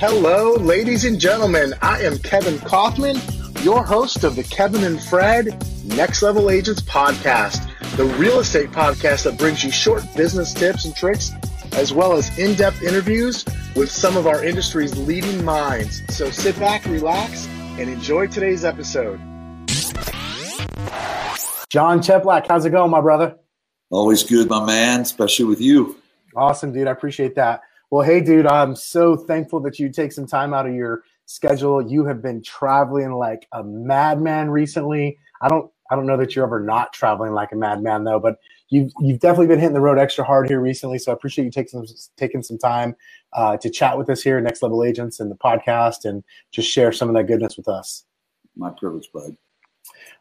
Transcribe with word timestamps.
Hello, 0.00 0.54
ladies 0.54 1.04
and 1.04 1.18
gentlemen. 1.18 1.74
I 1.82 2.02
am 2.02 2.18
Kevin 2.18 2.60
Kaufman, 2.60 3.16
your 3.64 3.84
host 3.84 4.22
of 4.22 4.36
the 4.36 4.44
Kevin 4.44 4.84
and 4.84 5.02
Fred 5.02 5.60
Next 5.84 6.22
Level 6.22 6.50
Agents 6.50 6.80
podcast, 6.80 7.68
the 7.96 8.04
real 8.04 8.38
estate 8.38 8.70
podcast 8.70 9.24
that 9.24 9.36
brings 9.36 9.64
you 9.64 9.72
short 9.72 10.04
business 10.14 10.54
tips 10.54 10.84
and 10.84 10.94
tricks, 10.94 11.32
as 11.72 11.92
well 11.92 12.12
as 12.12 12.38
in 12.38 12.54
depth 12.54 12.80
interviews 12.84 13.44
with 13.74 13.90
some 13.90 14.16
of 14.16 14.28
our 14.28 14.44
industry's 14.44 14.96
leading 14.96 15.44
minds. 15.44 16.00
So 16.16 16.30
sit 16.30 16.56
back, 16.60 16.84
relax, 16.84 17.48
and 17.76 17.90
enjoy 17.90 18.28
today's 18.28 18.64
episode. 18.64 19.18
Jon 21.70 21.98
Cheplak, 21.98 22.46
how's 22.46 22.64
it 22.64 22.70
going, 22.70 22.92
my 22.92 23.00
brother? 23.00 23.36
Always 23.90 24.22
good, 24.22 24.48
my 24.48 24.64
man, 24.64 25.00
especially 25.00 25.46
with 25.46 25.60
you. 25.60 25.96
Awesome, 26.36 26.72
dude. 26.72 26.86
I 26.86 26.92
appreciate 26.92 27.34
that. 27.34 27.62
Well, 27.90 28.04
hey, 28.04 28.20
dude, 28.20 28.46
I'm 28.46 28.76
so 28.76 29.16
thankful 29.16 29.60
that 29.60 29.78
you 29.78 29.88
take 29.90 30.12
some 30.12 30.26
time 30.26 30.52
out 30.52 30.66
of 30.66 30.74
your 30.74 31.04
schedule. 31.24 31.80
You 31.80 32.04
have 32.04 32.22
been 32.22 32.42
traveling 32.42 33.12
like 33.12 33.46
a 33.52 33.64
madman 33.64 34.50
recently. 34.50 35.18
I 35.40 35.48
don't, 35.48 35.70
I 35.90 35.96
don't 35.96 36.06
know 36.06 36.18
that 36.18 36.36
you're 36.36 36.44
ever 36.44 36.60
not 36.60 36.92
traveling 36.92 37.32
like 37.32 37.52
a 37.52 37.56
madman 37.56 38.04
though, 38.04 38.20
but 38.20 38.38
you've 38.68 38.92
you've 39.00 39.20
definitely 39.20 39.46
been 39.46 39.58
hitting 39.58 39.74
the 39.74 39.80
road 39.80 39.98
extra 39.98 40.24
hard 40.24 40.48
here 40.48 40.60
recently. 40.60 40.98
So 40.98 41.10
I 41.10 41.14
appreciate 41.14 41.46
you 41.46 41.50
taking 41.50 41.84
some 41.84 41.96
taking 42.16 42.42
some 42.42 42.58
time 42.58 42.94
uh, 43.32 43.56
to 43.58 43.70
chat 43.70 43.96
with 43.96 44.10
us 44.10 44.22
here, 44.22 44.40
Next 44.40 44.62
Level 44.62 44.84
Agents, 44.84 45.20
and 45.20 45.30
the 45.30 45.36
podcast, 45.36 46.04
and 46.04 46.22
just 46.50 46.70
share 46.70 46.92
some 46.92 47.08
of 47.08 47.14
that 47.14 47.24
goodness 47.24 47.56
with 47.56 47.68
us. 47.68 48.04
My 48.56 48.70
privilege, 48.70 49.08
bud. 49.12 49.36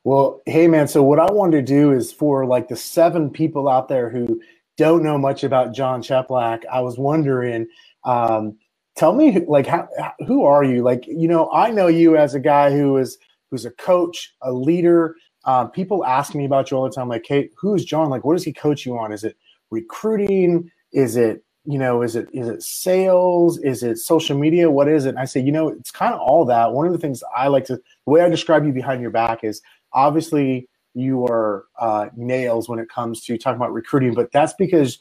Well, 0.04 0.42
hey 0.46 0.68
man, 0.68 0.88
so 0.88 1.04
what 1.04 1.20
I 1.20 1.30
wanted 1.32 1.58
to 1.58 1.74
do 1.74 1.92
is 1.92 2.14
for 2.14 2.46
like 2.46 2.70
the 2.70 2.78
seven 2.78 3.30
people 3.30 3.68
out 3.68 3.90
there 3.90 4.10
who 4.10 4.42
don't 4.78 5.04
know 5.04 5.18
much 5.18 5.44
about 5.44 5.74
Jon 5.74 6.02
Cheplak, 6.02 6.64
I 6.72 6.82
was 6.82 6.98
wondering, 6.98 7.68
um, 8.04 8.58
tell 8.96 9.14
me 9.14 9.44
like 9.48 9.68
how, 9.68 9.88
who 10.26 10.46
are 10.46 10.64
you? 10.64 10.84
Like, 10.84 11.06
you 11.08 11.28
know, 11.28 11.50
I 11.52 11.72
know 11.72 11.88
you 11.88 12.16
as 12.18 12.34
a 12.36 12.40
guy 12.40 12.72
who 12.72 12.98
is 12.98 13.18
who's 13.50 13.66
a 13.66 13.72
coach, 13.72 14.34
a 14.42 14.52
leader. 14.52 15.16
Um, 15.46 15.72
people 15.72 16.06
ask 16.06 16.36
me 16.36 16.46
about 16.46 16.70
you 16.70 16.78
all 16.78 16.84
the 16.84 16.94
time, 16.94 17.08
like, 17.08 17.26
hey, 17.28 17.50
who's 17.58 17.86
Jon? 17.86 18.10
Like, 18.10 18.26
what 18.26 18.34
does 18.34 18.44
he 18.44 18.54
coach 18.54 18.86
you 18.86 18.98
on? 18.98 19.12
Is 19.12 19.24
it 19.24 19.38
recruiting? 19.72 20.70
Is 20.92 21.16
it 21.16 21.44
you 21.68 21.78
know, 21.78 22.02
is 22.02 22.16
it 22.16 22.30
is 22.32 22.48
it 22.48 22.64
sales? 22.64 23.60
Is 23.60 23.84
it 23.84 23.98
social 23.98 24.38
media? 24.38 24.72
What 24.72 24.88
is 24.88 25.06
it? 25.06 25.10
And 25.10 25.20
I 25.20 25.26
say, 25.26 25.42
you 25.42 25.52
know, 25.52 25.68
it's 25.68 25.92
kind 25.92 26.14
of 26.14 26.22
all 26.22 26.46
that. 26.46 26.72
One 26.72 26.88
of 26.88 26.94
the 26.94 26.98
things 26.98 27.22
I 27.36 27.48
like 27.50 27.66
to 27.66 27.76
the 27.76 28.12
way 28.12 28.22
I 28.22 28.30
describe 28.30 28.66
you 28.66 28.72
behind 28.72 29.02
your 29.02 29.12
back 29.12 29.44
is 29.44 29.62
obviously 29.92 30.70
you 30.98 31.26
are 31.26 31.66
uh, 31.80 32.08
nails 32.16 32.68
when 32.70 32.80
it 32.80 32.90
comes 32.90 33.22
to 33.26 33.38
talking 33.38 33.58
about 33.58 33.74
recruiting, 33.74 34.14
but 34.14 34.32
that's 34.32 34.54
because 34.54 35.00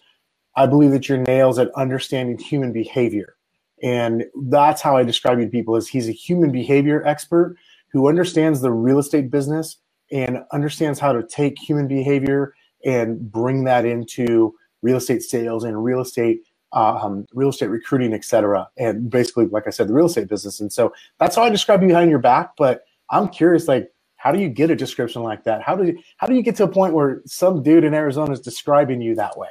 I 0.57 0.67
believe 0.67 0.91
that 0.93 1.09
you're 1.09 1.19
nails 1.19 1.59
at 1.59 1.71
understanding 1.77 2.39
human 2.39 2.73
behavior. 2.73 3.37
And 3.83 4.25
that's 4.45 4.81
how 4.81 4.97
I 4.97 5.03
describe 5.03 5.39
you 5.39 5.45
to 5.45 5.51
people 5.51 5.77
is 5.77 5.89
he's 5.89 6.09
a 6.09 6.13
human 6.13 6.51
behavior 6.51 7.07
expert 7.07 7.57
who 7.93 8.09
understands 8.09 8.61
the 8.61 8.73
real 8.73 8.99
estate 8.99 9.31
business 9.31 9.77
and 10.11 10.39
understands 10.53 10.99
how 10.99 11.13
to 11.13 11.23
take 11.27 11.59
human 11.59 11.89
behavior 11.89 12.55
and 12.85 13.31
bring 13.31 13.65
that 13.65 13.85
into 13.85 14.55
real 14.83 14.97
estate 14.97 15.23
sales 15.23 15.65
and 15.65 15.83
real 15.85 16.01
estate 16.01 16.41
um, 16.73 17.27
real 17.33 17.49
estate 17.49 17.69
recruiting, 17.69 18.13
et 18.13 18.25
cetera. 18.25 18.69
And 18.77 19.09
basically, 19.09 19.47
like 19.47 19.67
I 19.67 19.71
said, 19.71 19.89
the 19.89 19.95
real 19.95 20.07
estate 20.07 20.29
business. 20.29 20.61
And 20.61 20.71
so 20.73 20.93
that's 21.19 21.37
how 21.37 21.43
I 21.43 21.49
describe 21.49 21.81
you 21.81 21.89
behind 21.89 22.11
your 22.11 22.19
back. 22.19 22.51
But 22.57 22.83
I'm 23.11 23.29
curious, 23.29 23.67
like, 23.67 23.89
how 24.27 24.33
do 24.33 24.41
you 24.41 24.49
get 24.49 24.73
a 24.73 24.75
description 24.75 25.23
like 25.23 25.45
that? 25.45 25.63
How 25.63 25.77
do 25.77 25.87
you, 25.87 26.03
how 26.17 26.27
do 26.27 26.35
you 26.35 26.43
get 26.43 26.57
to 26.57 26.65
a 26.65 26.69
point 26.69 26.95
where 26.95 27.23
some 27.27 27.63
dude 27.63 27.85
in 27.85 27.95
Arizona 27.95 28.33
is 28.33 28.41
describing 28.41 29.01
you 29.01 29.15
that 29.15 29.39
way? 29.39 29.47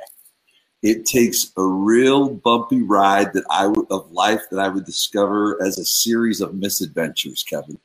It 0.84 1.06
takes 1.06 1.50
a 1.56 1.64
real 1.64 2.28
bumpy 2.28 2.82
ride 2.82 3.32
that 3.36 3.46
I 3.50 3.68
would 3.68 3.90
of 3.90 4.12
life 4.12 4.42
that 4.52 4.60
I 4.60 4.68
would 4.68 4.84
discover 4.84 5.58
as 5.64 5.80
a 5.80 5.86
series 5.86 6.42
of 6.42 6.56
misadventures, 6.56 7.42
Kevin. 7.44 7.80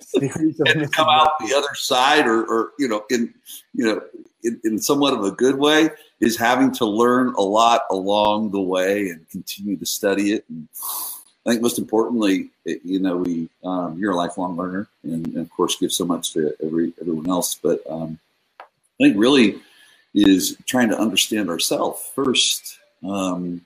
Series 0.00 0.58
of 0.60 0.66
and 0.68 0.90
come 0.90 1.08
out 1.10 1.32
the 1.40 1.54
other 1.54 1.74
side, 1.74 2.26
or, 2.26 2.42
or 2.46 2.70
you 2.78 2.88
know, 2.88 3.04
in 3.10 3.34
you 3.74 3.84
know, 3.84 4.00
in, 4.44 4.58
in 4.64 4.78
somewhat 4.78 5.12
of 5.12 5.24
a 5.24 5.30
good 5.30 5.58
way, 5.58 5.90
is 6.22 6.38
having 6.38 6.72
to 6.76 6.86
learn 6.86 7.34
a 7.36 7.42
lot 7.42 7.82
along 7.90 8.50
the 8.50 8.62
way 8.62 9.10
and 9.10 9.28
continue 9.28 9.76
to 9.76 9.84
study 9.84 10.32
it 10.32 10.46
and 10.48 10.68
I 11.46 11.50
think 11.50 11.62
most 11.62 11.78
importantly, 11.78 12.48
you 12.64 13.00
know, 13.00 13.18
we 13.18 13.50
um, 13.64 13.98
you're 13.98 14.12
a 14.12 14.16
lifelong 14.16 14.56
learner, 14.56 14.88
and, 15.02 15.26
and, 15.26 15.38
of 15.38 15.50
course, 15.50 15.76
give 15.76 15.92
so 15.92 16.04
much 16.04 16.32
to 16.32 16.54
every 16.64 16.94
everyone 17.00 17.28
else. 17.28 17.54
But 17.54 17.82
um, 17.88 18.18
I 18.60 18.64
think 18.98 19.16
really 19.18 19.60
is 20.14 20.56
trying 20.66 20.88
to 20.88 20.98
understand 20.98 21.50
ourselves 21.50 22.00
first, 22.14 22.78
um, 23.06 23.60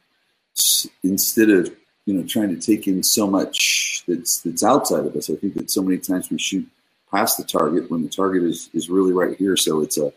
instead 1.04 1.50
of 1.50 1.72
you 2.04 2.14
know 2.14 2.26
trying 2.26 2.48
to 2.48 2.60
take 2.60 2.88
in 2.88 3.02
so 3.04 3.28
much 3.28 4.02
that's 4.08 4.40
that's 4.40 4.64
outside 4.64 5.06
of 5.06 5.14
us. 5.14 5.30
I 5.30 5.36
think 5.36 5.54
that 5.54 5.70
so 5.70 5.82
many 5.82 5.98
times 5.98 6.30
we 6.30 6.38
shoot 6.38 6.68
past 7.12 7.36
the 7.36 7.44
target 7.44 7.90
when 7.90 8.02
the 8.02 8.08
target 8.08 8.42
is 8.42 8.70
is 8.74 8.90
really 8.90 9.12
right 9.12 9.36
here. 9.36 9.56
So 9.56 9.82
it's 9.82 9.98
a 9.98 10.12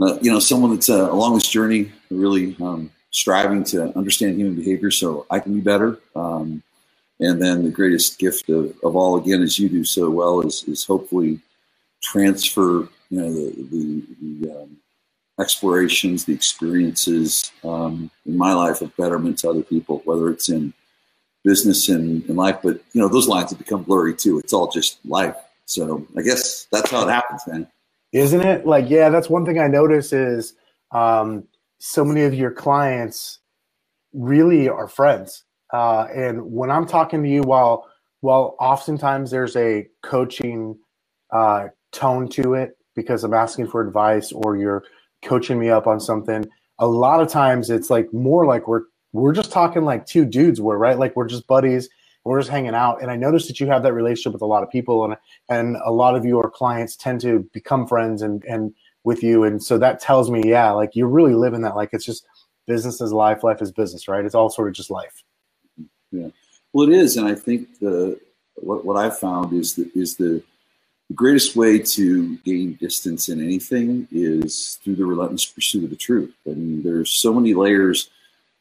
uh, 0.00 0.18
you 0.22 0.30
know 0.30 0.38
someone 0.38 0.74
that's 0.74 0.90
uh, 0.90 1.10
along 1.10 1.34
this 1.34 1.48
journey 1.48 1.90
really 2.08 2.56
um, 2.60 2.92
striving 3.12 3.62
to 3.62 3.96
understand 3.96 4.36
human 4.36 4.56
behavior 4.56 4.90
so 4.90 5.26
I 5.30 5.38
can 5.38 5.54
be 5.54 5.60
better. 5.60 5.98
Um, 6.16 6.62
and 7.20 7.40
then 7.40 7.62
the 7.62 7.70
greatest 7.70 8.18
gift 8.18 8.48
of, 8.48 8.74
of 8.82 8.96
all, 8.96 9.16
again, 9.16 9.42
as 9.42 9.58
you 9.58 9.68
do 9.68 9.84
so 9.84 10.10
well, 10.10 10.40
is, 10.40 10.64
is 10.64 10.84
hopefully 10.84 11.38
transfer, 12.02 12.88
you 13.10 13.20
know, 13.20 13.32
the, 13.32 13.54
the, 13.70 14.02
the 14.20 14.62
um, 14.62 14.76
explorations, 15.38 16.24
the 16.24 16.32
experiences 16.32 17.52
um, 17.62 18.10
in 18.26 18.36
my 18.36 18.52
life 18.54 18.80
of 18.80 18.96
betterment 18.96 19.38
to 19.38 19.50
other 19.50 19.62
people, 19.62 20.02
whether 20.04 20.28
it's 20.30 20.48
in 20.48 20.72
business 21.44 21.88
and 21.88 22.24
in 22.28 22.36
life. 22.36 22.58
But, 22.62 22.80
you 22.92 23.00
know, 23.00 23.08
those 23.08 23.28
lines 23.28 23.50
have 23.50 23.58
become 23.58 23.82
blurry 23.82 24.16
too. 24.16 24.38
It's 24.38 24.52
all 24.52 24.70
just 24.70 24.98
life. 25.04 25.36
So 25.66 26.06
I 26.16 26.22
guess 26.22 26.66
that's 26.72 26.90
how 26.90 27.06
it 27.06 27.12
happens, 27.12 27.42
man. 27.46 27.68
Isn't 28.12 28.42
it? 28.42 28.66
Like, 28.66 28.90
yeah, 28.90 29.10
that's 29.10 29.30
one 29.30 29.44
thing 29.46 29.58
I 29.58 29.68
notice 29.68 30.12
is, 30.12 30.54
um, 30.90 31.44
so 31.84 32.04
many 32.04 32.22
of 32.22 32.32
your 32.32 32.52
clients 32.52 33.40
really 34.12 34.68
are 34.68 34.86
friends. 34.86 35.42
Uh, 35.72 36.06
and 36.14 36.40
when 36.40 36.70
I'm 36.70 36.86
talking 36.86 37.24
to 37.24 37.28
you, 37.28 37.42
while 37.42 37.90
while 38.20 38.54
oftentimes 38.60 39.32
there's 39.32 39.56
a 39.56 39.88
coaching 40.00 40.78
uh, 41.32 41.68
tone 41.90 42.28
to 42.28 42.54
it 42.54 42.78
because 42.94 43.24
I'm 43.24 43.34
asking 43.34 43.66
for 43.66 43.80
advice 43.80 44.30
or 44.30 44.56
you're 44.56 44.84
coaching 45.24 45.58
me 45.58 45.70
up 45.70 45.88
on 45.88 45.98
something, 45.98 46.48
a 46.78 46.86
lot 46.86 47.20
of 47.20 47.26
times 47.26 47.68
it's 47.68 47.90
like 47.90 48.12
more 48.12 48.46
like 48.46 48.68
we're 48.68 48.84
we're 49.12 49.32
just 49.32 49.50
talking 49.50 49.82
like 49.82 50.06
two 50.06 50.24
dudes 50.24 50.60
were 50.60 50.78
right, 50.78 50.96
like 50.96 51.16
we're 51.16 51.26
just 51.26 51.48
buddies. 51.48 51.88
We're 52.24 52.38
just 52.38 52.50
hanging 52.52 52.76
out, 52.76 53.02
and 53.02 53.10
I 53.10 53.16
noticed 53.16 53.48
that 53.48 53.58
you 53.58 53.66
have 53.66 53.82
that 53.82 53.92
relationship 53.92 54.34
with 54.34 54.42
a 54.42 54.46
lot 54.46 54.62
of 54.62 54.70
people, 54.70 55.04
and 55.04 55.16
and 55.48 55.76
a 55.84 55.90
lot 55.90 56.14
of 56.14 56.24
your 56.24 56.48
clients 56.48 56.94
tend 56.94 57.20
to 57.22 57.40
become 57.52 57.88
friends 57.88 58.22
and 58.22 58.44
and 58.44 58.72
with 59.04 59.22
you. 59.22 59.44
And 59.44 59.62
so 59.62 59.78
that 59.78 60.00
tells 60.00 60.30
me, 60.30 60.42
yeah, 60.44 60.70
like 60.70 60.90
you're 60.94 61.08
really 61.08 61.34
living 61.34 61.62
that. 61.62 61.76
Like 61.76 61.90
it's 61.92 62.04
just 62.04 62.26
business 62.66 63.00
is 63.00 63.12
life, 63.12 63.42
life 63.42 63.60
is 63.60 63.72
business, 63.72 64.08
right? 64.08 64.24
It's 64.24 64.34
all 64.34 64.50
sort 64.50 64.68
of 64.68 64.74
just 64.74 64.90
life. 64.90 65.22
Yeah. 66.10 66.28
Well, 66.72 66.88
it 66.88 66.94
is. 66.94 67.16
And 67.16 67.26
I 67.26 67.34
think 67.34 67.78
the, 67.80 68.18
what, 68.56 68.84
what 68.84 68.96
I've 68.96 69.18
found 69.18 69.52
is 69.52 69.74
that 69.74 69.94
is 69.94 70.16
the, 70.16 70.42
the 71.08 71.14
greatest 71.14 71.56
way 71.56 71.78
to 71.78 72.36
gain 72.38 72.74
distance 72.74 73.28
in 73.28 73.42
anything 73.42 74.06
is 74.12 74.78
through 74.82 74.96
the 74.96 75.04
relentless 75.04 75.44
pursuit 75.44 75.84
of 75.84 75.90
the 75.90 75.96
truth. 75.96 76.34
I 76.46 76.50
mean, 76.50 76.82
there's 76.82 77.10
so 77.10 77.32
many 77.32 77.54
layers, 77.54 78.10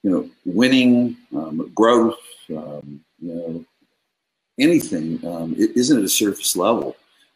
you 0.03 0.09
know, 0.09 0.30
winning, 0.46 1.18
um, 1.35 1.72
growth, 1.75 2.18
um, 2.50 3.01
you 3.19 3.34
know, 3.35 3.66
anything 4.59 5.25
um, 5.25 5.56
it 5.57 5.75
isn't 5.75 5.97
at 5.97 6.03
a 6.03 6.09
surface 6.09 6.56
level 6.56 6.96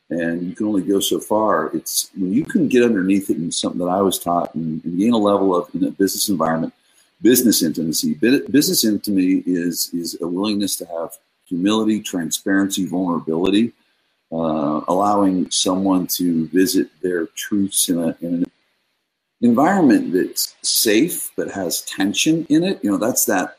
and 0.10 0.44
you 0.44 0.56
can 0.56 0.68
only 0.68 0.84
go 0.84 1.00
so 1.00 1.20
far. 1.20 1.72
It's 1.76 2.12
when 2.16 2.32
you 2.32 2.46
can 2.46 2.68
get 2.68 2.84
underneath 2.84 3.30
it 3.30 3.38
in 3.38 3.52
something 3.52 3.80
that 3.80 3.92
I 3.92 4.02
was 4.02 4.20
taught 4.20 4.54
and, 4.56 4.84
and 4.84 4.98
gain 4.98 5.14
a 5.14 5.18
level 5.18 5.56
of 5.56 5.74
in 5.74 5.84
a 5.84 5.92
business 5.92 6.30
environment, 6.30 6.74
business 7.22 7.64
intimacy. 7.64 8.14
Business 8.14 8.86
intimacy 8.86 9.44
is 9.46 9.90
is 9.94 10.18
a 10.22 10.28
willingness 10.28 10.76
to 10.78 10.86
have 10.86 11.18
humility, 11.46 12.02
transparency, 12.02 12.86
vulnerability, 12.86 13.74
uh, 14.32 14.82
allowing 14.88 15.50
someone 15.52 16.08
to 16.08 16.48
visit 16.48 16.90
their 17.02 17.28
truths 17.28 17.90
in, 17.90 18.00
a, 18.00 18.18
in 18.22 18.34
an 18.44 18.52
environment 19.42 20.14
that's 20.14 20.56
safe 20.64 21.32
but 21.36 21.52
has 21.52 21.82
tension 21.82 22.46
in 22.50 22.64
it. 22.64 22.84
You 22.84 22.92
know, 22.92 22.98
that's 22.98 23.26
that 23.26 23.58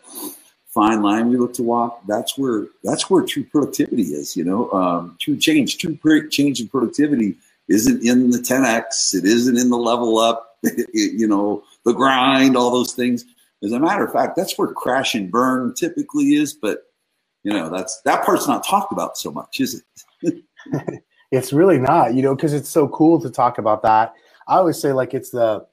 fine 0.76 1.02
line 1.02 1.30
we 1.30 1.38
look 1.38 1.54
to 1.54 1.62
walk, 1.62 2.02
that's 2.06 2.36
where 2.36 2.66
that's 2.84 3.08
where 3.08 3.24
true 3.24 3.44
productivity 3.44 4.02
is. 4.02 4.36
You 4.36 4.44
know, 4.44 4.70
um, 4.72 5.16
true 5.18 5.36
change, 5.36 5.78
true 5.78 6.28
change 6.28 6.60
in 6.60 6.68
productivity 6.68 7.34
isn't 7.68 8.06
in 8.06 8.30
the 8.30 8.38
10x. 8.38 9.14
It 9.14 9.24
isn't 9.24 9.56
in 9.56 9.70
the 9.70 9.78
level 9.78 10.18
up. 10.18 10.58
you 10.92 11.26
know, 11.26 11.64
the 11.84 11.94
grind, 11.94 12.56
all 12.56 12.70
those 12.70 12.92
things. 12.92 13.24
As 13.64 13.72
a 13.72 13.80
matter 13.80 14.04
of 14.04 14.12
fact, 14.12 14.36
that's 14.36 14.58
where 14.58 14.68
crash 14.68 15.14
and 15.14 15.30
burn 15.30 15.74
typically 15.74 16.34
is. 16.34 16.52
But 16.52 16.82
you 17.42 17.52
know, 17.52 17.70
that's 17.70 18.02
that 18.02 18.24
part's 18.24 18.46
not 18.46 18.66
talked 18.66 18.92
about 18.92 19.16
so 19.16 19.30
much, 19.30 19.60
is 19.60 19.82
it? 20.22 20.44
it's 21.30 21.52
really 21.54 21.78
not. 21.78 22.14
You 22.14 22.22
know, 22.22 22.36
because 22.36 22.52
it's 22.52 22.68
so 22.68 22.86
cool 22.88 23.18
to 23.22 23.30
talk 23.30 23.56
about 23.56 23.82
that. 23.82 24.14
I 24.46 24.56
always 24.56 24.78
say 24.78 24.92
like 24.92 25.14
it's 25.14 25.30
the, 25.30 25.66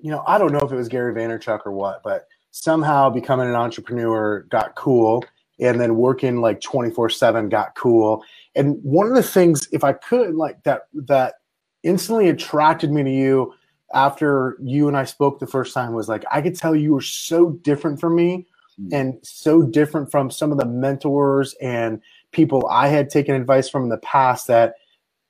you 0.00 0.10
know, 0.10 0.24
I 0.26 0.38
don't 0.38 0.52
know 0.52 0.60
if 0.60 0.72
it 0.72 0.76
was 0.76 0.88
Gary 0.88 1.14
Vaynerchuk 1.14 1.60
or 1.64 1.72
what, 1.72 2.02
but 2.02 2.26
somehow 2.50 3.10
becoming 3.10 3.48
an 3.48 3.54
entrepreneur 3.54 4.40
got 4.50 4.74
cool 4.74 5.24
and 5.60 5.80
then 5.80 5.96
working 5.96 6.40
like 6.40 6.60
24 6.60 7.10
7 7.10 7.48
got 7.48 7.74
cool. 7.74 8.24
And 8.54 8.82
one 8.82 9.06
of 9.06 9.14
the 9.14 9.22
things, 9.22 9.68
if 9.72 9.84
I 9.84 9.92
could, 9.92 10.34
like 10.34 10.62
that, 10.64 10.88
that 10.94 11.34
instantly 11.82 12.28
attracted 12.28 12.90
me 12.90 13.02
to 13.02 13.10
you 13.10 13.54
after 13.92 14.56
you 14.62 14.88
and 14.88 14.96
I 14.96 15.04
spoke 15.04 15.38
the 15.38 15.46
first 15.46 15.74
time 15.74 15.92
was 15.92 16.08
like, 16.08 16.24
I 16.30 16.40
could 16.40 16.54
tell 16.54 16.74
you 16.74 16.94
were 16.94 17.00
so 17.00 17.50
different 17.50 18.00
from 18.00 18.14
me 18.14 18.46
mm-hmm. 18.80 18.94
and 18.94 19.18
so 19.22 19.62
different 19.62 20.10
from 20.10 20.30
some 20.30 20.52
of 20.52 20.58
the 20.58 20.66
mentors 20.66 21.54
and 21.60 22.00
people 22.32 22.66
I 22.68 22.88
had 22.88 23.10
taken 23.10 23.34
advice 23.34 23.68
from 23.68 23.84
in 23.84 23.88
the 23.88 23.98
past 23.98 24.46
that 24.46 24.74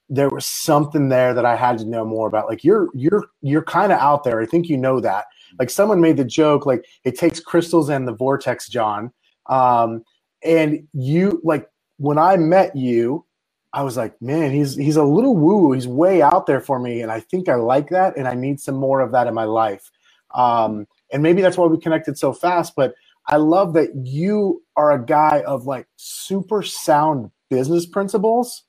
there 0.08 0.28
was 0.28 0.44
something 0.44 1.08
there 1.08 1.32
that 1.32 1.46
I 1.46 1.56
had 1.56 1.78
to 1.78 1.84
know 1.84 2.04
more 2.04 2.26
about. 2.26 2.48
Like 2.48 2.64
you're 2.64 2.88
you're 2.94 3.26
you're 3.42 3.62
kind 3.62 3.92
of 3.92 3.98
out 3.98 4.24
there. 4.24 4.40
I 4.40 4.46
think 4.46 4.68
you 4.68 4.76
know 4.76 5.00
that. 5.00 5.26
Like 5.58 5.70
someone 5.70 6.00
made 6.00 6.16
the 6.16 6.24
joke, 6.24 6.66
like 6.66 6.84
it 7.04 7.18
takes 7.18 7.40
crystals 7.40 7.88
and 7.88 8.06
the 8.06 8.14
vortex, 8.14 8.68
Jon. 8.68 9.12
Um, 9.46 10.04
and 10.42 10.86
you 10.92 11.40
like 11.44 11.68
when 11.98 12.18
I 12.18 12.36
met 12.36 12.76
you, 12.76 13.26
I 13.72 13.82
was 13.82 13.96
like, 13.96 14.20
man, 14.20 14.52
he's 14.52 14.76
he's 14.76 14.96
a 14.96 15.04
little 15.04 15.36
woo. 15.36 15.72
He's 15.72 15.86
way 15.86 16.22
out 16.22 16.46
there 16.46 16.60
for 16.60 16.78
me, 16.78 17.02
and 17.02 17.12
I 17.12 17.20
think 17.20 17.48
I 17.48 17.54
like 17.54 17.90
that, 17.90 18.16
and 18.16 18.26
I 18.26 18.34
need 18.34 18.60
some 18.60 18.74
more 18.74 19.00
of 19.00 19.12
that 19.12 19.26
in 19.26 19.34
my 19.34 19.44
life. 19.44 19.90
Um, 20.34 20.86
and 21.12 21.22
maybe 21.22 21.42
that's 21.42 21.56
why 21.56 21.66
we 21.66 21.78
connected 21.78 22.18
so 22.18 22.32
fast. 22.32 22.74
But 22.76 22.94
I 23.26 23.36
love 23.36 23.74
that 23.74 23.90
you 23.94 24.62
are 24.76 24.92
a 24.92 25.04
guy 25.04 25.42
of 25.46 25.66
like 25.66 25.86
super 25.96 26.62
sound 26.62 27.30
business 27.48 27.86
principles, 27.86 28.64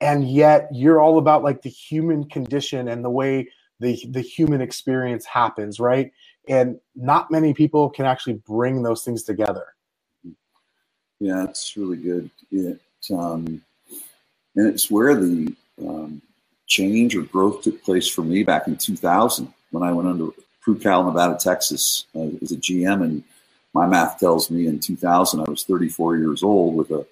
and 0.00 0.28
yet 0.28 0.68
you're 0.72 1.00
all 1.00 1.18
about 1.18 1.44
like 1.44 1.62
the 1.62 1.70
human 1.70 2.24
condition 2.24 2.88
and 2.88 3.04
the 3.04 3.10
way 3.10 3.48
the 3.80 3.98
the 4.10 4.20
human 4.20 4.60
experience 4.60 5.24
happens, 5.24 5.78
right? 5.78 6.12
And 6.48 6.78
not 6.94 7.30
many 7.30 7.54
people 7.54 7.90
can 7.90 8.06
actually 8.06 8.34
bring 8.34 8.82
those 8.82 9.04
things 9.04 9.22
together. 9.22 9.66
Yeah, 11.18 11.44
it's 11.44 11.76
really 11.76 11.96
good. 11.96 12.30
It, 12.50 12.80
um, 13.10 13.62
and 14.54 14.66
it's 14.66 14.90
where 14.90 15.14
the 15.14 15.54
um, 15.80 16.22
change 16.66 17.16
or 17.16 17.22
growth 17.22 17.62
took 17.62 17.82
place 17.82 18.08
for 18.08 18.22
me 18.22 18.42
back 18.42 18.66
in 18.66 18.76
2000 18.76 19.52
when 19.70 19.82
I 19.82 19.92
went 19.92 20.08
under 20.08 20.28
Pru-Cal, 20.64 21.04
Nevada, 21.04 21.38
Texas 21.38 22.06
uh, 22.14 22.28
as 22.42 22.52
a 22.52 22.56
GM. 22.56 23.02
And 23.04 23.24
my 23.72 23.86
math 23.86 24.18
tells 24.18 24.50
me 24.50 24.66
in 24.66 24.80
2000 24.80 25.40
I 25.40 25.50
was 25.50 25.64
34 25.64 26.16
years 26.16 26.42
old 26.42 26.74
with 26.74 26.90
a 26.90 27.06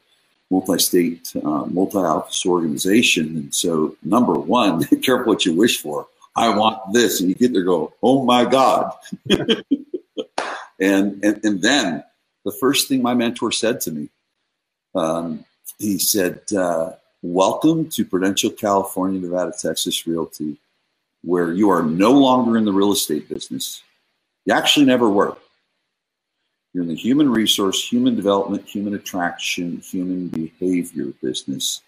multi-state, 0.50 1.32
uh, 1.36 1.64
multi-office 1.66 2.44
organization. 2.46 3.36
And 3.36 3.54
so, 3.54 3.96
number 4.02 4.34
one, 4.34 4.84
careful 5.02 5.32
what 5.32 5.44
you 5.44 5.54
wish 5.54 5.80
for. 5.80 6.06
I 6.36 6.56
want 6.56 6.92
this, 6.92 7.20
and 7.20 7.28
you 7.28 7.34
get 7.34 7.52
there, 7.52 7.62
go, 7.62 7.92
oh 8.02 8.24
my 8.24 8.44
God. 8.44 8.92
and, 9.30 9.64
and 11.24 11.44
and 11.44 11.62
then 11.62 12.02
the 12.44 12.52
first 12.52 12.88
thing 12.88 13.02
my 13.02 13.14
mentor 13.14 13.52
said 13.52 13.80
to 13.82 13.92
me, 13.92 14.08
um, 14.94 15.44
he 15.78 15.98
said, 15.98 16.40
uh, 16.56 16.92
Welcome 17.22 17.88
to 17.90 18.04
Prudential 18.04 18.50
California, 18.50 19.18
Nevada, 19.18 19.52
Texas 19.58 20.06
Realty, 20.06 20.58
where 21.22 21.52
you 21.52 21.70
are 21.70 21.82
no 21.82 22.12
longer 22.12 22.58
in 22.58 22.66
the 22.66 22.72
real 22.72 22.92
estate 22.92 23.28
business. 23.28 23.82
You 24.44 24.52
actually 24.52 24.84
never 24.84 25.08
were. 25.08 25.36
You're 26.74 26.82
in 26.82 26.88
the 26.88 26.96
human 26.96 27.30
resource, 27.30 27.82
human 27.82 28.14
development, 28.14 28.68
human 28.68 28.94
attraction, 28.94 29.78
human 29.78 30.28
behavior 30.28 31.12
business. 31.22 31.80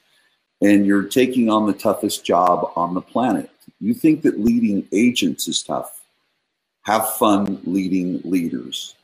And 0.62 0.86
you're 0.86 1.02
taking 1.02 1.50
on 1.50 1.66
the 1.66 1.74
toughest 1.74 2.24
job 2.24 2.72
on 2.76 2.94
the 2.94 3.02
planet. 3.02 3.50
You 3.80 3.94
think 3.94 4.22
that 4.22 4.40
leading 4.40 4.86
agents 4.92 5.48
is 5.48 5.62
tough. 5.62 6.02
Have 6.82 7.16
fun 7.16 7.60
leading 7.64 8.20
leaders. 8.24 8.94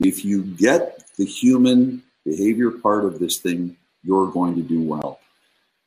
If 0.00 0.24
you 0.24 0.42
get 0.42 1.04
the 1.16 1.24
human 1.24 2.02
behavior 2.24 2.70
part 2.70 3.04
of 3.04 3.18
this 3.18 3.38
thing, 3.38 3.76
you're 4.02 4.30
going 4.30 4.54
to 4.56 4.62
do 4.62 4.82
well. 4.82 5.20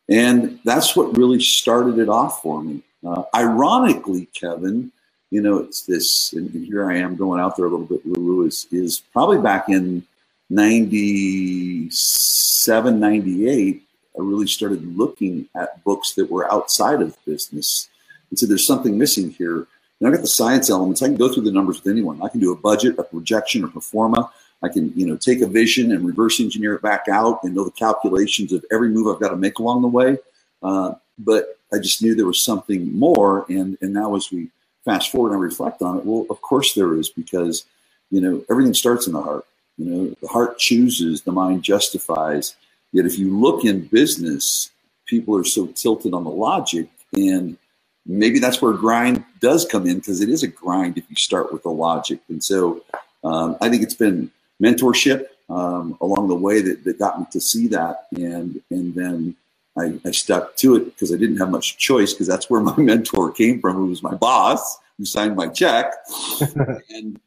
And 0.09 0.59
that's 0.63 0.95
what 0.95 1.17
really 1.17 1.39
started 1.39 1.99
it 1.99 2.09
off 2.09 2.41
for 2.41 2.61
me. 2.61 2.81
Uh, 3.05 3.23
ironically, 3.33 4.27
Kevin, 4.27 4.91
you 5.31 5.41
know, 5.41 5.57
it's 5.57 5.81
this, 5.81 6.33
and 6.33 6.51
here 6.51 6.89
I 6.89 6.97
am 6.97 7.15
going 7.15 7.39
out 7.39 7.57
there 7.57 7.65
a 7.65 7.69
little 7.69 7.85
bit, 7.85 8.05
Lulu, 8.05 8.45
is, 8.45 8.67
is 8.71 9.01
probably 9.11 9.39
back 9.39 9.69
in 9.69 10.05
97, 10.49 12.99
98, 12.99 13.81
I 14.17 14.21
really 14.21 14.47
started 14.47 14.97
looking 14.97 15.47
at 15.55 15.83
books 15.83 16.13
that 16.13 16.31
were 16.31 16.51
outside 16.51 17.01
of 17.01 17.17
business 17.25 17.89
and 18.29 18.39
said, 18.39 18.49
there's 18.49 18.65
something 18.65 18.97
missing 18.97 19.29
here. 19.31 19.67
And 19.99 20.07
I 20.07 20.11
got 20.11 20.21
the 20.21 20.27
science 20.27 20.69
elements. 20.69 21.01
I 21.01 21.07
can 21.07 21.15
go 21.15 21.33
through 21.33 21.43
the 21.43 21.51
numbers 21.51 21.81
with 21.81 21.91
anyone. 21.91 22.21
I 22.21 22.27
can 22.27 22.39
do 22.39 22.51
a 22.51 22.55
budget, 22.55 22.99
a 22.99 23.03
projection, 23.03 23.63
or 23.63 23.69
pro 23.69 23.81
forma. 23.81 24.31
I 24.61 24.69
can, 24.69 24.91
you 24.95 25.05
know, 25.05 25.15
take 25.15 25.41
a 25.41 25.47
vision 25.47 25.91
and 25.91 26.05
reverse 26.05 26.39
engineer 26.39 26.75
it 26.75 26.81
back 26.81 27.07
out 27.07 27.43
and 27.43 27.55
know 27.55 27.63
the 27.63 27.71
calculations 27.71 28.51
of 28.51 28.65
every 28.71 28.89
move 28.89 29.07
I've 29.07 29.21
got 29.21 29.29
to 29.29 29.37
make 29.37 29.59
along 29.59 29.81
the 29.83 29.87
way. 29.87 30.17
Uh, 30.63 30.95
but 31.19 31.57
I 31.73 31.77
just 31.77 32.01
knew 32.01 32.15
there 32.15 32.25
was 32.25 32.43
something 32.43 32.97
more. 32.97 33.45
And 33.49 33.77
and 33.81 33.93
now 33.93 34.15
as 34.15 34.31
we 34.31 34.49
fast 34.83 35.11
forward 35.11 35.33
and 35.33 35.41
reflect 35.41 35.81
on 35.81 35.97
it, 35.97 36.05
well, 36.05 36.25
of 36.29 36.41
course 36.41 36.73
there 36.73 36.95
is 36.95 37.09
because 37.09 37.65
you 38.11 38.21
know 38.21 38.43
everything 38.49 38.73
starts 38.73 39.07
in 39.07 39.13
the 39.13 39.21
heart. 39.21 39.45
You 39.77 39.85
know, 39.85 40.15
the 40.21 40.27
heart 40.27 40.57
chooses, 40.57 41.21
the 41.21 41.31
mind 41.31 41.63
justifies. 41.63 42.55
Yet 42.91 43.05
if 43.05 43.19
you 43.19 43.37
look 43.37 43.65
in 43.65 43.87
business, 43.87 44.71
people 45.05 45.35
are 45.37 45.43
so 45.43 45.67
tilted 45.67 46.13
on 46.13 46.23
the 46.23 46.29
logic 46.29 46.87
and 47.13 47.57
maybe 48.05 48.39
that's 48.39 48.61
where 48.61 48.73
grind 48.73 49.23
does 49.39 49.65
come 49.65 49.87
in 49.87 49.97
because 49.97 50.21
it 50.21 50.29
is 50.29 50.43
a 50.43 50.47
grind 50.47 50.97
if 50.97 51.05
you 51.09 51.15
start 51.15 51.51
with 51.51 51.63
the 51.63 51.69
logic. 51.69 52.19
And 52.29 52.43
so 52.43 52.83
um, 53.23 53.57
I 53.61 53.69
think 53.69 53.83
it's 53.83 53.95
been 53.95 54.31
mentorship 54.61 55.25
um, 55.49 55.97
along 56.01 56.27
the 56.27 56.35
way 56.35 56.61
that, 56.61 56.83
that 56.83 56.99
got 56.99 57.19
me 57.19 57.25
to 57.31 57.41
see 57.41 57.67
that. 57.67 58.07
And, 58.15 58.61
and 58.69 58.93
then 58.93 59.35
I, 59.77 59.99
I 60.05 60.11
stuck 60.11 60.55
to 60.57 60.75
it 60.75 60.85
because 60.85 61.13
I 61.13 61.17
didn't 61.17 61.37
have 61.37 61.49
much 61.49 61.77
choice 61.77 62.13
because 62.13 62.27
that's 62.27 62.49
where 62.49 62.61
my 62.61 62.75
mentor 62.77 63.31
came 63.31 63.59
from, 63.59 63.75
who 63.75 63.87
was 63.87 64.03
my 64.03 64.15
boss, 64.15 64.77
who 64.97 65.05
signed 65.05 65.35
my 65.35 65.47
check. 65.47 65.93
and 66.89 67.19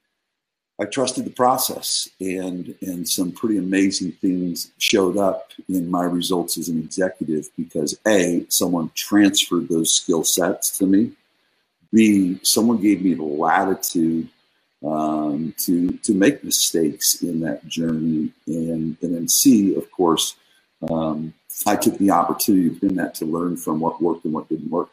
I 0.80 0.84
trusted 0.84 1.25
the 1.25 1.30
process 1.30 2.08
and, 2.20 2.75
and 2.80 3.08
some 3.08 3.32
pretty 3.32 3.58
amazing 3.58 4.12
things 4.12 4.70
showed 4.78 5.16
up 5.16 5.50
in 5.69 5.90
my 5.90 6.04
results 6.04 6.56
as 6.56 6.69
an 6.69 6.78
executive 6.78 7.48
because 7.56 7.98
A, 8.06 8.46
someone 8.48 8.92
transferred 8.94 9.69
those 9.69 9.92
skill 9.94 10.22
sets 10.22 10.78
to 10.78 10.86
me. 10.86 11.12
B, 11.92 12.38
someone 12.42 12.80
gave 12.80 13.02
me 13.02 13.14
the 13.14 13.25
latitude 13.25 14.28
um, 14.84 15.54
to 15.58 15.90
to 15.98 16.14
make 16.14 16.44
mistakes 16.44 17.22
in 17.22 17.40
that 17.40 17.66
journey, 17.66 18.30
and 18.46 18.96
and 19.02 19.14
then 19.14 19.28
C, 19.28 19.75
of 19.75 19.90
course, 19.90 20.36
um, 20.90 21.35
I 21.66 21.76
took 21.76 21.99
the 21.99 22.11
opportunity 22.11 22.68
within 22.68 22.97
that 22.97 23.14
to 23.16 23.25
learn 23.25 23.56
from 23.56 23.80
what 23.80 24.00
worked 24.00 24.25
and 24.25 24.35
what 24.35 24.49
didn't 24.49 24.70
work. 24.70 24.90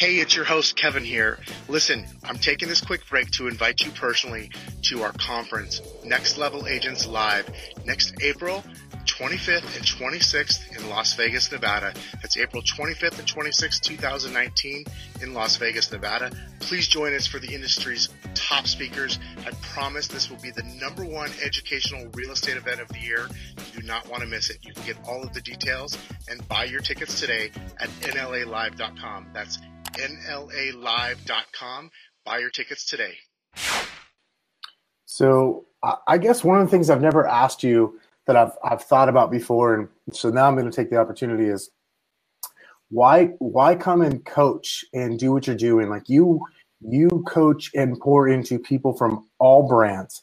Hey, 0.00 0.14
it's 0.14 0.34
your 0.34 0.46
host, 0.46 0.76
Kevin 0.76 1.04
here. 1.04 1.38
Listen, 1.68 2.06
I'm 2.24 2.38
taking 2.38 2.68
this 2.68 2.80
quick 2.80 3.06
break 3.10 3.30
to 3.32 3.48
invite 3.48 3.82
you 3.82 3.90
personally 3.90 4.50
to 4.84 5.02
our 5.02 5.12
conference, 5.12 5.82
Next 6.02 6.38
Level 6.38 6.66
Agents 6.66 7.06
Live, 7.06 7.50
next 7.84 8.14
April 8.22 8.64
25th 9.04 9.76
and 9.76 9.84
26th 9.84 10.74
in 10.74 10.88
Las 10.88 11.12
Vegas, 11.12 11.52
Nevada. 11.52 11.92
That's 12.22 12.38
April 12.38 12.62
25th 12.62 13.18
and 13.18 13.28
26th, 13.28 13.80
2019 13.80 14.86
in 15.20 15.34
Las 15.34 15.58
Vegas, 15.58 15.92
Nevada. 15.92 16.30
Please 16.60 16.88
join 16.88 17.12
us 17.14 17.26
for 17.26 17.38
the 17.38 17.52
industry's 17.54 18.08
top 18.34 18.66
speakers. 18.66 19.18
I 19.46 19.50
promise 19.74 20.06
this 20.08 20.30
will 20.30 20.40
be 20.40 20.50
the 20.50 20.62
number 20.80 21.04
one 21.04 21.30
educational 21.42 22.08
real 22.14 22.30
estate 22.30 22.56
event 22.56 22.80
of 22.80 22.88
the 22.88 23.00
year. 23.00 23.28
You 23.74 23.82
do 23.82 23.86
not 23.86 24.08
want 24.08 24.22
to 24.22 24.28
miss 24.28 24.48
it. 24.48 24.60
You 24.62 24.72
can 24.72 24.86
get 24.86 24.96
all 25.06 25.22
of 25.22 25.34
the 25.34 25.42
details 25.42 25.98
and 26.30 26.46
buy 26.48 26.64
your 26.64 26.80
tickets 26.80 27.20
today 27.20 27.50
at 27.78 27.90
nlalive.com. 28.00 29.26
That's 29.34 29.58
nlalive.com. 29.94 31.90
Buy 32.24 32.38
your 32.38 32.50
tickets 32.50 32.84
today. 32.86 33.14
So 35.06 35.66
I 36.06 36.18
guess 36.18 36.44
one 36.44 36.60
of 36.60 36.66
the 36.66 36.70
things 36.70 36.90
I've 36.90 37.00
never 37.00 37.26
asked 37.26 37.62
you 37.62 37.98
that 38.26 38.36
I've 38.36 38.52
I've 38.62 38.82
thought 38.82 39.08
about 39.08 39.30
before, 39.30 39.74
and 39.74 39.88
so 40.12 40.30
now 40.30 40.46
I'm 40.46 40.54
going 40.54 40.70
to 40.70 40.74
take 40.74 40.90
the 40.90 40.98
opportunity 40.98 41.46
is 41.46 41.70
why 42.90 43.26
why 43.38 43.74
come 43.74 44.02
and 44.02 44.24
coach 44.24 44.84
and 44.92 45.18
do 45.18 45.32
what 45.32 45.46
you're 45.46 45.56
doing? 45.56 45.88
Like 45.88 46.08
you 46.08 46.40
you 46.80 47.24
coach 47.26 47.70
and 47.74 47.98
pour 47.98 48.28
into 48.28 48.58
people 48.58 48.92
from 48.94 49.26
all 49.38 49.66
brands, 49.68 50.22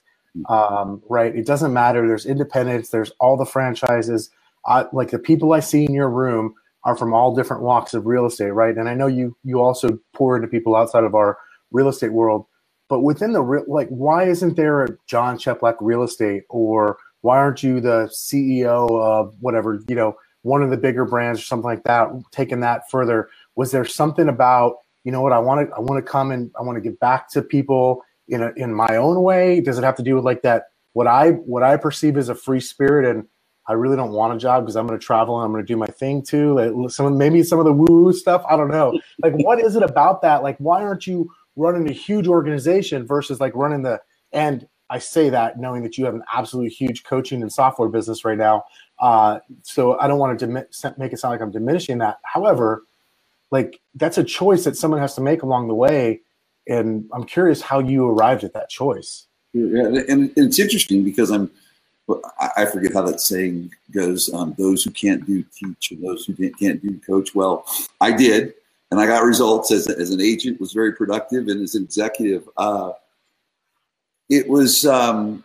um, 0.49 1.01
right? 1.09 1.35
It 1.35 1.45
doesn't 1.45 1.73
matter. 1.73 2.07
There's 2.07 2.25
independence. 2.25 2.89
There's 2.89 3.11
all 3.19 3.37
the 3.37 3.45
franchises. 3.45 4.29
I, 4.65 4.85
like 4.91 5.11
the 5.11 5.19
people 5.19 5.53
I 5.53 5.59
see 5.59 5.85
in 5.85 5.93
your 5.93 6.09
room 6.09 6.55
are 6.83 6.95
from 6.95 7.13
all 7.13 7.35
different 7.35 7.63
walks 7.63 7.93
of 7.93 8.05
real 8.05 8.25
estate, 8.25 8.51
right? 8.51 8.75
And 8.75 8.87
I 8.87 8.93
know 8.93 9.07
you 9.07 9.35
you 9.43 9.61
also 9.61 9.99
pour 10.13 10.35
into 10.35 10.47
people 10.47 10.75
outside 10.75 11.03
of 11.03 11.15
our 11.15 11.37
real 11.71 11.89
estate 11.89 12.13
world, 12.13 12.45
but 12.89 13.01
within 13.01 13.33
the 13.33 13.41
real, 13.41 13.65
like, 13.67 13.89
why 13.89 14.23
isn't 14.23 14.55
there 14.55 14.83
a 14.83 14.97
Jon 15.07 15.37
Cheplak 15.37 15.75
Real 15.81 16.03
Estate 16.03 16.43
or 16.49 16.97
why 17.21 17.37
aren't 17.37 17.63
you 17.63 17.81
the 17.81 18.09
CEO 18.11 18.89
of 19.01 19.35
whatever, 19.39 19.83
you 19.87 19.95
know, 19.95 20.15
one 20.43 20.63
of 20.63 20.69
the 20.69 20.77
bigger 20.77 21.03
brands 21.03 21.39
or 21.39 21.43
something 21.43 21.65
like 21.65 21.83
that, 21.83 22.09
taking 22.31 22.61
that 22.61 22.89
further? 22.89 23.29
Was 23.55 23.71
there 23.71 23.85
something 23.85 24.29
about, 24.29 24.77
you 25.03 25.11
know 25.11 25.21
what, 25.21 25.33
I 25.33 25.39
want 25.39 25.67
to, 25.67 25.75
I 25.75 25.79
want 25.79 26.03
to 26.03 26.09
come 26.09 26.31
and 26.31 26.51
I 26.57 26.63
want 26.63 26.77
to 26.77 26.81
give 26.81 26.99
back 26.99 27.29
to 27.31 27.41
people 27.41 28.03
in 28.29 28.43
a, 28.43 28.51
in 28.55 28.73
my 28.73 28.95
own 28.95 29.21
way? 29.21 29.59
Does 29.59 29.77
it 29.77 29.83
have 29.83 29.95
to 29.97 30.03
do 30.03 30.15
with 30.15 30.23
like 30.23 30.43
that 30.43 30.67
what 30.97 31.05
I 31.05 31.29
what 31.31 31.61
I 31.61 31.77
perceive 31.77 32.17
as 32.17 32.27
a 32.27 32.33
free 32.33 32.59
spirit, 32.59 33.05
and 33.05 33.27
I 33.67 33.73
really 33.73 33.95
don't 33.95 34.11
want 34.11 34.33
a 34.33 34.37
job 34.37 34.63
because 34.63 34.75
I'm 34.75 34.87
going 34.87 34.99
to 34.99 35.05
travel 35.05 35.37
and 35.37 35.45
I'm 35.45 35.51
going 35.51 35.63
to 35.63 35.67
do 35.67 35.77
my 35.77 35.87
thing 35.87 36.21
too. 36.21 36.53
Like 36.53 36.91
some 36.91 37.17
maybe 37.17 37.43
some 37.43 37.59
of 37.59 37.65
the 37.65 37.73
woo 37.73 37.85
woo 37.89 38.13
stuff. 38.13 38.43
I 38.49 38.55
don't 38.55 38.69
know. 38.71 38.99
Like, 39.23 39.33
what 39.33 39.59
is 39.59 39.75
it 39.75 39.81
about 39.81 40.21
that? 40.21 40.43
Like, 40.43 40.57
why 40.59 40.83
aren't 40.83 41.07
you 41.07 41.31
running 41.55 41.89
a 41.89 41.91
huge 41.91 42.27
organization 42.27 43.05
versus 43.05 43.39
like 43.39 43.53
running 43.55 43.81
the 43.81 43.99
and 44.31 44.67
I 44.89 44.99
say 44.99 45.29
that 45.29 45.59
knowing 45.59 45.83
that 45.83 45.97
you 45.97 46.05
have 46.05 46.13
an 46.13 46.23
absolutely 46.33 46.69
huge 46.69 47.03
coaching 47.03 47.41
and 47.41 47.51
software 47.51 47.89
business 47.89 48.23
right 48.23 48.37
now. 48.37 48.63
Uh, 48.99 49.39
so 49.63 49.99
I 49.99 50.07
don't 50.07 50.19
want 50.19 50.39
to 50.39 50.47
make 50.47 50.65
it 50.67 51.19
sound 51.19 51.31
like 51.31 51.41
I'm 51.41 51.51
diminishing 51.51 51.97
that. 51.97 52.19
However, 52.23 52.83
like 53.51 53.81
that's 53.95 54.17
a 54.17 54.23
choice 54.23 54.63
that 54.63 54.77
someone 54.77 54.99
has 54.99 55.15
to 55.15 55.21
make 55.21 55.43
along 55.43 55.67
the 55.67 55.73
way, 55.75 56.21
and 56.67 57.05
I'm 57.13 57.23
curious 57.23 57.61
how 57.61 57.79
you 57.79 58.07
arrived 58.07 58.43
at 58.43 58.53
that 58.53 58.69
choice. 58.69 59.27
Yeah, 59.53 59.85
and 60.07 60.31
it's 60.35 60.59
interesting 60.59 61.03
because 61.03 61.31
I'm. 61.31 61.49
I 62.55 62.65
forget 62.65 62.93
how 62.93 63.01
that 63.03 63.19
saying 63.19 63.71
goes. 63.91 64.33
Um, 64.33 64.55
those 64.57 64.83
who 64.83 64.91
can't 64.91 65.25
do 65.25 65.43
teach, 65.53 65.91
and 65.91 66.03
those 66.03 66.25
who 66.25 66.33
can't 66.33 66.81
do 66.81 66.99
coach. 67.05 67.35
Well, 67.35 67.65
I 67.99 68.11
did, 68.11 68.53
and 68.91 68.99
I 68.99 69.05
got 69.05 69.23
results 69.23 69.71
as, 69.71 69.87
as 69.87 70.11
an 70.11 70.21
agent. 70.21 70.61
Was 70.61 70.73
very 70.73 70.93
productive, 70.93 71.47
and 71.47 71.61
as 71.61 71.75
an 71.75 71.83
executive, 71.83 72.47
uh, 72.57 72.93
it 74.29 74.47
was 74.47 74.85
um, 74.85 75.43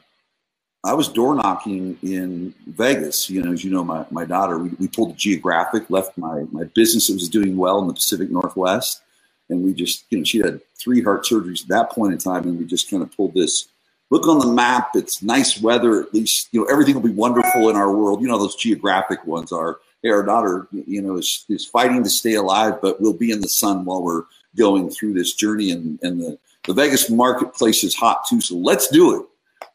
I 0.84 0.94
was 0.94 1.08
door 1.08 1.34
knocking 1.36 1.96
in 2.02 2.54
Vegas. 2.66 3.30
You 3.30 3.42
know, 3.42 3.52
as 3.52 3.64
you 3.64 3.70
know, 3.70 3.84
my, 3.84 4.04
my 4.10 4.24
daughter, 4.24 4.58
we, 4.58 4.70
we 4.80 4.88
pulled 4.88 5.10
the 5.10 5.16
geographic, 5.16 5.88
left 5.90 6.18
my, 6.18 6.44
my 6.50 6.64
business 6.74 7.06
that 7.06 7.14
was 7.14 7.28
doing 7.28 7.56
well 7.56 7.80
in 7.80 7.86
the 7.86 7.94
Pacific 7.94 8.30
Northwest. 8.30 9.00
And 9.48 9.64
we 9.64 9.74
just, 9.74 10.06
you 10.10 10.18
know, 10.18 10.24
she 10.24 10.38
had 10.38 10.60
three 10.76 11.00
heart 11.00 11.24
surgeries 11.24 11.62
at 11.62 11.68
that 11.68 11.90
point 11.90 12.14
in 12.14 12.18
time. 12.18 12.44
And 12.44 12.58
we 12.58 12.64
just 12.64 12.90
kind 12.90 13.02
of 13.02 13.16
pulled 13.16 13.34
this 13.34 13.68
look 14.12 14.28
on 14.28 14.38
the 14.38 14.46
map. 14.46 14.90
It's 14.94 15.22
nice 15.22 15.58
weather. 15.58 16.02
At 16.02 16.12
least, 16.12 16.50
you 16.52 16.60
know, 16.60 16.66
everything 16.66 16.94
will 16.94 17.00
be 17.00 17.08
wonderful 17.08 17.70
in 17.70 17.76
our 17.76 17.90
world. 17.90 18.20
You 18.20 18.28
know, 18.28 18.38
those 18.38 18.56
geographic 18.56 19.26
ones 19.26 19.52
are, 19.52 19.78
hey, 20.02 20.10
our 20.10 20.22
daughter, 20.22 20.68
you 20.70 21.00
know, 21.00 21.16
is, 21.16 21.46
is 21.48 21.64
fighting 21.64 22.04
to 22.04 22.10
stay 22.10 22.34
alive, 22.34 22.74
but 22.82 23.00
we'll 23.00 23.14
be 23.14 23.30
in 23.30 23.40
the 23.40 23.48
sun 23.48 23.86
while 23.86 24.02
we're 24.02 24.24
going 24.54 24.90
through 24.90 25.14
this 25.14 25.32
journey. 25.32 25.70
And, 25.70 25.98
and 26.02 26.20
the, 26.20 26.38
the 26.64 26.74
Vegas 26.74 27.08
marketplace 27.08 27.84
is 27.84 27.94
hot 27.94 28.26
too. 28.28 28.42
So 28.42 28.54
let's 28.54 28.88
do 28.88 29.18
it. 29.18 29.26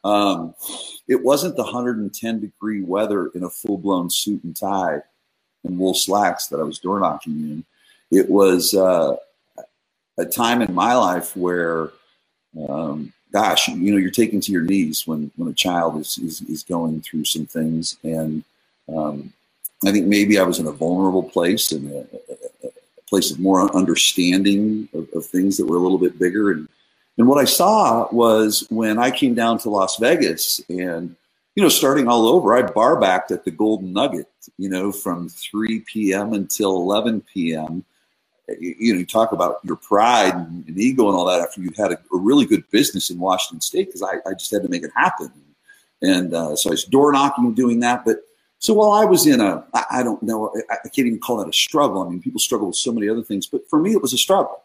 Um, 0.03 0.53
it 1.08 1.24
wasn't 1.24 1.56
the 1.56 1.63
110 1.63 2.39
degree 2.39 2.84
weather 2.84 3.32
in 3.34 3.44
a 3.44 3.50
full 3.50 3.79
blown 3.79 4.12
suit 4.12 4.44
and 4.44 4.56
tie 4.56 5.00
and 5.63 5.79
wool 5.79 5.96
slacks 5.96 6.46
that 6.48 6.60
I 6.60 6.63
was 6.63 6.77
door 6.77 7.00
knocking 7.00 7.34
in. 7.34 7.65
It 8.12 8.29
was 8.29 8.75
uh, 8.75 9.15
a 10.20 10.25
time 10.25 10.62
in 10.62 10.75
my 10.75 10.94
life 10.94 11.36
where, 11.36 11.89
um, 12.70 13.13
gosh, 13.38 13.67
you 13.67 13.91
know, 13.91 13.98
you're 13.98 14.22
taken 14.24 14.39
to 14.41 14.51
your 14.51 14.63
knees 14.72 15.06
when 15.06 15.32
when 15.36 15.50
a 15.50 15.53
child 15.53 16.00
is 16.01 16.17
is, 16.17 16.41
is 16.41 16.63
going 16.63 17.01
through 17.01 17.25
some 17.25 17.46
things, 17.46 17.98
and 18.03 18.44
um, 18.96 19.34
I 19.86 19.91
think 19.91 20.08
maybe 20.08 20.39
I 20.39 20.44
was 20.44 20.60
in 20.60 20.67
a 20.67 20.72
vulnerable 20.72 21.24
place 21.24 21.72
and 21.72 21.91
a, 21.91 22.00
a, 22.65 22.70
place 23.08 23.32
of 23.32 23.39
more 23.39 23.74
understanding 23.74 24.89
of, 24.94 25.08
of, 25.15 25.25
things 25.25 25.56
that 25.56 25.65
were 25.65 25.77
a 25.77 25.79
little 25.79 25.98
bit 25.98 26.20
bigger 26.20 26.51
and 26.51 26.67
and 27.17 27.27
what 27.27 27.39
I 27.39 27.46
saw 27.46 28.08
was 28.12 28.67
when 28.70 29.00
I 29.00 29.10
came 29.12 29.34
down 29.34 29.58
to 29.60 29.70
Las 29.70 29.98
Vegas 29.98 30.62
and, 30.70 31.15
you 31.56 31.63
know, 31.63 31.70
starting 31.70 32.08
all 32.08 32.27
over, 32.27 32.56
I 32.56 32.62
bar 32.62 33.00
backed 33.00 33.32
at 33.32 33.44
the 33.44 33.51
Golden 33.51 33.91
Nugget, 33.91 34.27
you 34.58 34.70
know, 34.70 34.91
from 34.91 35.27
3 35.27 35.79
p.m. 35.91 36.34
until 36.34 36.75
11 36.75 37.24
p.m. 37.34 37.84
You 38.59 38.93
know, 38.93 38.99
you 38.99 39.05
talk 39.05 39.31
about 39.31 39.57
your 39.63 39.75
pride 39.75 40.33
and, 40.33 40.65
and 40.67 40.77
ego 40.77 41.07
and 41.07 41.15
all 41.15 41.25
that 41.25 41.41
after 41.41 41.61
you 41.61 41.71
had 41.75 41.91
a, 41.91 41.99
a, 42.13 42.17
really 42.17 42.45
good 42.45 42.63
business 42.71 43.09
in 43.09 43.19
Washington 43.19 43.59
State 43.59 43.87
because 43.87 44.01
I, 44.01 44.17
I, 44.29 44.33
just 44.33 44.51
had 44.51 44.63
to 44.63 44.69
make 44.69 44.83
it 44.83 44.91
happen. 44.95 45.31
And 46.01 46.33
uh, 46.33 46.55
so 46.55 46.69
I 46.69 46.71
was 46.71 46.85
door 46.85 47.11
knocking 47.11 47.45
and 47.45 47.55
doing 47.55 47.81
that. 47.81 48.05
But 48.05 48.19
so 48.59 48.73
while 48.73 48.91
I 48.91 49.03
was 49.03 49.27
in 49.27 49.41
a, 49.41 49.65
I, 49.73 49.85
I 49.91 50.03
don't 50.03 50.23
know, 50.23 50.53
I, 50.69 50.75
I 50.85 50.89
can't 50.89 51.07
even 51.07 51.19
call 51.19 51.37
that 51.37 51.49
a 51.49 51.53
struggle. 51.53 52.01
I 52.01 52.09
mean, 52.09 52.21
people 52.21 52.39
struggle 52.39 52.67
with 52.67 52.77
so 52.77 52.93
many 52.93 53.09
other 53.09 53.23
things, 53.23 53.47
but 53.47 53.67
for 53.69 53.79
me, 53.79 53.91
it 53.91 54.01
was 54.01 54.13
a 54.13 54.17
struggle 54.17 54.63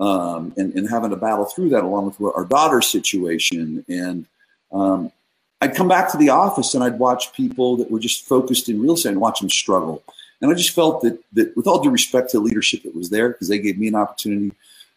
um, 0.00 0.52
and, 0.56 0.74
and, 0.74 0.88
having 0.88 1.10
to 1.10 1.16
battle 1.16 1.44
through 1.44 1.68
that 1.68 1.84
along 1.84 2.06
with 2.06 2.34
our 2.34 2.44
daughter's 2.44 2.88
situation. 2.88 3.84
And 3.88 4.26
um, 4.72 5.12
I'd 5.60 5.74
come 5.74 5.88
back 5.88 6.10
to 6.12 6.16
the 6.16 6.30
office 6.30 6.74
and 6.74 6.82
I'd 6.82 6.98
watch 6.98 7.32
people 7.34 7.76
that 7.76 7.90
were 7.90 8.00
just 8.00 8.26
focused 8.26 8.68
in 8.68 8.80
real 8.80 8.94
estate 8.94 9.10
and 9.10 9.20
watch 9.20 9.40
them 9.40 9.50
struggle. 9.50 10.02
And 10.40 10.50
I 10.50 10.54
just 10.54 10.74
felt 10.74 11.02
that, 11.02 11.22
that 11.34 11.56
with 11.56 11.66
all 11.66 11.82
due 11.82 11.90
respect 11.90 12.30
to 12.30 12.38
the 12.38 12.44
leadership 12.44 12.82
that 12.82 12.94
was 12.94 13.10
there, 13.10 13.28
because 13.28 13.48
they 13.48 13.58
gave 13.58 13.78
me 13.78 13.88
an 13.88 13.94
opportunity, 13.94 14.52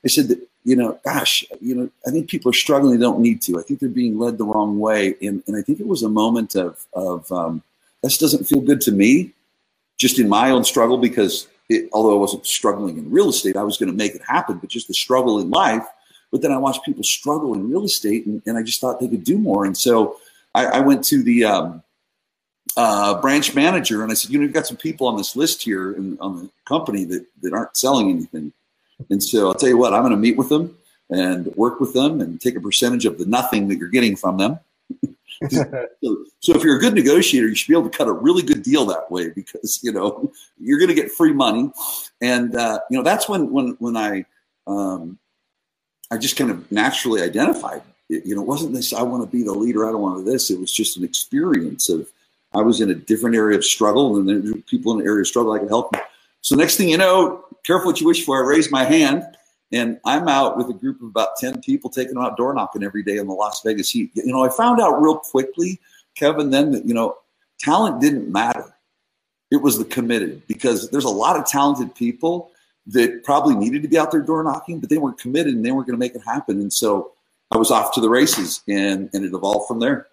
I 0.06 0.08
said 0.08 0.28
that, 0.30 0.40
you 0.64 0.76
know, 0.76 0.98
gosh, 1.04 1.46
you 1.60 1.76
know, 1.76 1.90
I 2.08 2.12
think 2.12 2.30
people 2.30 2.50
are 2.50 2.54
struggling. 2.54 2.94
They 2.94 3.02
don't 3.02 3.20
need 3.20 3.42
to. 3.44 3.60
I 3.60 3.64
think 3.64 3.80
they're 3.80 3.90
being 3.90 4.18
led 4.18 4.38
the 4.38 4.46
wrong 4.46 4.80
way. 4.80 5.16
And, 5.22 5.44
and 5.48 5.58
I 5.58 5.62
think 5.62 5.80
it 5.80 5.88
was 5.88 6.04
a 6.04 6.10
moment 6.10 6.56
of, 6.56 6.86
of 6.94 7.30
um, 7.32 7.62
this 8.02 8.18
doesn't 8.18 8.46
feel 8.46 8.62
good 8.62 8.80
to 8.82 8.92
me, 8.92 9.34
just 9.98 10.20
in 10.20 10.30
my 10.30 10.52
own 10.52 10.64
struggle, 10.64 10.98
because 10.98 11.48
it, 11.70 11.90
although 11.92 12.16
I 12.16 12.20
wasn't 12.20 12.46
struggling 12.46 12.98
in 12.98 13.12
real 13.12 13.30
estate, 13.30 13.58
I 13.58 13.64
was 13.64 13.78
going 13.78 13.92
to 13.92 13.98
make 13.98 14.16
it 14.16 14.22
happen, 14.26 14.58
but 14.58 14.70
just 14.70 14.88
the 14.88 14.94
struggle 14.94 15.40
in 15.40 15.50
life. 15.50 15.86
But 16.32 16.42
then 16.42 16.52
I 16.52 16.58
watched 16.58 16.84
people 16.84 17.04
struggle 17.04 17.54
in 17.54 17.70
real 17.70 17.84
estate 17.84 18.26
and, 18.26 18.42
and 18.46 18.58
I 18.58 18.64
just 18.64 18.80
thought 18.80 19.00
they 19.00 19.08
could 19.08 19.24
do 19.24 19.38
more. 19.38 19.66
And 19.66 19.78
so 19.78 20.18
I, 20.56 20.66
I 20.66 20.80
went 20.80 21.04
to 21.06 21.22
the 21.22 21.46
um, 21.46 21.84
uh, 22.76 23.22
branch 23.22 23.54
manager 23.54 24.04
and 24.04 24.12
I 24.12 24.16
said, 24.16 24.32
you 24.32 24.40
know, 24.40 24.44
you've 24.44 24.54
got 24.54 24.68
some 24.68 24.78
people 24.78 25.08
on 25.08 25.18
this 25.18 25.36
list 25.36 25.64
here 25.64 25.94
in, 25.94 26.18
on 26.20 26.44
the 26.44 26.50
company 26.66 27.06
that, 27.06 27.26
that 27.42 27.54
aren't 27.54 27.78
selling 27.78 28.10
anything. 28.10 28.52
And 29.10 29.22
so 29.22 29.48
I'll 29.48 29.54
tell 29.54 29.70
you 29.70 29.78
what, 29.78 29.94
I'm 29.94 30.02
going 30.02 30.12
to 30.12 30.18
meet 30.18 30.38
with 30.38 30.50
them 30.50 30.76
and 31.10 31.48
work 31.56 31.80
with 31.80 31.94
them 31.94 32.22
and 32.22 32.40
take 32.40 32.56
a 32.56 32.62
percentage 32.62 33.06
of 33.06 33.18
the 33.18 33.26
nothing 33.26 33.68
that 33.68 33.78
you're 33.78 33.90
getting 33.90 34.16
from 34.16 34.38
them. 34.38 34.60
so, 35.50 36.26
so, 36.40 36.56
if 36.56 36.64
you're 36.64 36.78
a 36.78 36.80
good 36.80 36.94
negotiator, 36.94 37.48
you 37.48 37.56
should 37.56 37.68
be 37.68 37.78
able 37.78 37.90
to 37.90 37.98
cut 37.98 38.08
a 38.08 38.12
really 38.12 38.44
good 38.44 38.64
deal 38.64 38.86
that 38.86 39.10
way 39.12 39.30
because 39.30 39.80
you 39.84 39.92
know 39.92 40.32
you're 40.60 40.78
going 40.78 40.90
to 40.90 40.96
get 40.96 41.12
free 41.12 41.34
money, 41.34 41.72
and 42.22 42.56
uh, 42.56 42.80
you 42.90 42.98
know 42.98 43.04
that's 43.04 43.28
when 43.28 43.52
when 43.52 43.76
when 43.80 43.98
I 43.98 44.26
um, 44.68 45.18
I 46.12 46.18
just 46.18 46.38
kind 46.38 46.52
of 46.52 46.72
naturally 46.72 47.22
identified. 47.22 47.82
It, 48.10 48.26
you 48.26 48.36
know, 48.36 48.42
it 48.42 48.48
wasn't 48.48 48.74
this 48.74 48.94
I 48.94 49.02
want 49.02 49.24
to 49.24 49.30
be 49.30 49.44
the 49.44 49.54
leader. 49.54 49.88
I 49.88 49.92
don't 49.92 50.02
want 50.02 50.24
to 50.24 50.32
this. 50.32 50.50
It 50.50 50.60
was 50.60 50.72
just 50.72 50.98
an 50.98 51.04
experience 51.04 51.90
of 51.90 52.08
I 52.54 52.62
was 52.62 52.82
in 52.82 52.90
a 52.90 52.96
different 52.96 53.36
area 53.36 53.58
of 53.58 53.66
struggle, 53.66 54.18
and 54.18 54.30
there 54.30 54.54
were 54.54 54.60
people 54.62 54.92
in 54.94 55.00
the 55.00 55.06
area 55.06 55.22
of 55.22 55.28
struggle 55.28 55.54
I 55.54 55.60
could 55.60 55.70
help. 55.70 55.96
So 56.42 56.56
next 56.56 56.76
thing 56.76 56.90
you 56.90 56.98
know, 56.98 57.46
careful 57.66 57.88
what 57.88 58.02
you 58.02 58.08
wish 58.08 58.26
for. 58.26 58.44
I 58.44 58.48
raised 58.48 58.72
my 58.72 58.84
hand 58.84 59.24
and 59.72 60.00
I'm 60.06 60.28
out 60.28 60.58
with 60.58 60.70
a 60.70 60.74
group 60.74 61.02
of 61.02 61.08
about 61.08 61.38
10 61.38 61.62
people 61.62 61.90
taking 61.90 62.14
them 62.14 62.24
out 62.24 62.38
door 62.38 62.54
knocking 62.54 62.84
every 62.84 63.02
day 63.02 63.18
in 63.18 63.28
the 63.28 63.34
Las 63.34 63.62
Vegas 63.64 63.90
heat. 63.90 64.12
You 64.14 64.32
know, 64.32 64.44
I 64.44 64.50
found 64.50 64.80
out 64.80 65.02
real 65.02 65.18
quickly, 65.18 65.80
Kevin, 66.16 66.52
then 66.52 66.72
that, 66.72 66.86
you 66.86 66.94
know, 66.94 67.18
talent 67.60 68.00
didn't 68.00 68.32
matter. 68.32 68.76
It 69.52 69.58
was 69.58 69.78
the 69.78 69.86
committed 69.86 70.46
because 70.48 70.90
there's 70.90 71.06
a 71.06 71.10
lot 71.10 71.38
of 71.38 71.46
talented 71.46 71.96
people 71.96 72.52
that 72.88 73.24
probably 73.24 73.56
needed 73.56 73.82
to 73.82 73.88
be 73.88 73.98
out 73.98 74.12
there 74.12 74.22
door 74.22 74.44
knocking, 74.44 74.80
but 74.80 74.90
they 74.90 74.98
weren't 74.98 75.18
committed 75.18 75.56
and 75.56 75.66
they 75.66 75.72
weren't 75.72 75.88
going 75.88 75.98
to 75.98 76.00
make 76.00 76.16
it 76.16 76.22
happen. 76.26 76.60
And 76.60 76.72
so 76.72 77.14
I 77.52 77.58
was 77.58 77.72
off 77.72 77.94
to 77.94 78.02
the 78.02 78.10
races 78.10 78.62
and, 78.68 79.10
and 79.14 79.24
it 79.26 79.34
evolved 79.34 79.68
from 79.68 79.80
there. 79.80 80.08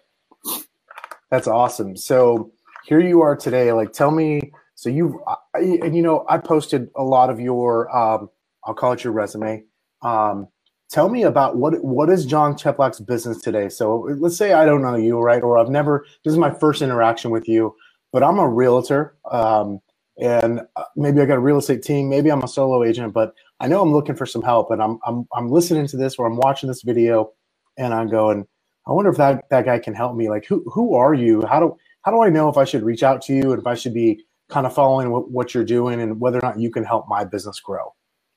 That's 1.31 1.47
awesome. 1.47 1.97
So 1.97 2.51
here 2.85 2.99
you 2.99 3.21
are 3.21 3.35
today. 3.37 3.71
Like, 3.73 3.93
tell 3.93 4.11
me, 4.11 4.51
so 4.75 4.89
you, 4.89 5.23
and 5.55 5.95
you 5.95 6.03
know, 6.03 6.25
I 6.29 6.37
posted 6.39 6.89
a 6.95 7.03
lot 7.03 7.29
of 7.29 7.39
your, 7.39 7.95
um, 7.95 8.29
I'll 8.65 8.73
call 8.75 8.93
it 8.93 9.03
your 9.03 9.13
resume. 9.13 9.63
Um, 10.03 10.49
tell 10.91 11.09
me 11.09 11.23
about 11.23 11.57
what 11.57 11.83
what 11.83 12.09
is 12.09 12.25
Jon 12.25 12.55
Cheplak's 12.55 12.99
business 12.99 13.41
today. 13.41 13.69
So 13.69 14.07
let's 14.19 14.37
say 14.37 14.53
I 14.53 14.65
don't 14.65 14.81
know 14.81 14.95
you, 14.95 15.19
right? 15.19 15.43
Or 15.43 15.57
I've 15.57 15.69
never. 15.69 16.05
This 16.25 16.33
is 16.33 16.39
my 16.39 16.51
first 16.51 16.81
interaction 16.81 17.31
with 17.31 17.47
you, 17.47 17.75
but 18.11 18.23
I'm 18.23 18.39
a 18.39 18.49
realtor, 18.49 19.15
um, 19.31 19.79
and 20.19 20.61
uh, 20.75 20.83
maybe 20.95 21.21
I 21.21 21.25
got 21.25 21.37
a 21.37 21.41
real 21.41 21.57
estate 21.57 21.83
team. 21.83 22.09
Maybe 22.09 22.31
I'm 22.31 22.43
a 22.43 22.47
solo 22.47 22.83
agent, 22.83 23.13
but 23.13 23.33
I 23.59 23.67
know 23.67 23.81
I'm 23.81 23.93
looking 23.93 24.15
for 24.15 24.25
some 24.27 24.43
help, 24.43 24.71
and 24.71 24.81
I'm 24.81 24.99
I'm 25.05 25.27
I'm 25.35 25.49
listening 25.51 25.87
to 25.87 25.97
this 25.97 26.15
or 26.17 26.27
I'm 26.27 26.37
watching 26.37 26.67
this 26.67 26.83
video, 26.83 27.31
and 27.77 27.93
I'm 27.93 28.09
going. 28.09 28.47
I 28.91 28.93
wonder 28.93 29.09
if 29.09 29.15
that 29.17 29.47
that 29.49 29.63
guy 29.63 29.79
can 29.79 29.93
help 29.93 30.17
me. 30.17 30.29
Like, 30.29 30.45
who 30.45 30.69
who 30.69 30.95
are 30.95 31.13
you? 31.13 31.45
How 31.45 31.61
do 31.61 31.77
how 32.01 32.11
do 32.11 32.21
I 32.21 32.29
know 32.29 32.49
if 32.49 32.57
I 32.57 32.65
should 32.65 32.83
reach 32.83 33.03
out 33.03 33.21
to 33.23 33.33
you 33.33 33.53
and 33.53 33.61
if 33.61 33.65
I 33.65 33.73
should 33.73 33.93
be 33.93 34.25
kind 34.49 34.65
of 34.67 34.73
following 34.73 35.11
what, 35.11 35.31
what 35.31 35.53
you're 35.53 35.63
doing 35.63 36.01
and 36.01 36.19
whether 36.19 36.39
or 36.39 36.41
not 36.41 36.59
you 36.59 36.69
can 36.69 36.83
help 36.83 37.07
my 37.07 37.23
business 37.23 37.61
grow? 37.61 37.93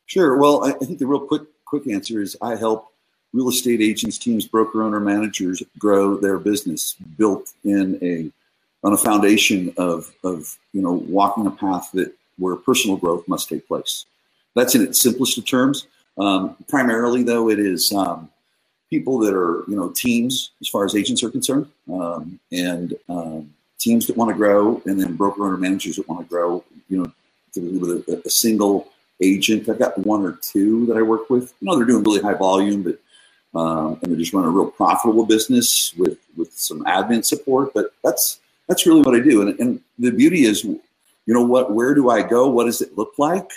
Sure. 0.06 0.38
Well, 0.38 0.64
I 0.64 0.70
think 0.72 1.00
the 1.00 1.08
real 1.08 1.26
quick 1.26 1.42
quick 1.64 1.88
answer 1.88 2.22
is 2.22 2.36
I 2.40 2.54
help 2.54 2.86
real 3.32 3.48
estate 3.48 3.80
agents, 3.80 4.16
teams, 4.16 4.46
broker 4.46 4.84
owner 4.84 5.00
managers 5.00 5.60
grow 5.76 6.16
their 6.16 6.38
business 6.38 6.94
built 7.18 7.52
in 7.64 7.98
a 8.00 8.30
on 8.86 8.92
a 8.92 8.96
foundation 8.96 9.74
of 9.76 10.14
of 10.22 10.56
you 10.72 10.82
know 10.82 10.92
walking 10.92 11.48
a 11.48 11.50
path 11.50 11.90
that 11.94 12.14
where 12.38 12.54
personal 12.54 12.96
growth 12.96 13.26
must 13.26 13.48
take 13.48 13.66
place. 13.66 14.06
That's 14.54 14.76
in 14.76 14.82
its 14.82 15.00
simplest 15.00 15.36
of 15.36 15.46
terms. 15.46 15.88
Um, 16.16 16.54
primarily, 16.68 17.24
though, 17.24 17.50
it 17.50 17.58
is 17.58 17.92
um, 17.92 18.30
people 18.94 19.18
that 19.18 19.34
are 19.34 19.64
you 19.70 19.76
know 19.76 19.88
teams 19.90 20.52
as 20.60 20.68
far 20.68 20.84
as 20.84 20.94
agents 20.94 21.22
are 21.24 21.30
concerned, 21.30 21.66
um, 21.92 22.38
and 22.52 22.94
um, 23.08 23.52
teams 23.78 24.06
that 24.06 24.16
want 24.16 24.30
to 24.30 24.36
grow, 24.42 24.80
and 24.86 25.00
then 25.00 25.16
broker 25.16 25.44
owner 25.44 25.56
managers 25.56 25.96
that 25.96 26.08
want 26.08 26.20
to 26.22 26.28
grow. 26.34 26.64
You 26.88 26.96
know, 26.98 27.12
with 27.56 28.08
a, 28.08 28.22
a 28.24 28.30
single 28.30 28.88
agent. 29.20 29.68
I've 29.68 29.78
got 29.78 29.98
one 29.98 30.22
or 30.24 30.38
two 30.42 30.86
that 30.86 30.96
I 30.96 31.02
work 31.02 31.30
with. 31.30 31.54
You 31.60 31.66
know, 31.66 31.76
they're 31.76 31.86
doing 31.86 32.04
really 32.04 32.20
high 32.20 32.34
volume, 32.34 32.82
but 32.82 32.98
um, 33.58 33.98
and 34.02 34.10
they're 34.10 34.18
just 34.18 34.32
run 34.32 34.44
a 34.44 34.50
real 34.50 34.70
profitable 34.70 35.26
business 35.26 35.94
with 35.96 36.18
with 36.36 36.52
some 36.52 36.84
admin 36.84 37.24
support. 37.24 37.72
But 37.74 37.92
that's 38.02 38.40
that's 38.68 38.86
really 38.86 39.02
what 39.02 39.14
I 39.14 39.20
do. 39.20 39.42
And, 39.42 39.58
and 39.60 39.80
the 39.98 40.10
beauty 40.10 40.44
is, 40.44 40.64
you 40.64 40.80
know 41.26 41.44
what? 41.44 41.72
Where 41.72 41.94
do 41.94 42.10
I 42.10 42.22
go? 42.22 42.48
What 42.48 42.64
does 42.64 42.80
it 42.80 42.96
look 42.96 43.12
like? 43.18 43.50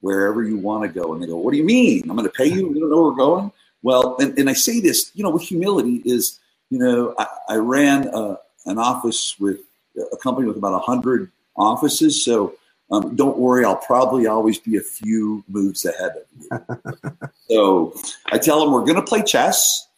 Wherever 0.00 0.42
you 0.42 0.58
want 0.58 0.82
to 0.82 1.00
go. 1.00 1.12
And 1.12 1.22
they 1.22 1.26
go, 1.26 1.36
what 1.36 1.52
do 1.52 1.58
you 1.58 1.64
mean? 1.64 2.02
I'm 2.10 2.16
going 2.16 2.28
to 2.28 2.34
pay 2.34 2.46
you? 2.46 2.72
You 2.74 2.80
don't 2.80 2.90
know 2.90 3.02
where 3.02 3.10
we're 3.10 3.16
going? 3.16 3.52
Well, 3.82 4.16
and, 4.18 4.38
and 4.38 4.48
I 4.48 4.52
say 4.52 4.80
this, 4.80 5.10
you 5.14 5.24
know, 5.24 5.30
with 5.30 5.42
humility 5.42 6.02
is, 6.04 6.38
you 6.70 6.78
know, 6.78 7.14
I, 7.18 7.26
I 7.50 7.56
ran 7.56 8.08
a, 8.08 8.38
an 8.66 8.78
office 8.78 9.36
with 9.38 9.60
a 10.12 10.16
company 10.16 10.46
with 10.46 10.56
about 10.56 10.72
100 10.72 11.30
offices. 11.56 12.24
So 12.24 12.54
um, 12.90 13.16
don't 13.16 13.38
worry, 13.38 13.64
I'll 13.64 13.76
probably 13.76 14.26
always 14.26 14.58
be 14.58 14.76
a 14.76 14.82
few 14.82 15.44
moves 15.48 15.84
ahead 15.84 16.12
of 16.16 16.86
you. 17.18 17.28
so 17.50 17.94
I 18.26 18.38
tell 18.38 18.60
them 18.60 18.72
we're 18.72 18.84
going 18.84 18.96
to 18.96 19.02
play 19.02 19.22
chess, 19.22 19.88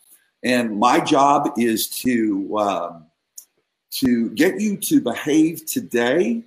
and 0.45 0.79
my 0.79 1.01
job 1.01 1.55
is 1.59 1.89
to 2.03 2.59
um, 2.59 3.07
to 3.95 4.31
get 4.31 4.61
you 4.61 4.77
to 4.77 5.01
behave 5.01 5.67
today 5.67 6.43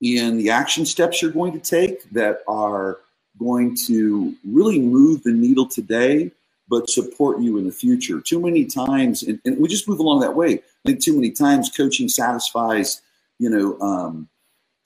in 0.00 0.38
the 0.38 0.50
action 0.50 0.86
steps 0.86 1.20
you're 1.20 1.30
going 1.30 1.52
to 1.52 1.58
take 1.58 2.08
that 2.10 2.40
are 2.48 2.98
going 3.38 3.76
to 3.86 4.34
really 4.44 4.78
move 4.78 5.22
the 5.22 5.32
needle 5.32 5.66
today 5.66 6.30
but 6.68 6.90
support 6.90 7.40
you 7.40 7.58
in 7.58 7.66
the 7.66 7.72
future. 7.72 8.20
Too 8.20 8.40
many 8.40 8.64
times, 8.64 9.22
and, 9.22 9.40
and, 9.44 9.58
we 9.58 9.68
just 9.68 9.88
move 9.88 10.00
along 10.00 10.20
that 10.20 10.34
way. 10.34 10.54
I 10.54 10.60
think 10.84 11.00
too 11.00 11.14
many 11.14 11.30
times 11.30 11.70
coaching 11.70 12.08
satisfies, 12.08 13.02
you 13.38 13.50
know, 13.50 13.78
um, 13.80 14.28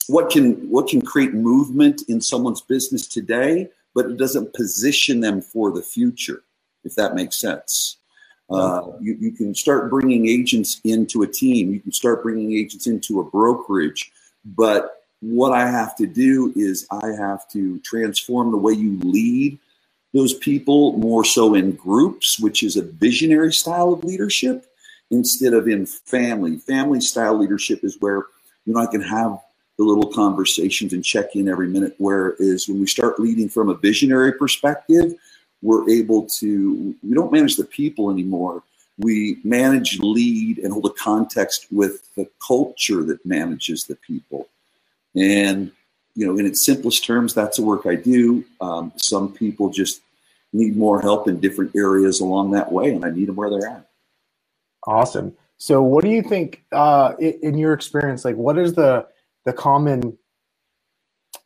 what 0.07 0.29
can 0.29 0.69
what 0.69 0.87
can 0.87 1.01
create 1.01 1.33
movement 1.33 2.03
in 2.07 2.21
someone's 2.21 2.61
business 2.61 3.07
today, 3.07 3.69
but 3.95 4.05
it 4.05 4.17
doesn't 4.17 4.53
position 4.53 5.19
them 5.21 5.41
for 5.41 5.71
the 5.71 5.81
future. 5.81 6.43
If 6.83 6.95
that 6.95 7.15
makes 7.15 7.37
sense. 7.37 7.97
Uh, 8.49 8.91
you, 8.99 9.15
you 9.17 9.31
can 9.31 9.55
start 9.55 9.89
bringing 9.89 10.27
agents 10.27 10.81
into 10.83 11.21
a 11.21 11.27
team. 11.27 11.71
You 11.71 11.79
can 11.79 11.93
start 11.93 12.21
bringing 12.21 12.51
agents 12.53 12.85
into 12.85 13.21
a 13.21 13.23
brokerage. 13.23 14.11
But 14.43 15.03
what 15.21 15.53
I 15.53 15.69
have 15.69 15.95
to 15.97 16.05
do 16.05 16.51
is 16.55 16.85
I 16.91 17.11
have 17.17 17.47
to 17.51 17.79
transform 17.79 18.51
the 18.51 18.57
way 18.57 18.73
you 18.73 18.99
lead 19.03 19.57
those 20.13 20.33
people 20.33 20.97
more 20.97 21.23
so 21.23 21.55
in 21.55 21.71
groups, 21.73 22.39
which 22.39 22.63
is 22.63 22.75
a 22.75 22.81
visionary 22.81 23.53
style 23.53 23.93
of 23.93 24.03
leadership, 24.03 24.65
instead 25.11 25.53
of 25.53 25.67
in 25.67 25.85
family. 25.85 26.57
Family 26.57 27.01
style 27.01 27.37
leadership 27.37 27.83
is 27.83 27.97
where 27.99 28.25
you 28.65 28.73
know 28.73 28.79
I 28.79 28.87
can 28.87 29.01
have 29.01 29.39
the 29.77 29.83
little 29.83 30.11
conversations 30.11 30.93
and 30.93 31.03
check 31.03 31.35
in 31.35 31.49
every 31.49 31.67
minute. 31.67 31.95
Whereas 31.97 32.67
when 32.67 32.79
we 32.79 32.87
start 32.87 33.19
leading 33.19 33.49
from 33.49 33.69
a 33.69 33.75
visionary 33.75 34.33
perspective, 34.33 35.13
we're 35.61 35.89
able 35.89 36.25
to 36.39 36.95
we 37.03 37.13
don't 37.13 37.31
manage 37.31 37.55
the 37.55 37.65
people 37.65 38.09
anymore. 38.09 38.63
We 38.97 39.39
manage, 39.43 39.99
lead, 39.99 40.59
and 40.59 40.71
hold 40.71 40.85
a 40.85 40.91
context 40.91 41.67
with 41.71 42.13
the 42.15 42.29
culture 42.45 43.03
that 43.03 43.25
manages 43.25 43.85
the 43.85 43.95
people. 43.95 44.47
And 45.15 45.71
you 46.15 46.25
know, 46.25 46.37
in 46.37 46.45
its 46.45 46.65
simplest 46.65 47.05
terms, 47.05 47.33
that's 47.33 47.57
the 47.57 47.63
work 47.63 47.85
I 47.85 47.95
do. 47.95 48.43
Um, 48.59 48.91
some 48.95 49.31
people 49.31 49.69
just 49.69 50.01
need 50.53 50.75
more 50.75 51.01
help 51.01 51.27
in 51.27 51.39
different 51.39 51.75
areas 51.75 52.19
along 52.19 52.51
that 52.51 52.71
way, 52.71 52.93
and 52.93 53.05
I 53.05 53.11
need 53.11 53.27
them 53.27 53.35
where 53.35 53.49
they're 53.49 53.69
at. 53.69 53.87
Awesome. 54.85 55.35
So, 55.57 55.81
what 55.81 56.03
do 56.03 56.09
you 56.09 56.21
think, 56.23 56.63
uh, 56.71 57.13
in 57.19 57.57
your 57.57 57.73
experience, 57.73 58.25
like 58.25 58.35
what 58.35 58.57
is 58.57 58.73
the 58.73 59.07
the 59.45 59.53
common, 59.53 60.17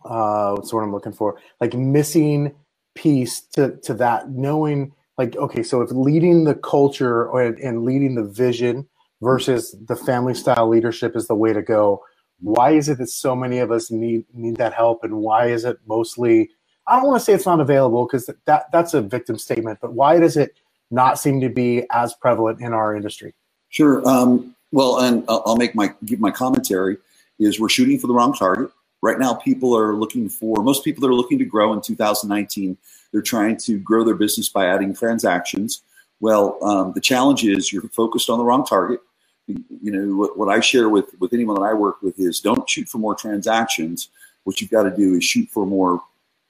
uh, 0.03 0.53
what's 0.53 0.69
the 0.69 0.75
word 0.75 0.83
I'm 0.83 0.93
looking 0.93 1.13
for, 1.13 1.39
like 1.59 1.73
missing 1.73 2.53
piece 2.95 3.41
to 3.53 3.77
to 3.83 3.93
that, 3.95 4.29
knowing 4.29 4.93
like 5.17 5.35
okay, 5.35 5.63
so 5.63 5.81
if 5.81 5.91
leading 5.91 6.45
the 6.45 6.55
culture 6.55 7.27
or, 7.27 7.41
and 7.41 7.83
leading 7.83 8.15
the 8.15 8.23
vision 8.23 8.87
versus 9.21 9.75
the 9.87 9.95
family 9.95 10.33
style 10.33 10.67
leadership 10.67 11.15
is 11.15 11.27
the 11.27 11.35
way 11.35 11.53
to 11.53 11.61
go 11.61 12.03
why 12.41 12.71
is 12.71 12.89
it 12.89 12.97
that 12.97 13.09
so 13.09 13.35
many 13.35 13.59
of 13.59 13.71
us 13.71 13.91
need 13.91 14.25
need 14.33 14.57
that 14.57 14.73
help? 14.73 15.03
And 15.03 15.17
why 15.17 15.47
is 15.47 15.65
it 15.65 15.77
mostly 15.87 16.49
i 16.87 16.95
don't 16.95 17.07
want 17.07 17.19
to 17.19 17.25
say 17.25 17.33
it's 17.33 17.45
not 17.45 17.59
available 17.59 18.05
because 18.05 18.29
that 18.45 18.71
that's 18.71 18.93
a 18.93 19.01
victim 19.01 19.37
statement 19.37 19.79
but 19.81 19.93
why 19.93 20.19
does 20.19 20.37
it 20.37 20.59
not 20.91 21.17
seem 21.17 21.41
to 21.41 21.49
be 21.49 21.83
as 21.91 22.13
prevalent 22.13 22.61
in 22.61 22.73
our 22.73 22.95
industry? 22.95 23.33
Sure 23.69 24.07
um, 24.07 24.55
well 24.71 24.99
and 24.99 25.23
i'll 25.27 25.57
make 25.57 25.75
my 25.75 25.93
give 26.05 26.19
my 26.19 26.31
commentary 26.31 26.97
is 27.39 27.59
we're 27.59 27.69
shooting 27.69 27.99
for 27.99 28.07
the 28.07 28.13
wrong 28.13 28.33
target. 28.33 28.71
Right 29.01 29.19
now 29.19 29.33
people 29.33 29.77
are 29.77 29.93
looking 29.93 30.29
for 30.29 30.63
most 30.63 30.83
people 30.83 31.01
that 31.01 31.07
are 31.07 31.15
looking 31.15 31.39
to 31.39 31.45
grow 31.45 31.73
in 31.73 31.81
2019 31.81 32.77
they're 33.11 33.21
trying 33.21 33.55
to 33.57 33.79
grow 33.79 34.03
their 34.03 34.15
business 34.15 34.49
by 34.49 34.65
adding 34.67 34.93
transactions. 34.93 35.81
Well 36.19 36.57
um, 36.63 36.93
the 36.93 37.01
challenge 37.01 37.45
is 37.45 37.71
you're 37.73 37.89
focused 37.89 38.29
on 38.29 38.37
the 38.37 38.45
wrong 38.45 38.65
target 38.65 38.99
you 39.47 39.91
know 39.91 40.15
what, 40.15 40.37
what 40.37 40.49
I 40.49 40.59
share 40.59 40.89
with 40.89 41.09
with 41.19 41.33
anyone 41.33 41.55
that 41.55 41.67
I 41.67 41.73
work 41.73 42.01
with 42.01 42.19
is 42.19 42.39
don't 42.39 42.69
shoot 42.69 42.89
for 42.89 42.97
more 42.97 43.15
transactions. 43.15 44.09
What 44.43 44.61
you've 44.61 44.71
got 44.71 44.83
to 44.83 44.95
do 44.95 45.15
is 45.15 45.23
shoot 45.23 45.49
for 45.49 45.65
more 45.65 46.01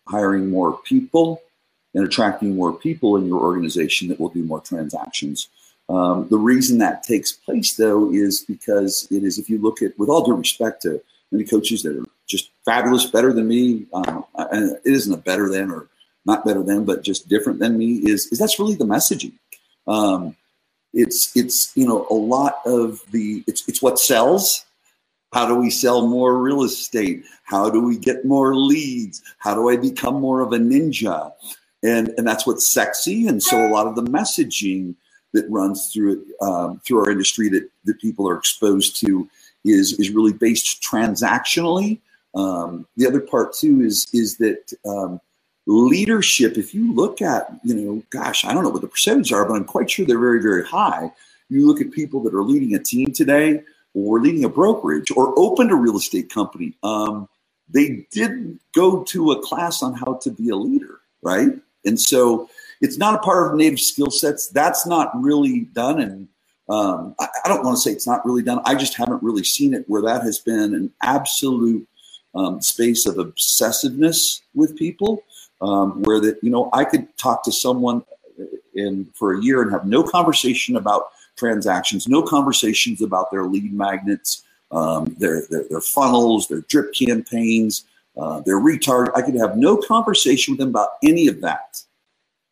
hiring 0.07 0.49
more 0.49 0.77
people 0.83 1.41
and 1.93 2.05
attracting 2.05 2.55
more 2.55 2.73
people 2.73 3.15
in 3.15 3.25
your 3.25 3.41
organization 3.41 4.07
that 4.09 4.19
will 4.19 4.29
do 4.29 4.43
more 4.43 4.61
transactions. 4.61 5.47
Um, 5.87 6.27
the 6.29 6.37
reason 6.37 6.77
that 6.79 7.03
takes 7.03 7.31
place, 7.31 7.75
though, 7.75 8.11
is 8.11 8.41
because 8.41 9.07
it 9.11 9.23
is, 9.23 9.37
if 9.37 9.49
you 9.49 9.59
look 9.59 9.81
at, 9.81 9.97
with 9.97 10.09
all 10.09 10.25
due 10.25 10.33
respect 10.33 10.81
to 10.81 11.01
many 11.31 11.45
coaches 11.45 11.83
that 11.83 11.97
are 11.97 12.05
just 12.27 12.49
fabulous, 12.65 13.05
better 13.05 13.31
than 13.31 13.47
me, 13.47 13.85
um, 13.93 14.25
and 14.35 14.71
it 14.71 14.81
isn't 14.83 15.13
a 15.13 15.17
better 15.17 15.49
than 15.49 15.71
or 15.71 15.87
not 16.25 16.43
better 16.43 16.63
than, 16.63 16.85
but 16.85 17.03
just 17.03 17.29
different 17.29 17.59
than 17.59 17.77
me, 17.77 17.97
is, 17.97 18.25
is 18.27 18.39
that's 18.39 18.59
really 18.59 18.75
the 18.75 18.85
messaging. 18.85 19.33
Um, 19.87 20.35
it's 20.95 21.35
it's 21.35 21.71
you 21.75 21.85
know 21.85 22.07
a 22.09 22.15
lot 22.15 22.55
of 22.65 23.01
the 23.11 23.43
it's 23.45 23.67
it's 23.67 23.81
what 23.81 23.99
sells. 23.99 24.65
How 25.33 25.45
do 25.45 25.55
we 25.55 25.69
sell 25.69 26.07
more 26.07 26.41
real 26.41 26.63
estate? 26.63 27.25
How 27.43 27.69
do 27.69 27.81
we 27.81 27.97
get 27.97 28.23
more 28.23 28.55
leads? 28.55 29.21
How 29.37 29.53
do 29.53 29.69
I 29.69 29.75
become 29.75 30.21
more 30.21 30.39
of 30.39 30.53
a 30.53 30.57
ninja? 30.57 31.33
And 31.83 32.09
and 32.17 32.25
that's 32.25 32.47
what's 32.47 32.71
sexy. 32.71 33.27
And 33.27 33.43
so 33.43 33.67
a 33.67 33.69
lot 33.69 33.85
of 33.85 33.95
the 33.95 34.03
messaging 34.03 34.95
that 35.33 35.45
runs 35.49 35.91
through 35.91 36.13
it 36.13 36.19
um, 36.41 36.79
through 36.85 36.99
our 36.99 37.11
industry 37.11 37.49
that 37.49 37.69
that 37.83 37.99
people 37.99 38.27
are 38.27 38.37
exposed 38.37 38.99
to 39.01 39.29
is 39.65 39.99
is 39.99 40.11
really 40.11 40.33
based 40.33 40.81
transactionally. 40.81 41.99
Um, 42.33 42.87
the 42.95 43.05
other 43.05 43.19
part 43.19 43.53
too 43.53 43.81
is 43.81 44.07
is 44.13 44.37
that 44.37 44.73
um, 44.87 45.19
leadership, 45.65 46.57
if 46.57 46.73
you 46.73 46.93
look 46.93 47.21
at, 47.21 47.47
you 47.63 47.73
know, 47.73 48.03
gosh, 48.09 48.45
I 48.45 48.53
don't 48.53 48.63
know 48.63 48.69
what 48.69 48.81
the 48.81 48.87
percentages 48.87 49.31
are, 49.31 49.45
but 49.45 49.55
I'm 49.55 49.65
quite 49.65 49.89
sure 49.89 50.05
they're 50.05 50.19
very, 50.19 50.41
very 50.41 50.65
high. 50.65 51.11
You 51.49 51.67
look 51.67 51.81
at 51.81 51.91
people 51.91 52.21
that 52.23 52.33
are 52.33 52.43
leading 52.43 52.75
a 52.75 52.79
team 52.79 53.11
today 53.11 53.61
or 53.93 54.19
leading 54.19 54.43
a 54.43 54.49
brokerage 54.49 55.11
or 55.11 55.37
opened 55.37 55.71
a 55.71 55.75
real 55.75 55.97
estate 55.97 56.29
company. 56.29 56.73
Um, 56.83 57.27
they 57.69 58.05
didn't 58.11 58.59
go 58.73 59.03
to 59.05 59.31
a 59.31 59.41
class 59.41 59.81
on 59.81 59.93
how 59.93 60.15
to 60.21 60.29
be 60.29 60.49
a 60.49 60.55
leader, 60.55 60.99
right? 61.23 61.49
And 61.85 61.99
so 61.99 62.49
it's 62.81 62.97
not 62.97 63.15
a 63.15 63.19
part 63.19 63.51
of 63.51 63.57
native 63.57 63.79
skill 63.79 64.11
sets. 64.11 64.47
That's 64.49 64.85
not 64.85 65.11
really 65.19 65.61
done. 65.73 65.99
And 65.99 66.27
um, 66.69 67.15
I, 67.19 67.27
I, 67.43 67.47
don't 67.47 67.63
want 67.63 67.77
to 67.77 67.81
say 67.81 67.91
it's 67.91 68.07
not 68.07 68.25
really 68.25 68.41
done. 68.41 68.59
I 68.65 68.75
just 68.75 68.95
haven't 68.95 69.23
really 69.23 69.43
seen 69.43 69.73
it 69.73 69.85
where 69.87 70.01
that 70.01 70.23
has 70.23 70.39
been 70.39 70.73
an 70.73 70.91
absolute 71.01 71.87
um, 72.33 72.61
space 72.61 73.05
of 73.05 73.15
obsessiveness 73.15 74.41
with 74.53 74.75
people 74.75 75.23
um, 75.65 76.03
where 76.03 76.19
that 76.19 76.37
you 76.43 76.49
know 76.49 76.69
I 76.73 76.85
could 76.85 77.05
talk 77.17 77.43
to 77.45 77.51
someone 77.51 78.03
in 78.75 79.05
for 79.13 79.33
a 79.33 79.41
year 79.41 79.61
and 79.61 79.71
have 79.71 79.85
no 79.85 80.03
conversation 80.03 80.75
about 80.75 81.11
transactions, 81.35 82.07
no 82.07 82.21
conversations 82.21 83.01
about 83.01 83.31
their 83.31 83.45
lead 83.45 83.73
magnets, 83.73 84.43
um, 84.71 85.15
their, 85.19 85.45
their, 85.49 85.65
their 85.69 85.81
funnels, 85.81 86.47
their 86.47 86.61
drip 86.61 86.93
campaigns, 86.93 87.85
uh, 88.17 88.41
their 88.41 88.59
retard. 88.59 89.09
I 89.15 89.21
could 89.21 89.35
have 89.35 89.57
no 89.57 89.77
conversation 89.77 90.53
with 90.53 90.59
them 90.59 90.69
about 90.69 90.89
any 91.03 91.27
of 91.27 91.41
that, 91.41 91.81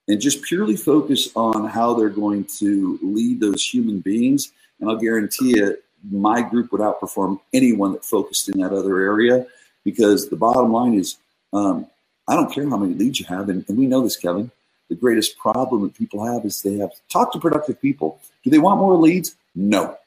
and 0.07 0.19
just 0.19 0.41
purely 0.43 0.75
focus 0.75 1.29
on 1.35 1.67
how 1.67 1.93
they're 1.93 2.09
going 2.09 2.45
to 2.57 2.99
lead 3.01 3.39
those 3.39 3.65
human 3.65 3.99
beings. 3.99 4.51
And 4.79 4.89
I'll 4.89 4.97
guarantee 4.97 5.59
it, 5.59 5.83
my 6.11 6.41
group 6.41 6.71
would 6.71 6.81
outperform 6.81 7.39
anyone 7.53 7.93
that 7.93 8.03
focused 8.03 8.49
in 8.49 8.59
that 8.59 8.73
other 8.73 8.99
area 8.99 9.45
because 9.85 10.29
the 10.29 10.35
bottom 10.35 10.71
line 10.71 10.95
is 10.95 11.17
um, 11.53 11.87
I 12.27 12.35
don't 12.35 12.51
care 12.51 12.67
how 12.69 12.77
many 12.77 12.93
leads 12.93 13.19
you 13.19 13.25
have, 13.27 13.49
and, 13.49 13.65
and 13.67 13.77
we 13.77 13.85
know 13.85 14.01
this, 14.01 14.17
Kevin. 14.17 14.51
The 14.89 14.95
greatest 14.95 15.37
problem 15.37 15.83
that 15.83 15.95
people 15.95 16.25
have 16.25 16.45
is 16.45 16.61
they 16.61 16.77
have 16.77 16.91
talk 17.09 17.31
to 17.33 17.39
productive 17.39 17.81
people. 17.81 18.19
Do 18.43 18.49
they 18.49 18.59
want 18.59 18.79
more 18.79 18.95
leads? 18.95 19.35
No. 19.55 19.97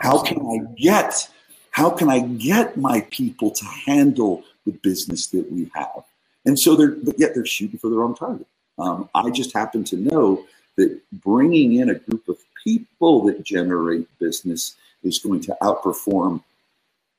How 0.00 0.22
can 0.22 0.40
I 0.40 0.72
get 0.80 1.28
how 1.72 1.90
can 1.90 2.08
I 2.08 2.20
get 2.20 2.76
my 2.76 3.06
people 3.10 3.50
to 3.50 3.64
handle 3.64 4.44
the 4.66 4.72
business 4.72 5.28
that 5.28 5.50
we 5.52 5.70
have? 5.74 6.04
And 6.44 6.58
so 6.58 6.74
they're 6.74 6.92
but 6.92 7.18
yet 7.18 7.34
they're 7.34 7.46
shooting 7.46 7.78
for 7.78 7.90
the 7.90 7.96
wrong 7.96 8.14
target. 8.14 8.46
Um, 8.78 9.08
I 9.14 9.30
just 9.30 9.52
happen 9.52 9.84
to 9.84 9.96
know 9.96 10.44
that 10.76 11.00
bringing 11.12 11.74
in 11.74 11.90
a 11.90 11.94
group 11.94 12.28
of 12.28 12.38
people 12.64 13.24
that 13.26 13.42
generate 13.42 14.06
business 14.18 14.76
is 15.02 15.18
going 15.18 15.40
to 15.42 15.56
outperform 15.62 16.42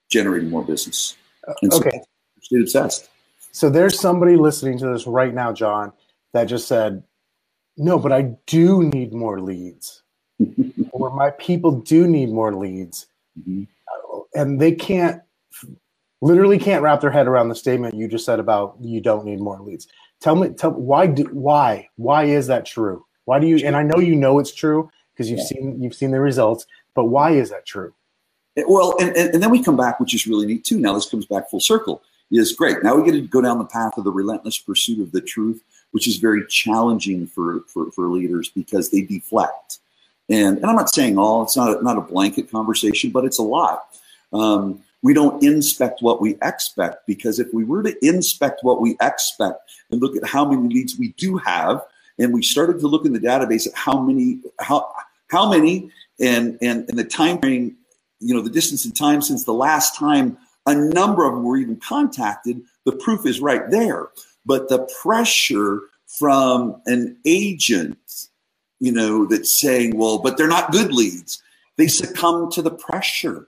generating 0.10 0.50
more 0.50 0.64
business. 0.64 1.16
And 1.62 1.72
okay. 1.74 2.00
So 2.00 2.06
stay 2.42 2.60
obsessed. 2.62 3.10
So 3.52 3.70
there's 3.70 4.00
somebody 4.00 4.36
listening 4.36 4.78
to 4.80 4.88
this 4.88 5.06
right 5.06 5.34
now, 5.34 5.52
Jon, 5.52 5.92
that 6.34 6.46
just 6.46 6.68
said, 6.68 7.04
no, 7.78 8.00
but 8.00 8.12
I 8.12 8.34
do 8.48 8.84
need 8.84 9.14
more 9.14 9.42
leads, 9.42 10.04
or 10.92 11.10
my 11.12 11.32
people 11.32 11.72
do 11.72 12.08
need 12.08 12.30
more 12.30 12.54
leads, 12.54 13.08
mm-hmm. 13.40 13.64
and 14.34 14.60
they 14.60 14.72
can't 14.74 15.22
literally 16.22 16.60
can't 16.60 16.84
wrap 16.84 17.02
their 17.02 17.12
head 17.12 17.28
around 17.28 17.50
the 17.50 17.56
statement 17.56 17.96
you 17.96 18.08
just 18.08 18.26
said 18.26 18.40
about 18.40 18.76
you 18.80 19.02
don't 19.02 19.26
need 19.26 19.40
more 19.40 19.60
leads. 19.60 19.88
Tell 20.20 20.36
me, 20.36 20.50
tell 20.50 20.72
why 20.72 21.08
do 21.08 21.24
why 21.32 21.90
why 21.96 22.26
is 22.26 22.48
that 22.48 22.66
true? 22.66 23.06
Why 23.26 23.40
do 23.40 23.48
you? 23.48 23.58
And 23.66 23.76
I 23.76 23.84
know 23.84 23.98
you 23.98 24.16
know 24.16 24.40
it's 24.40 24.54
true 24.54 24.90
because 25.14 25.30
you've 25.30 25.40
yeah. 25.40 25.46
seen 25.46 25.82
you've 25.82 25.96
seen 25.96 26.12
the 26.12 26.20
results, 26.20 26.68
but 26.94 27.06
why 27.06 27.32
is 27.32 27.50
that 27.50 27.66
true? 27.66 27.94
Well, 28.68 28.96
and, 29.00 29.16
and, 29.16 29.34
and 29.34 29.42
then 29.42 29.50
we 29.50 29.64
come 29.64 29.78
back, 29.78 30.00
which 30.00 30.14
is 30.14 30.28
really 30.28 30.46
neat 30.46 30.66
too. 30.66 30.78
Now 30.78 30.94
this 30.94 31.10
comes 31.10 31.26
back 31.26 31.50
full 31.50 31.62
circle. 31.62 32.04
Is 32.32 32.54
great. 32.54 32.82
Now 32.82 32.96
we 32.96 33.04
get 33.04 33.12
to 33.12 33.28
go 33.28 33.42
down 33.42 33.58
the 33.58 33.66
path 33.66 33.98
of 33.98 34.06
the 34.06 34.12
relentless 34.12 34.58
pursuit 34.58 35.02
of 35.02 35.12
the 35.12 35.20
truth, 35.20 35.62
which 35.92 36.08
is 36.08 36.16
very 36.16 36.46
challenging 36.48 37.28
for 37.28 37.62
for, 37.68 37.92
for 37.92 38.08
leaders 38.08 38.50
because 38.50 38.90
they 38.90 39.02
deflect. 39.02 39.80
And, 40.30 40.58
and 40.58 40.66
I'm 40.66 40.78
not 40.78 40.94
saying 40.94 41.18
all. 41.18 41.44
It's 41.44 41.58
not 41.58 41.78
a, 41.78 41.84
not 41.84 41.98
a 41.98 42.02
blanket 42.02 42.50
conversation, 42.50 43.12
but 43.12 43.26
it's 43.26 43.38
a 43.40 43.44
lot. 43.44 43.84
Um, 44.32 44.82
we 45.02 45.14
don't 45.14 45.44
inspect 45.44 46.02
what 46.02 46.22
we 46.22 46.38
expect 46.42 47.06
because 47.06 47.40
if 47.40 47.54
we 47.54 47.66
were 47.66 47.84
to 47.84 48.06
inspect 48.06 48.64
what 48.64 48.80
we 48.80 48.96
expect 49.02 49.60
and 49.90 50.00
look 50.00 50.16
at 50.16 50.26
how 50.26 50.46
many 50.46 50.74
leads 50.74 50.98
we 50.98 51.10
do 51.18 51.38
have, 51.38 51.84
and 52.18 52.34
we 52.34 52.42
started 52.44 52.80
to 52.80 52.88
look 52.88 53.06
in 53.06 53.12
the 53.12 53.20
database 53.20 53.68
at 53.68 53.74
how 53.74 54.00
many 54.00 54.40
how 54.60 54.90
how 55.28 55.50
many 55.50 55.92
and 56.22 56.58
and 56.62 56.88
and 56.88 56.98
the 56.98 57.04
time 57.04 57.40
frame, 57.40 57.76
you 58.20 58.34
know, 58.34 58.42
the 58.42 58.50
distance 58.50 58.86
in 58.86 58.94
time 58.94 59.22
since 59.22 59.44
the 59.44 59.54
last 59.54 59.98
time 59.98 60.38
a 60.66 60.76
number 60.76 61.26
of 61.26 61.34
them 61.34 61.44
were 61.44 61.58
even 61.58 61.78
contacted, 61.78 62.62
the 62.86 62.92
proof 62.92 63.26
is 63.26 63.40
right 63.40 63.70
there. 63.70 64.10
But 64.46 64.70
the 64.70 64.88
pressure 65.02 65.82
from 66.08 66.82
an 66.86 67.18
agent, 67.26 68.28
you 68.80 68.92
know, 68.92 69.26
that's 69.26 69.60
saying, 69.60 69.98
well, 69.98 70.20
but 70.20 70.38
they're 70.38 70.48
not 70.48 70.72
good 70.72 70.94
leads. 70.94 71.42
They 71.78 71.88
succumb 71.88 72.52
to 72.52 72.62
the 72.62 72.72
pressure 72.72 73.48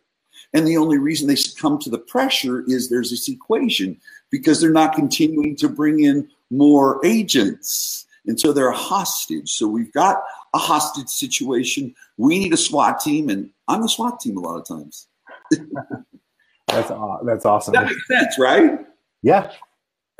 and 0.53 0.67
the 0.67 0.77
only 0.77 0.97
reason 0.97 1.27
they 1.27 1.35
succumb 1.35 1.79
to 1.79 1.89
the 1.89 1.97
pressure 1.97 2.63
is 2.67 2.89
there's 2.89 3.09
this 3.09 3.27
equation 3.27 3.99
because 4.29 4.61
they're 4.61 4.71
not 4.71 4.93
continuing 4.93 5.55
to 5.57 5.67
bring 5.67 6.03
in 6.03 6.29
more 6.51 7.03
agents. 7.03 8.05
And 8.27 8.39
so 8.39 8.53
they're 8.53 8.69
a 8.69 8.75
hostage. 8.75 9.51
So 9.51 9.67
we've 9.67 9.91
got 9.91 10.21
a 10.53 10.59
hostage 10.59 11.09
situation. 11.09 11.93
We 12.17 12.37
need 12.39 12.53
a 12.53 12.57
SWAT 12.57 12.99
team, 13.01 13.29
and 13.29 13.49
I'm 13.67 13.81
the 13.81 13.89
SWAT 13.89 14.19
team 14.19 14.37
a 14.37 14.41
lot 14.41 14.59
of 14.59 14.67
times. 14.67 15.07
that's 16.67 16.91
that's 17.23 17.45
awesome. 17.45 17.73
That 17.73 17.85
makes 17.85 18.07
sense, 18.07 18.39
right? 18.39 18.79
Yeah. 19.21 19.51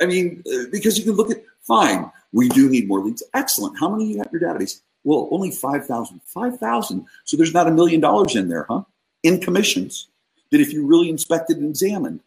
I 0.00 0.06
mean, 0.06 0.42
uh, 0.52 0.64
because 0.70 0.98
you 0.98 1.04
can 1.04 1.14
look 1.14 1.30
at 1.30 1.42
fine. 1.62 2.10
We 2.32 2.48
do 2.48 2.68
need 2.68 2.88
more 2.88 3.00
leads. 3.00 3.22
Excellent. 3.34 3.78
How 3.78 3.88
many 3.88 4.06
you 4.06 4.16
got 4.16 4.32
in 4.32 4.40
your 4.40 4.54
database? 4.54 4.80
Well, 5.04 5.28
only 5.30 5.50
five 5.50 5.86
thousand. 5.86 6.20
Five 6.24 6.58
thousand. 6.58 7.06
So 7.24 7.36
there's 7.36 7.54
not 7.54 7.68
a 7.68 7.70
million 7.70 8.00
dollars 8.00 8.36
in 8.36 8.48
there, 8.48 8.66
huh? 8.68 8.82
In 9.22 9.40
commissions 9.40 10.08
that 10.50 10.60
if 10.60 10.72
you 10.72 10.86
really 10.86 11.10
inspected 11.10 11.58
and 11.58 11.68
examined, 11.68 12.20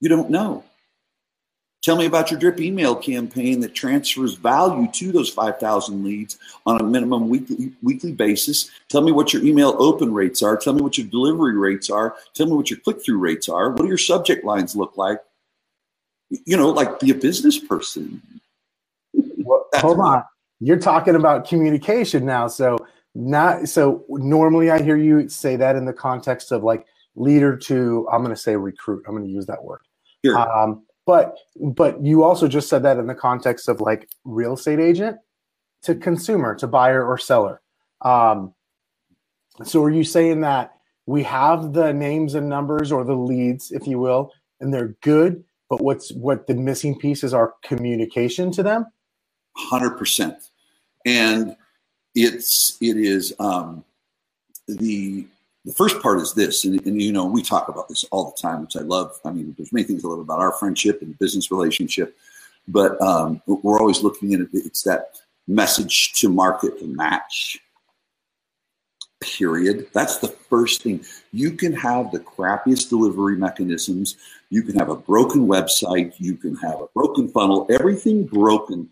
you 0.00 0.08
don't 0.08 0.30
know. 0.30 0.64
Tell 1.88 1.96
me 1.96 2.04
about 2.04 2.30
your 2.30 2.38
drip 2.38 2.60
email 2.60 2.94
campaign 2.94 3.60
that 3.60 3.74
transfers 3.74 4.34
value 4.34 4.92
to 4.92 5.10
those 5.10 5.30
5,000 5.30 6.04
leads 6.04 6.36
on 6.66 6.78
a 6.78 6.84
minimum 6.84 7.30
weekly, 7.30 7.72
weekly 7.82 8.12
basis. 8.12 8.70
Tell 8.90 9.00
me 9.00 9.10
what 9.10 9.32
your 9.32 9.42
email 9.42 9.74
open 9.78 10.12
rates 10.12 10.42
are. 10.42 10.58
Tell 10.58 10.74
me 10.74 10.82
what 10.82 10.98
your 10.98 11.06
delivery 11.06 11.56
rates 11.56 11.88
are. 11.88 12.14
Tell 12.34 12.44
me 12.44 12.52
what 12.52 12.68
your 12.68 12.78
click 12.80 13.02
through 13.02 13.16
rates 13.16 13.48
are. 13.48 13.70
What 13.70 13.80
do 13.80 13.88
your 13.88 13.96
subject 13.96 14.44
lines 14.44 14.76
look 14.76 14.98
like? 14.98 15.22
You 16.28 16.58
know, 16.58 16.68
like 16.68 17.00
be 17.00 17.10
a 17.10 17.14
business 17.14 17.58
person. 17.58 18.20
Well, 19.14 19.64
hold 19.76 19.98
on. 20.00 20.24
You're 20.60 20.78
talking 20.78 21.14
about 21.14 21.48
communication 21.48 22.26
now. 22.26 22.48
So, 22.48 22.76
not 23.14 23.66
so 23.66 24.04
normally 24.10 24.70
I 24.70 24.82
hear 24.82 24.98
you 24.98 25.30
say 25.30 25.56
that 25.56 25.74
in 25.74 25.86
the 25.86 25.94
context 25.94 26.52
of 26.52 26.62
like 26.62 26.84
leader 27.16 27.56
to 27.56 28.06
i'm 28.12 28.22
going 28.22 28.32
to 28.32 28.40
say 28.40 28.54
recruit 28.54 29.02
i'm 29.08 29.14
going 29.16 29.26
to 29.26 29.32
use 29.32 29.44
that 29.46 29.64
word 29.64 29.80
sure. 30.24 30.38
um, 30.38 30.84
but 31.08 31.38
but 31.56 32.04
you 32.04 32.22
also 32.22 32.46
just 32.46 32.68
said 32.68 32.82
that 32.82 32.98
in 32.98 33.06
the 33.06 33.14
context 33.14 33.66
of 33.66 33.80
like 33.80 34.10
real 34.26 34.52
estate 34.52 34.78
agent 34.78 35.16
to 35.82 35.94
consumer 35.94 36.54
to 36.54 36.66
buyer 36.66 37.02
or 37.02 37.16
seller. 37.16 37.62
Um, 38.02 38.52
so 39.64 39.82
are 39.82 39.90
you 39.90 40.04
saying 40.04 40.42
that 40.42 40.72
we 41.06 41.22
have 41.22 41.72
the 41.72 41.94
names 41.94 42.34
and 42.34 42.46
numbers 42.46 42.92
or 42.92 43.04
the 43.04 43.14
leads 43.14 43.72
if 43.72 43.86
you 43.86 43.98
will 43.98 44.32
and 44.60 44.72
they're 44.72 44.94
good 45.00 45.42
but 45.70 45.80
what's 45.80 46.12
what 46.12 46.46
the 46.46 46.54
missing 46.54 46.98
piece 46.98 47.24
is 47.24 47.32
our 47.32 47.54
communication 47.64 48.52
to 48.52 48.62
them? 48.62 48.84
100% 49.72 50.36
and 51.06 51.56
it's 52.14 52.76
it 52.82 52.98
is 52.98 53.32
um, 53.38 53.82
the 54.66 55.26
the 55.68 55.74
first 55.74 56.00
part 56.00 56.18
is 56.18 56.32
this, 56.32 56.64
and, 56.64 56.84
and, 56.86 57.00
you 57.00 57.12
know, 57.12 57.26
we 57.26 57.42
talk 57.42 57.68
about 57.68 57.90
this 57.90 58.02
all 58.04 58.24
the 58.24 58.40
time, 58.40 58.62
which 58.62 58.74
I 58.74 58.80
love. 58.80 59.20
I 59.22 59.30
mean, 59.30 59.54
there's 59.58 59.70
many 59.70 59.84
things 59.84 60.02
I 60.02 60.08
love 60.08 60.18
about 60.18 60.38
our 60.38 60.52
friendship 60.52 61.02
and 61.02 61.18
business 61.18 61.50
relationship, 61.50 62.16
but 62.66 62.98
um, 63.02 63.42
we're 63.46 63.78
always 63.78 64.02
looking 64.02 64.32
at 64.32 64.40
it. 64.40 64.48
It's 64.54 64.82
that 64.84 65.18
message 65.46 66.14
to 66.20 66.30
market 66.30 66.82
match. 66.86 67.58
Period. 69.20 69.88
That's 69.92 70.16
the 70.16 70.28
first 70.28 70.84
thing. 70.84 71.04
You 71.32 71.50
can 71.50 71.74
have 71.74 72.12
the 72.12 72.20
crappiest 72.20 72.88
delivery 72.88 73.36
mechanisms. 73.36 74.16
You 74.48 74.62
can 74.62 74.74
have 74.76 74.88
a 74.88 74.96
broken 74.96 75.46
website. 75.46 76.14
You 76.16 76.38
can 76.38 76.56
have 76.56 76.80
a 76.80 76.86
broken 76.94 77.28
funnel. 77.28 77.66
Everything 77.68 78.24
broken, 78.24 78.88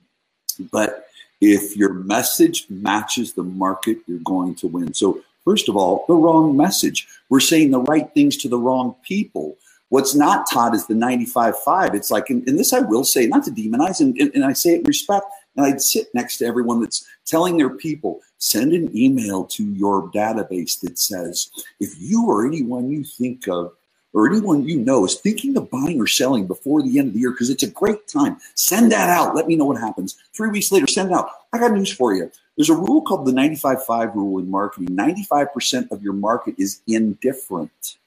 but 0.70 1.06
if 1.40 1.74
your 1.74 1.94
message 1.94 2.66
matches 2.68 3.32
the 3.32 3.44
market, 3.44 3.98
you're 4.06 4.18
going 4.18 4.54
to 4.56 4.68
win. 4.68 4.92
So 4.92 5.22
First 5.46 5.68
of 5.68 5.76
all, 5.76 6.04
the 6.08 6.14
wrong 6.14 6.56
message. 6.56 7.06
We're 7.28 7.38
saying 7.38 7.70
the 7.70 7.80
right 7.80 8.12
things 8.14 8.36
to 8.38 8.48
the 8.48 8.58
wrong 8.58 8.96
people. 9.04 9.56
What's 9.90 10.12
not 10.12 10.50
taught 10.50 10.74
is 10.74 10.88
the 10.88 10.94
95-5. 10.94 11.94
It's 11.94 12.10
like, 12.10 12.28
and, 12.30 12.46
and, 12.48 12.58
this 12.58 12.72
I 12.72 12.80
will 12.80 13.04
say, 13.04 13.28
not 13.28 13.44
to 13.44 13.52
demonize, 13.52 14.00
and, 14.00 14.16
and, 14.18 14.34
and 14.34 14.44
I 14.44 14.52
say 14.52 14.74
it 14.74 14.80
in 14.80 14.86
respect, 14.86 15.24
and 15.56 15.64
I'd 15.64 15.80
sit 15.80 16.12
next 16.12 16.38
to 16.38 16.46
everyone 16.46 16.80
that's 16.80 17.06
telling 17.26 17.56
their 17.56 17.70
people, 17.70 18.20
send 18.38 18.72
an 18.72 18.94
email 18.96 19.44
to 19.44 19.64
your 19.64 20.10
database 20.10 20.80
that 20.80 20.98
says, 20.98 21.48
if 21.78 21.94
you 21.96 22.26
or 22.26 22.44
anyone 22.44 22.90
you 22.90 23.04
think 23.04 23.46
of 23.46 23.72
or 24.12 24.28
anyone 24.28 24.66
you 24.66 24.80
know 24.80 25.04
is 25.04 25.14
thinking 25.14 25.56
of 25.56 25.70
buying 25.70 26.00
or 26.00 26.08
selling 26.08 26.48
before 26.48 26.82
the 26.82 26.98
end 26.98 27.08
of 27.08 27.14
the 27.14 27.20
year, 27.20 27.30
because 27.30 27.50
it's 27.50 27.62
a 27.62 27.70
great 27.70 28.08
time, 28.08 28.38
send 28.56 28.90
that 28.90 29.08
out. 29.08 29.36
Let 29.36 29.46
me 29.46 29.54
know 29.54 29.66
what 29.66 29.80
happens. 29.80 30.16
Three 30.34 30.50
weeks 30.50 30.72
later, 30.72 30.88
send 30.88 31.12
it 31.12 31.14
out. 31.14 31.30
I 31.52 31.58
got 31.58 31.70
news 31.70 31.92
for 31.92 32.14
you. 32.14 32.32
There's 32.56 32.70
a 32.70 32.74
rule 32.74 33.02
called 33.02 33.26
the 33.26 33.32
95-5 33.32 34.14
rule 34.14 34.38
in 34.38 34.50
marketing. 34.50 34.96
95% 34.96 35.90
of 35.90 36.02
your 36.02 36.14
market 36.14 36.54
is 36.58 36.80
indifferent. 36.86 37.98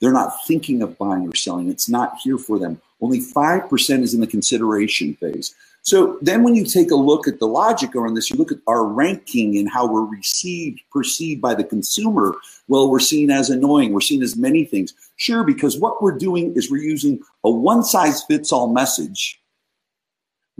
They're 0.00 0.12
not 0.12 0.44
thinking 0.46 0.82
of 0.82 0.98
buying 0.98 1.28
or 1.28 1.34
selling. 1.36 1.70
It's 1.70 1.88
not 1.88 2.16
here 2.22 2.36
for 2.36 2.58
them. 2.58 2.80
Only 3.00 3.20
5% 3.20 4.02
is 4.02 4.14
in 4.14 4.20
the 4.20 4.26
consideration 4.26 5.14
phase. 5.14 5.54
So 5.82 6.18
then 6.22 6.44
when 6.44 6.54
you 6.54 6.64
take 6.64 6.90
a 6.90 6.96
look 6.96 7.26
at 7.26 7.40
the 7.40 7.46
logic 7.46 7.94
around 7.96 8.14
this, 8.14 8.30
you 8.30 8.36
look 8.36 8.52
at 8.52 8.58
our 8.68 8.84
ranking 8.84 9.58
and 9.58 9.68
how 9.68 9.86
we're 9.86 10.04
received, 10.04 10.80
perceived 10.92 11.40
by 11.40 11.54
the 11.54 11.64
consumer. 11.64 12.34
Well, 12.68 12.88
we're 12.88 13.00
seen 13.00 13.30
as 13.30 13.50
annoying. 13.50 13.92
We're 13.92 14.00
seen 14.00 14.22
as 14.22 14.36
many 14.36 14.64
things. 14.64 14.94
Sure, 15.16 15.42
because 15.42 15.78
what 15.78 16.00
we're 16.00 16.16
doing 16.18 16.54
is 16.54 16.70
we're 16.70 16.82
using 16.82 17.20
a 17.42 17.50
one 17.50 17.82
size 17.82 18.22
fits 18.24 18.52
all 18.52 18.72
message 18.72 19.41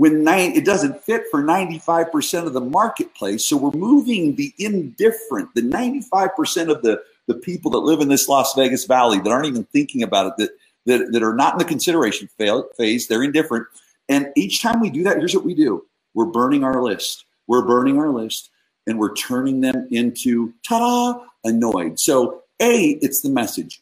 when 0.03 0.25
nine, 0.25 0.51
it 0.57 0.65
doesn't 0.65 1.01
fit 1.05 1.27
for 1.31 1.45
95% 1.45 2.45
of 2.45 2.55
the 2.55 2.61
marketplace. 2.61 3.47
So 3.47 3.57
we're 3.57 3.71
moving 3.71 4.35
the 4.35 4.53
indifferent, 4.59 5.55
the 5.55 5.61
95% 5.61 6.71
of 6.71 6.83
the, 6.83 7.01
the 7.29 7.35
people 7.35 7.71
that 7.71 7.79
live 7.79 8.01
in 8.01 8.09
this 8.09 8.29
Las 8.29 8.53
Vegas 8.57 8.85
Valley 8.85 9.21
that 9.21 9.31
aren't 9.31 9.47
even 9.47 9.63
thinking 9.63 10.03
about 10.03 10.27
it, 10.27 10.37
that, 10.39 10.51
that, 10.87 11.13
that 11.13 11.23
are 11.23 11.37
not 11.37 11.53
in 11.53 11.59
the 11.59 11.65
consideration 11.65 12.29
phase, 12.37 13.07
they're 13.07 13.23
indifferent. 13.23 13.69
And 14.09 14.33
each 14.35 14.61
time 14.61 14.81
we 14.81 14.91
do 14.91 15.05
that, 15.05 15.19
here's 15.19 15.37
what 15.37 15.45
we 15.45 15.55
do 15.55 15.85
we're 16.15 16.27
burning 16.27 16.65
our 16.65 16.83
list. 16.83 17.25
We're 17.47 17.65
burning 17.65 17.97
our 17.97 18.11
list 18.11 18.51
and 18.89 18.99
we're 18.99 19.15
turning 19.15 19.61
them 19.61 19.87
into 19.93 20.53
ta 20.67 20.81
da, 20.81 21.25
annoyed. 21.45 22.01
So, 22.01 22.43
A, 22.61 22.99
it's 23.03 23.21
the 23.21 23.31
message. 23.31 23.81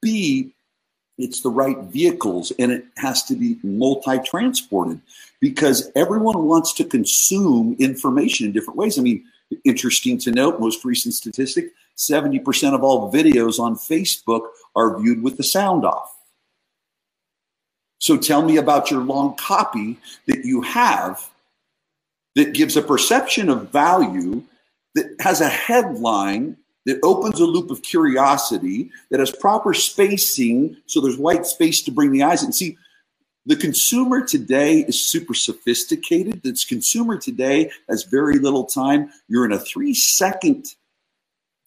B, 0.00 0.54
it's 1.18 1.40
the 1.40 1.50
right 1.50 1.78
vehicles 1.82 2.50
and 2.58 2.72
it 2.72 2.84
has 2.96 3.22
to 3.26 3.36
be 3.36 3.58
multi 3.62 4.18
transported 4.24 5.00
because 5.42 5.90
everyone 5.96 6.46
wants 6.46 6.72
to 6.72 6.84
consume 6.84 7.74
information 7.80 8.46
in 8.46 8.52
different 8.52 8.78
ways. 8.78 8.96
I 8.96 9.02
mean, 9.02 9.24
interesting 9.64 10.16
to 10.18 10.30
note, 10.30 10.60
most 10.60 10.84
recent 10.84 11.14
statistic 11.14 11.72
70% 11.98 12.74
of 12.74 12.82
all 12.82 13.12
videos 13.12 13.58
on 13.58 13.74
Facebook 13.74 14.46
are 14.74 14.98
viewed 14.98 15.22
with 15.22 15.36
the 15.36 15.42
sound 15.42 15.84
off. 15.84 16.16
So 17.98 18.16
tell 18.16 18.42
me 18.42 18.56
about 18.56 18.90
your 18.90 19.02
long 19.02 19.36
copy 19.36 19.98
that 20.26 20.44
you 20.44 20.62
have 20.62 21.28
that 22.36 22.54
gives 22.54 22.76
a 22.76 22.82
perception 22.82 23.48
of 23.48 23.70
value 23.70 24.42
that 24.94 25.14
has 25.20 25.40
a 25.40 25.48
headline 25.48 26.56
that 26.86 27.00
opens 27.02 27.40
a 27.40 27.44
loop 27.44 27.70
of 27.70 27.82
curiosity, 27.82 28.90
that 29.10 29.20
has 29.20 29.30
proper 29.30 29.74
spacing, 29.74 30.76
so 30.86 31.00
there's 31.00 31.18
white 31.18 31.46
space 31.46 31.82
to 31.82 31.90
bring 31.90 32.12
the 32.12 32.22
eyes 32.22 32.42
and 32.42 32.54
See, 32.54 32.76
The 33.44 33.56
consumer 33.56 34.24
today 34.24 34.80
is 34.80 35.08
super 35.08 35.34
sophisticated. 35.34 36.42
The 36.42 36.56
consumer 36.68 37.18
today 37.18 37.70
has 37.88 38.04
very 38.04 38.38
little 38.38 38.64
time. 38.64 39.10
You're 39.26 39.44
in 39.44 39.52
a 39.52 39.58
three 39.58 39.94
second 39.94 40.66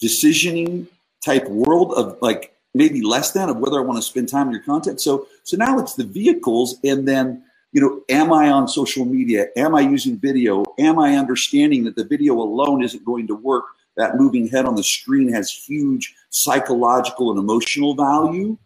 decisioning 0.01 0.87
type 1.23 1.47
world 1.49 1.93
of 1.93 2.17
like 2.21 2.53
maybe 2.73 3.01
less 3.01 3.31
than 3.31 3.49
of 3.49 3.57
whether 3.57 3.77
I 3.77 3.83
want 3.83 3.97
to 3.97 4.01
spend 4.01 4.29
time 4.29 4.47
on 4.47 4.53
your 4.53 4.63
content. 4.63 5.01
So 5.01 5.27
so 5.43 5.57
now 5.57 5.77
it's 5.79 5.95
the 5.95 6.05
vehicles 6.05 6.77
and 6.83 7.07
then 7.07 7.43
you 7.73 7.81
know, 7.81 8.01
am 8.07 8.31
I 8.31 8.51
on 8.51 8.69
social 8.69 9.03
media? 9.03 9.47
Am 9.57 9.75
I 9.75 9.81
using 9.81 10.17
video? 10.17 10.63
Am 10.79 10.97
I 10.97 11.17
understanding 11.17 11.83
that 11.83 11.97
the 11.97 12.05
video 12.05 12.35
alone 12.35 12.81
isn't 12.81 13.03
going 13.03 13.27
to 13.27 13.35
work? 13.35 13.65
That 13.97 14.15
moving 14.15 14.47
head 14.47 14.65
on 14.65 14.75
the 14.75 14.83
screen 14.83 15.27
has 15.33 15.51
huge 15.51 16.15
psychological 16.29 17.31
and 17.31 17.39
emotional 17.39 17.93
value. 17.93 18.57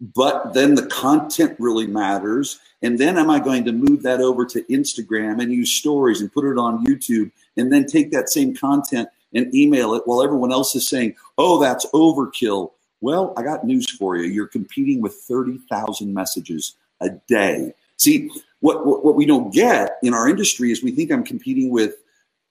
But 0.00 0.52
then 0.52 0.74
the 0.74 0.86
content 0.86 1.56
really 1.58 1.86
matters. 1.86 2.60
And 2.82 2.98
then 2.98 3.16
am 3.16 3.30
I 3.30 3.40
going 3.40 3.64
to 3.64 3.72
move 3.72 4.02
that 4.02 4.20
over 4.20 4.44
to 4.46 4.62
Instagram 4.64 5.42
and 5.42 5.52
use 5.52 5.72
stories 5.72 6.20
and 6.20 6.32
put 6.32 6.44
it 6.44 6.58
on 6.58 6.84
YouTube 6.84 7.30
and 7.56 7.72
then 7.72 7.86
take 7.86 8.10
that 8.12 8.28
same 8.28 8.54
content 8.54 9.08
and 9.34 9.54
email 9.54 9.94
it 9.94 10.02
while 10.06 10.22
everyone 10.22 10.52
else 10.52 10.74
is 10.74 10.88
saying, 10.88 11.14
oh, 11.38 11.60
that's 11.60 11.86
overkill. 11.86 12.72
Well, 13.00 13.32
I 13.36 13.42
got 13.42 13.64
news 13.64 13.90
for 13.90 14.16
you. 14.16 14.24
You're 14.24 14.46
competing 14.46 15.00
with 15.00 15.14
30,000 15.14 16.12
messages 16.12 16.76
a 17.00 17.10
day. 17.28 17.72
See, 17.98 18.30
what, 18.60 18.86
what, 18.86 19.04
what 19.04 19.14
we 19.14 19.26
don't 19.26 19.52
get 19.52 19.98
in 20.02 20.14
our 20.14 20.28
industry 20.28 20.72
is 20.72 20.82
we 20.82 20.92
think 20.92 21.10
I'm 21.10 21.24
competing 21.24 21.70
with 21.70 21.96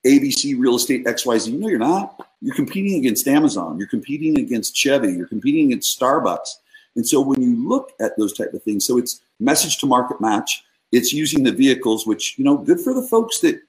ABC 0.05 0.55
Real 0.58 0.75
Estate 0.75 1.05
XYZ. 1.05 1.58
No, 1.58 1.67
you're 1.67 1.79
not. 1.79 2.29
You're 2.41 2.55
competing 2.55 2.99
against 2.99 3.27
Amazon. 3.27 3.79
You're 3.79 3.88
competing 3.88 4.39
against 4.39 4.75
Chevy. 4.75 5.13
You're 5.13 5.27
competing 5.27 5.67
against 5.67 5.99
Starbucks. 5.99 6.47
And 6.95 7.08
so 7.08 7.21
when 7.21 7.41
you 7.41 7.67
look 7.67 7.91
at 7.99 8.17
those 8.17 8.34
type 8.34 8.53
of 8.53 8.63
things, 8.63 8.86
so 8.86 8.97
it's 8.97 9.21
message 9.39 9.77
to 9.79 9.86
market 9.86 10.21
match. 10.21 10.63
It's 10.91 11.12
using 11.12 11.43
the 11.43 11.51
vehicles, 11.51 12.08
which 12.08 12.38
you 12.38 12.45
know, 12.45 12.58
good 12.58 12.79
for 12.79 12.93
the 12.93 13.01
folks 13.01 13.39
that 13.39 13.60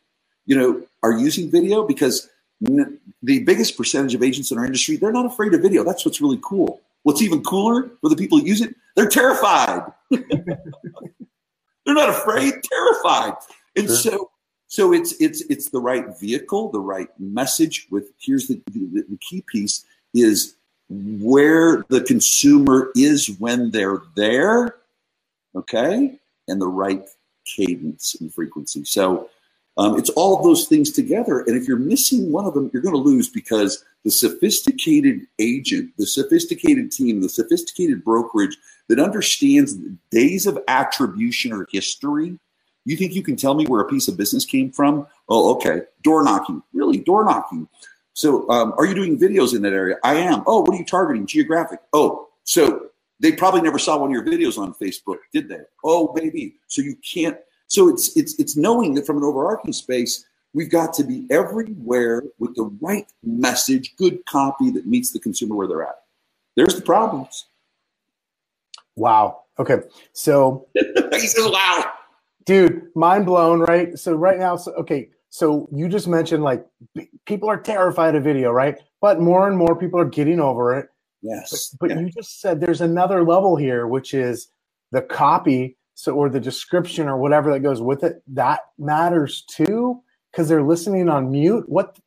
you 0.46 0.56
know 0.56 0.82
are 1.02 1.12
using 1.12 1.50
video 1.50 1.86
because 1.86 2.28
the 2.60 3.44
biggest 3.44 3.76
percentage 3.76 4.14
of 4.14 4.22
agents 4.22 4.50
in 4.50 4.58
our 4.58 4.64
industry 4.64 4.96
they're 4.96 5.12
not 5.12 5.26
afraid 5.26 5.52
of 5.54 5.60
video. 5.60 5.84
That's 5.84 6.04
what's 6.04 6.20
really 6.20 6.40
cool. 6.42 6.80
What's 7.02 7.22
even 7.22 7.42
cooler 7.42 7.90
for 8.00 8.08
the 8.08 8.16
people 8.16 8.38
who 8.38 8.46
use 8.46 8.60
it, 8.60 8.74
they're 8.94 9.08
terrified. 9.08 9.92
They're 11.86 11.94
not 11.94 12.08
afraid, 12.08 12.54
terrified. 12.64 13.34
And 13.76 13.86
sure. 13.86 13.96
so 13.96 14.30
so 14.66 14.92
it's 14.92 15.12
it's 15.20 15.42
it's 15.42 15.68
the 15.70 15.78
right 15.78 16.04
vehicle, 16.18 16.70
the 16.72 16.80
right 16.80 17.08
message 17.20 17.86
with 17.90 18.10
here's 18.18 18.48
the, 18.48 18.60
the, 18.72 19.04
the 19.08 19.18
key 19.20 19.42
piece 19.46 19.84
is 20.12 20.55
where 20.88 21.84
the 21.88 22.02
consumer 22.02 22.90
is 22.94 23.38
when 23.38 23.70
they're 23.70 24.02
there, 24.14 24.76
okay, 25.54 26.18
and 26.48 26.60
the 26.60 26.68
right 26.68 27.08
cadence 27.44 28.16
and 28.20 28.32
frequency. 28.32 28.84
So 28.84 29.28
um, 29.76 29.98
it's 29.98 30.10
all 30.10 30.42
those 30.42 30.66
things 30.66 30.90
together. 30.90 31.40
And 31.40 31.56
if 31.56 31.68
you're 31.68 31.78
missing 31.78 32.32
one 32.32 32.46
of 32.46 32.54
them, 32.54 32.70
you're 32.72 32.82
going 32.82 32.94
to 32.94 33.00
lose 33.00 33.28
because 33.28 33.84
the 34.04 34.10
sophisticated 34.10 35.26
agent, 35.38 35.92
the 35.98 36.06
sophisticated 36.06 36.92
team, 36.92 37.20
the 37.20 37.28
sophisticated 37.28 38.04
brokerage 38.04 38.56
that 38.88 39.00
understands 39.00 39.76
the 39.76 39.94
days 40.10 40.46
of 40.46 40.58
attribution 40.68 41.52
or 41.52 41.66
history. 41.70 42.38
You 42.84 42.96
think 42.96 43.14
you 43.14 43.22
can 43.22 43.36
tell 43.36 43.54
me 43.54 43.66
where 43.66 43.80
a 43.80 43.88
piece 43.88 44.06
of 44.06 44.16
business 44.16 44.44
came 44.44 44.70
from? 44.70 45.06
Oh, 45.28 45.54
okay. 45.56 45.82
Door 46.02 46.22
knocking. 46.22 46.62
Really? 46.72 46.98
Door 46.98 47.24
knocking. 47.24 47.68
So, 48.16 48.48
um, 48.48 48.72
are 48.78 48.86
you 48.86 48.94
doing 48.94 49.18
videos 49.18 49.54
in 49.54 49.60
that 49.60 49.74
area? 49.74 49.96
I 50.02 50.14
am. 50.14 50.42
Oh, 50.46 50.60
what 50.62 50.70
are 50.70 50.78
you 50.78 50.86
targeting? 50.86 51.26
Geographic. 51.26 51.80
Oh, 51.92 52.28
so 52.44 52.86
they 53.20 53.32
probably 53.32 53.60
never 53.60 53.78
saw 53.78 53.98
one 53.98 54.08
of 54.08 54.14
your 54.14 54.24
videos 54.24 54.56
on 54.56 54.72
Facebook, 54.72 55.18
did 55.34 55.50
they? 55.50 55.60
Oh, 55.84 56.14
maybe. 56.16 56.54
So 56.66 56.80
you 56.80 56.96
can't. 56.96 57.36
So 57.66 57.90
it's 57.90 58.16
it's 58.16 58.38
it's 58.38 58.56
knowing 58.56 58.94
that 58.94 59.04
from 59.04 59.18
an 59.18 59.22
overarching 59.22 59.74
space, 59.74 60.24
we've 60.54 60.70
got 60.70 60.94
to 60.94 61.04
be 61.04 61.26
everywhere 61.28 62.22
with 62.38 62.54
the 62.54 62.74
right 62.80 63.06
message, 63.22 63.94
good 63.96 64.24
copy 64.24 64.70
that 64.70 64.86
meets 64.86 65.10
the 65.10 65.20
consumer 65.20 65.54
where 65.54 65.68
they're 65.68 65.82
at. 65.82 65.96
There's 66.56 66.74
the 66.74 66.80
problems. 66.80 67.48
Wow. 68.94 69.42
Okay. 69.58 69.80
So 70.14 70.68
he 70.74 71.18
says, 71.18 71.50
"Wow, 71.50 71.92
dude, 72.46 72.88
mind 72.94 73.26
blown." 73.26 73.60
Right. 73.60 73.98
So 73.98 74.14
right 74.14 74.38
now, 74.38 74.56
so, 74.56 74.72
okay. 74.72 75.10
So 75.36 75.68
you 75.70 75.90
just 75.90 76.08
mentioned 76.08 76.42
like 76.42 76.66
people 77.26 77.50
are 77.50 77.60
terrified 77.60 78.14
of 78.14 78.24
video, 78.24 78.52
right? 78.52 78.78
But 79.02 79.20
more 79.20 79.46
and 79.46 79.58
more 79.58 79.76
people 79.76 80.00
are 80.00 80.06
getting 80.06 80.40
over 80.40 80.74
it. 80.74 80.88
Yes. 81.20 81.76
But, 81.78 81.88
but 81.88 81.94
yeah. 81.94 82.00
you 82.00 82.08
just 82.08 82.40
said 82.40 82.58
there's 82.58 82.80
another 82.80 83.22
level 83.22 83.54
here, 83.54 83.86
which 83.86 84.14
is 84.14 84.48
the 84.92 85.02
copy, 85.02 85.76
so 85.92 86.14
or 86.14 86.30
the 86.30 86.40
description 86.40 87.06
or 87.06 87.18
whatever 87.18 87.52
that 87.52 87.60
goes 87.60 87.82
with 87.82 88.02
it. 88.02 88.22
That 88.28 88.60
matters 88.78 89.42
too 89.42 90.02
because 90.32 90.48
they're 90.48 90.62
listening 90.62 91.10
on 91.10 91.30
mute. 91.30 91.68
What? 91.68 91.98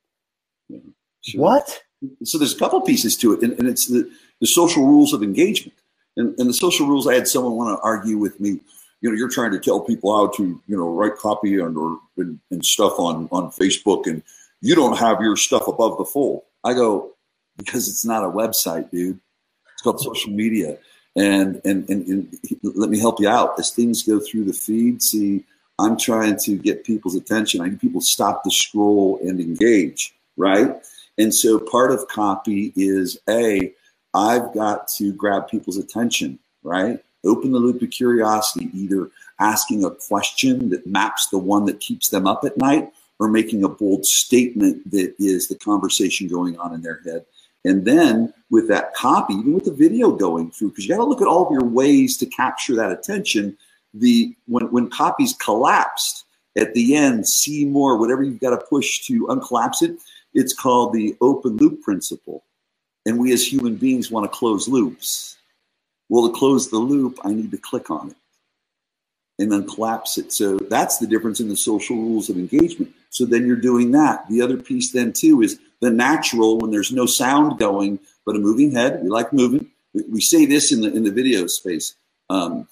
Sure. 1.22 1.39
What? 1.39 1.84
So 2.24 2.39
there's 2.39 2.56
a 2.56 2.58
couple 2.58 2.82
pieces 2.82 3.15
to 3.18 3.34
it, 3.34 3.44
and, 3.44 3.54
and 3.60 3.68
it's 3.68 3.86
the 3.86 4.10
the 4.42 4.48
social 4.48 4.88
rules 4.88 5.13
of 5.13 5.22
engagement. 5.22 5.78
And, 6.18 6.34
and 6.39 6.50
the 6.50 6.54
social 6.54 6.88
rules, 6.88 7.06
I 7.06 7.13
had 7.13 7.28
someone 7.28 7.54
want 7.54 7.78
to 7.78 7.84
argue 7.84 8.18
with 8.18 8.39
me. 8.39 8.60
You 9.02 9.10
know, 9.10 9.16
you're 9.16 9.30
trying 9.30 9.52
to 9.52 9.60
tell 9.60 9.80
people 9.80 10.16
how 10.16 10.28
to, 10.36 10.62
you 10.68 10.78
know, 10.78 10.90
write 10.90 11.16
copy 11.18 11.60
and 11.60 11.78
or 11.78 12.00
and, 12.18 12.40
and 12.52 12.66
stuff 12.66 13.00
on 13.00 13.30
on 13.32 13.52
Facebook, 13.52 14.08
and 14.08 14.22
you 14.62 14.76
don't 14.76 14.98
have 14.98 15.22
your 15.22 15.38
stuff 15.38 15.68
above 15.68 15.98
the 15.98 16.06
fold. 16.06 16.44
I 16.64 16.74
go 16.74 17.12
because 17.58 17.88
it's 17.88 18.06
not 18.06 18.24
a 18.24 18.28
website, 18.28 18.90
dude. 18.92 19.20
It's 19.74 19.82
called 19.82 20.00
social 20.00 20.32
media. 20.32 20.78
And, 21.16 21.62
and 21.66 21.90
and, 21.90 22.08
and 22.08 22.40
let 22.64 22.90
me 22.90 23.00
help 23.00 23.20
you 23.20 23.28
out. 23.28 23.60
As 23.60 23.72
things 23.72 24.04
go 24.04 24.20
through 24.20 24.46
the 24.46 24.54
feed, 24.54 25.02
see, 25.02 25.44
I'm 25.80 25.98
trying 25.98 26.38
to 26.40 26.58
get 26.58 26.84
people's 26.84 27.16
attention. 27.16 27.62
I 27.62 27.70
need 27.70 27.80
people 27.80 28.02
to 28.02 28.08
stop 28.08 28.44
the 28.44 28.52
scroll 28.52 29.20
and 29.22 29.40
engage, 29.40 30.14
right? 30.38 30.76
And 31.18 31.34
so 31.34 31.60
part 31.60 31.92
of 31.92 32.08
copy 32.08 32.74
is 32.76 33.18
a 33.28 33.74
I've 34.14 34.54
got 34.54 34.88
to 34.98 35.14
grab 35.14 35.50
people's 35.50 35.78
attention, 35.78 36.40
right? 36.64 37.04
Open 37.25 37.51
the 37.51 37.60
loop 37.60 37.82
of 37.82 37.89
curiosity, 37.89 38.69
either 38.73 39.10
asking 39.39 39.84
a 39.84 39.91
question 39.91 40.69
that 40.69 40.88
maps 40.88 41.27
the 41.27 41.38
one 41.38 41.65
that 41.65 41.79
keeps 41.79 42.10
them 42.10 42.27
up 42.27 42.43
at 42.45 42.58
night 42.58 42.91
or 43.19 43.27
making 43.27 43.63
a 43.63 43.69
bold 43.69 44.05
statement 44.05 44.89
that 44.91 45.13
is 45.19 45.47
the 45.47 45.55
conversation 45.55 46.27
going 46.27 46.58
on 46.58 46.73
in 46.73 46.82
their 46.82 47.01
head. 47.03 47.25
And 47.65 47.84
then 47.84 48.34
with 48.49 48.67
that 48.69 48.93
copy, 48.93 49.34
even 49.34 49.53
with 49.53 49.65
the 49.65 49.73
video 49.73 50.12
going 50.12 50.51
through, 50.51 50.69
because 50.69 50.86
you 50.86 50.95
got 50.95 51.03
to 51.03 51.10
look 51.10 51.21
at 51.21 51.27
all 51.27 51.45
of 51.45 51.51
your 51.51 51.65
ways 51.65 52.15
to 52.17 52.25
capture 52.25 52.75
that 52.75 52.91
attention. 52.91 53.58
The 53.93 54.36
when 54.47 54.71
when 54.71 54.89
copies 54.89 55.34
collapsed 55.34 56.25
at 56.58 56.73
the 56.73 56.95
end, 56.95 57.27
see 57.27 57.65
more, 57.65 57.97
whatever 57.97 58.23
you've 58.23 58.39
got 58.39 58.51
to 58.51 58.65
push 58.69 59.05
to 59.08 59.27
uncollapse 59.27 59.82
it, 59.82 59.97
it's 60.34 60.53
called 60.53 60.93
the 60.93 61.17
open 61.21 61.58
loop 61.58 61.82
principle. 61.82 62.43
And 63.05 63.17
we 63.17 63.34
as 63.34 63.45
human 63.45 63.75
beings 63.75 64.12
want 64.12 64.32
to 64.32 64.38
close 64.38 64.67
loops. 64.67 65.38
Well, 66.10 66.28
to 66.28 66.38
close 66.38 66.69
the 66.69 66.78
loop, 66.78 67.19
I 67.24 67.34
need 67.34 67.52
to 67.52 67.58
click 67.58 67.89
on 67.89 68.10
it 68.10 68.17
and 69.39 69.52
then 69.52 69.65
collapse 69.65 70.17
it. 70.17 70.34
So 70.34 70.58
that's 70.58 70.98
the 70.98 71.08
difference 71.08 71.39
in 71.39 71.48
the 71.48 71.56
social 71.56 71.95
rules 71.95 72.30
of 72.30 72.38
engagement. 72.38 72.93
So 73.10 73.26
then 73.26 73.48
you're 73.48 73.56
doing 73.56 73.91
that. 73.91 74.28
The 74.28 74.41
other 74.41 74.58
piece 74.58 74.91
then 74.91 75.13
too 75.13 75.41
is 75.41 75.60
the 75.80 75.89
natural 75.89 76.60
when 76.60 76.72
there's 76.72 76.91
no 76.91 77.06
sound 77.06 77.58
going, 77.58 78.00
but 78.26 78.36
a 78.36 78.39
moving 78.39 78.74
head. 78.74 79.02
We 79.02 79.10
like 79.10 79.32
moving. 79.32 79.67
We 79.93 80.22
say 80.22 80.45
this 80.45 80.72
in 80.72 80.82
the 80.82 80.93
in 80.93 81.04
the 81.04 81.12
video 81.12 81.48
space. 81.48 81.95
Um, 82.30 82.67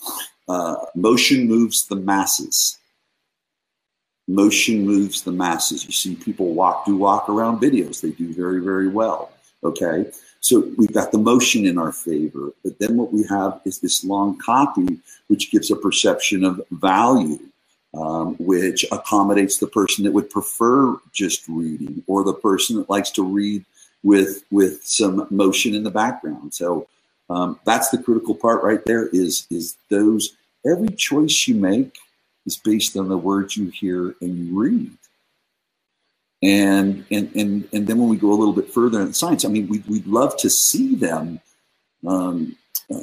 uh, 0.47 0.75
motion 0.93 1.47
moves 1.47 1.87
the 1.87 1.95
masses. 1.95 2.77
Motion 4.27 4.85
moves 4.85 5.21
the 5.21 5.31
masses. 5.31 5.85
You 5.85 5.91
see 5.93 6.15
people 6.15 6.53
walk 6.53 6.85
do 6.85 6.97
walk 6.97 7.29
around 7.29 7.61
videos. 7.61 8.01
They 8.01 8.11
do 8.11 8.33
very 8.33 8.61
very 8.61 8.89
well. 8.89 9.31
Okay. 9.63 10.11
So 10.47 10.61
we've 10.77 10.93
got 10.93 11.11
the 11.11 11.17
motion 11.17 11.65
in 11.65 11.77
our 11.77 11.91
favor, 11.91 12.53
but 12.63 12.79
then 12.79 12.95
what 12.95 13.11
we 13.11 13.23
have 13.23 13.59
is 13.65 13.79
this 13.79 14.05
long 14.05 14.37
copy, 14.37 14.97
which 15.27 15.51
gives 15.51 15.71
a 15.71 15.75
perception 15.75 16.45
of 16.45 16.61
value, 16.71 17.37
um, 17.93 18.35
which 18.39 18.85
accommodates 18.93 19.57
the 19.57 19.67
person 19.67 20.05
that 20.05 20.13
would 20.13 20.29
prefer 20.29 20.95
just 21.11 21.45
reading 21.49 22.01
or 22.07 22.23
the 22.23 22.33
person 22.33 22.77
that 22.77 22.89
likes 22.89 23.11
to 23.11 23.23
read 23.23 23.65
with 24.03 24.45
with 24.49 24.85
some 24.85 25.27
motion 25.29 25.75
in 25.75 25.83
the 25.83 25.91
background. 25.91 26.53
So 26.53 26.87
um, 27.29 27.59
that's 27.65 27.89
the 27.89 27.97
critical 27.97 28.33
part 28.33 28.63
right 28.63 28.85
there. 28.85 29.07
Is 29.07 29.47
is 29.49 29.75
those 29.89 30.37
every 30.65 30.95
choice 30.95 31.45
you 31.49 31.55
make 31.55 31.97
is 32.45 32.55
based 32.55 32.95
on 32.95 33.09
the 33.09 33.17
words 33.17 33.57
you 33.57 33.67
hear 33.67 34.15
and 34.21 34.47
you 34.47 34.57
read. 34.57 34.91
And, 36.43 37.05
and, 37.09 37.35
and, 37.35 37.67
and 37.73 37.87
then 37.87 37.97
when 37.97 38.09
we 38.09 38.17
go 38.17 38.29
a 38.29 38.35
little 38.35 38.53
bit 38.53 38.71
further 38.71 39.01
in 39.01 39.13
science, 39.13 39.43
I 39.43 39.49
mean, 39.49 39.67
we'd, 39.67 39.87
we'd 39.87 40.07
love 40.07 40.37
to 40.37 40.49
see 40.49 40.95
them. 40.95 41.39
Um, 42.05 42.55
uh, 42.93 42.99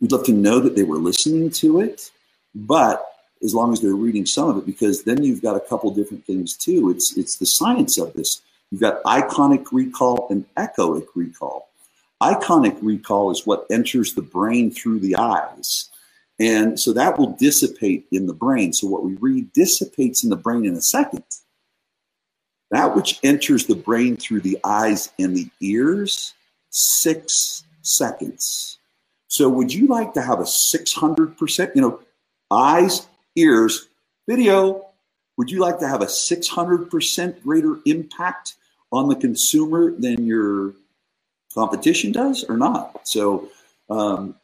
we'd 0.00 0.12
love 0.12 0.24
to 0.26 0.32
know 0.32 0.58
that 0.60 0.74
they 0.74 0.82
were 0.82 0.96
listening 0.98 1.50
to 1.50 1.80
it, 1.80 2.10
but 2.54 3.06
as 3.42 3.54
long 3.54 3.72
as 3.72 3.80
they're 3.80 3.94
reading 3.94 4.26
some 4.26 4.48
of 4.48 4.56
it, 4.56 4.66
because 4.66 5.04
then 5.04 5.22
you've 5.22 5.42
got 5.42 5.56
a 5.56 5.60
couple 5.60 5.90
different 5.94 6.24
things 6.26 6.56
too. 6.56 6.90
It's, 6.90 7.16
it's 7.16 7.36
the 7.36 7.46
science 7.46 7.98
of 7.98 8.12
this. 8.14 8.42
You've 8.70 8.80
got 8.80 9.02
iconic 9.04 9.66
recall 9.70 10.26
and 10.30 10.44
echoic 10.56 11.06
recall. 11.14 11.68
Iconic 12.22 12.78
recall 12.80 13.30
is 13.30 13.46
what 13.46 13.66
enters 13.70 14.14
the 14.14 14.22
brain 14.22 14.70
through 14.70 15.00
the 15.00 15.16
eyes. 15.16 15.90
And 16.40 16.78
so 16.78 16.92
that 16.92 17.18
will 17.18 17.32
dissipate 17.32 18.06
in 18.10 18.26
the 18.26 18.34
brain. 18.34 18.72
So 18.72 18.86
what 18.86 19.04
we 19.04 19.14
read 19.14 19.52
dissipates 19.52 20.24
in 20.24 20.30
the 20.30 20.36
brain 20.36 20.64
in 20.64 20.74
a 20.74 20.82
second. 20.82 21.24
That 22.76 22.94
which 22.94 23.18
enters 23.22 23.64
the 23.64 23.74
brain 23.74 24.18
through 24.18 24.40
the 24.40 24.58
eyes 24.62 25.10
and 25.18 25.34
the 25.34 25.48
ears, 25.62 26.34
six 26.68 27.64
seconds. 27.80 28.76
So 29.28 29.48
would 29.48 29.72
you 29.72 29.86
like 29.86 30.12
to 30.12 30.20
have 30.20 30.40
a 30.40 30.42
600%, 30.42 31.74
you 31.74 31.80
know, 31.80 32.00
eyes, 32.50 33.06
ears, 33.34 33.88
video, 34.28 34.84
would 35.38 35.50
you 35.50 35.58
like 35.58 35.78
to 35.78 35.88
have 35.88 36.02
a 36.02 36.06
600% 36.06 37.42
greater 37.42 37.78
impact 37.86 38.56
on 38.92 39.08
the 39.08 39.16
consumer 39.16 39.92
than 39.92 40.26
your 40.26 40.74
competition 41.54 42.12
does 42.12 42.44
or 42.44 42.58
not? 42.58 43.08
So, 43.08 43.48
um, 43.88 44.34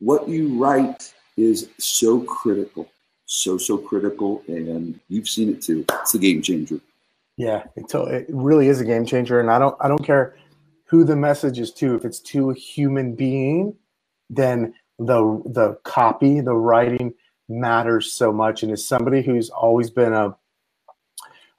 what 0.00 0.28
you 0.28 0.58
write 0.58 1.14
is 1.36 1.68
so 1.78 2.18
critical, 2.22 2.90
so, 3.28 3.56
so 3.56 3.78
critical. 3.78 4.42
And 4.48 4.98
you've 5.08 5.28
seen 5.28 5.50
it 5.50 5.62
too. 5.62 5.84
It's 5.88 6.14
a 6.14 6.18
game 6.18 6.42
changer. 6.42 6.80
Yeah, 7.36 7.62
it, 7.76 7.94
it 7.94 8.26
really 8.28 8.66
is 8.66 8.80
a 8.80 8.84
game 8.84 9.06
changer. 9.06 9.38
And 9.38 9.50
I 9.50 9.60
don't, 9.60 9.76
I 9.80 9.86
don't 9.86 10.04
care 10.04 10.34
who 10.86 11.04
the 11.04 11.14
message 11.14 11.60
is 11.60 11.70
to. 11.74 11.94
If 11.94 12.04
it's 12.04 12.18
to 12.20 12.50
a 12.50 12.54
human 12.54 13.14
being, 13.14 13.76
then 14.28 14.74
the 14.98 15.42
the 15.46 15.78
copy, 15.84 16.40
the 16.40 16.54
writing 16.54 17.14
matters 17.48 18.12
so 18.12 18.32
much. 18.32 18.62
And 18.62 18.72
as 18.72 18.84
somebody 18.84 19.22
who's 19.22 19.50
always 19.50 19.90
been 19.90 20.12
a 20.12 20.36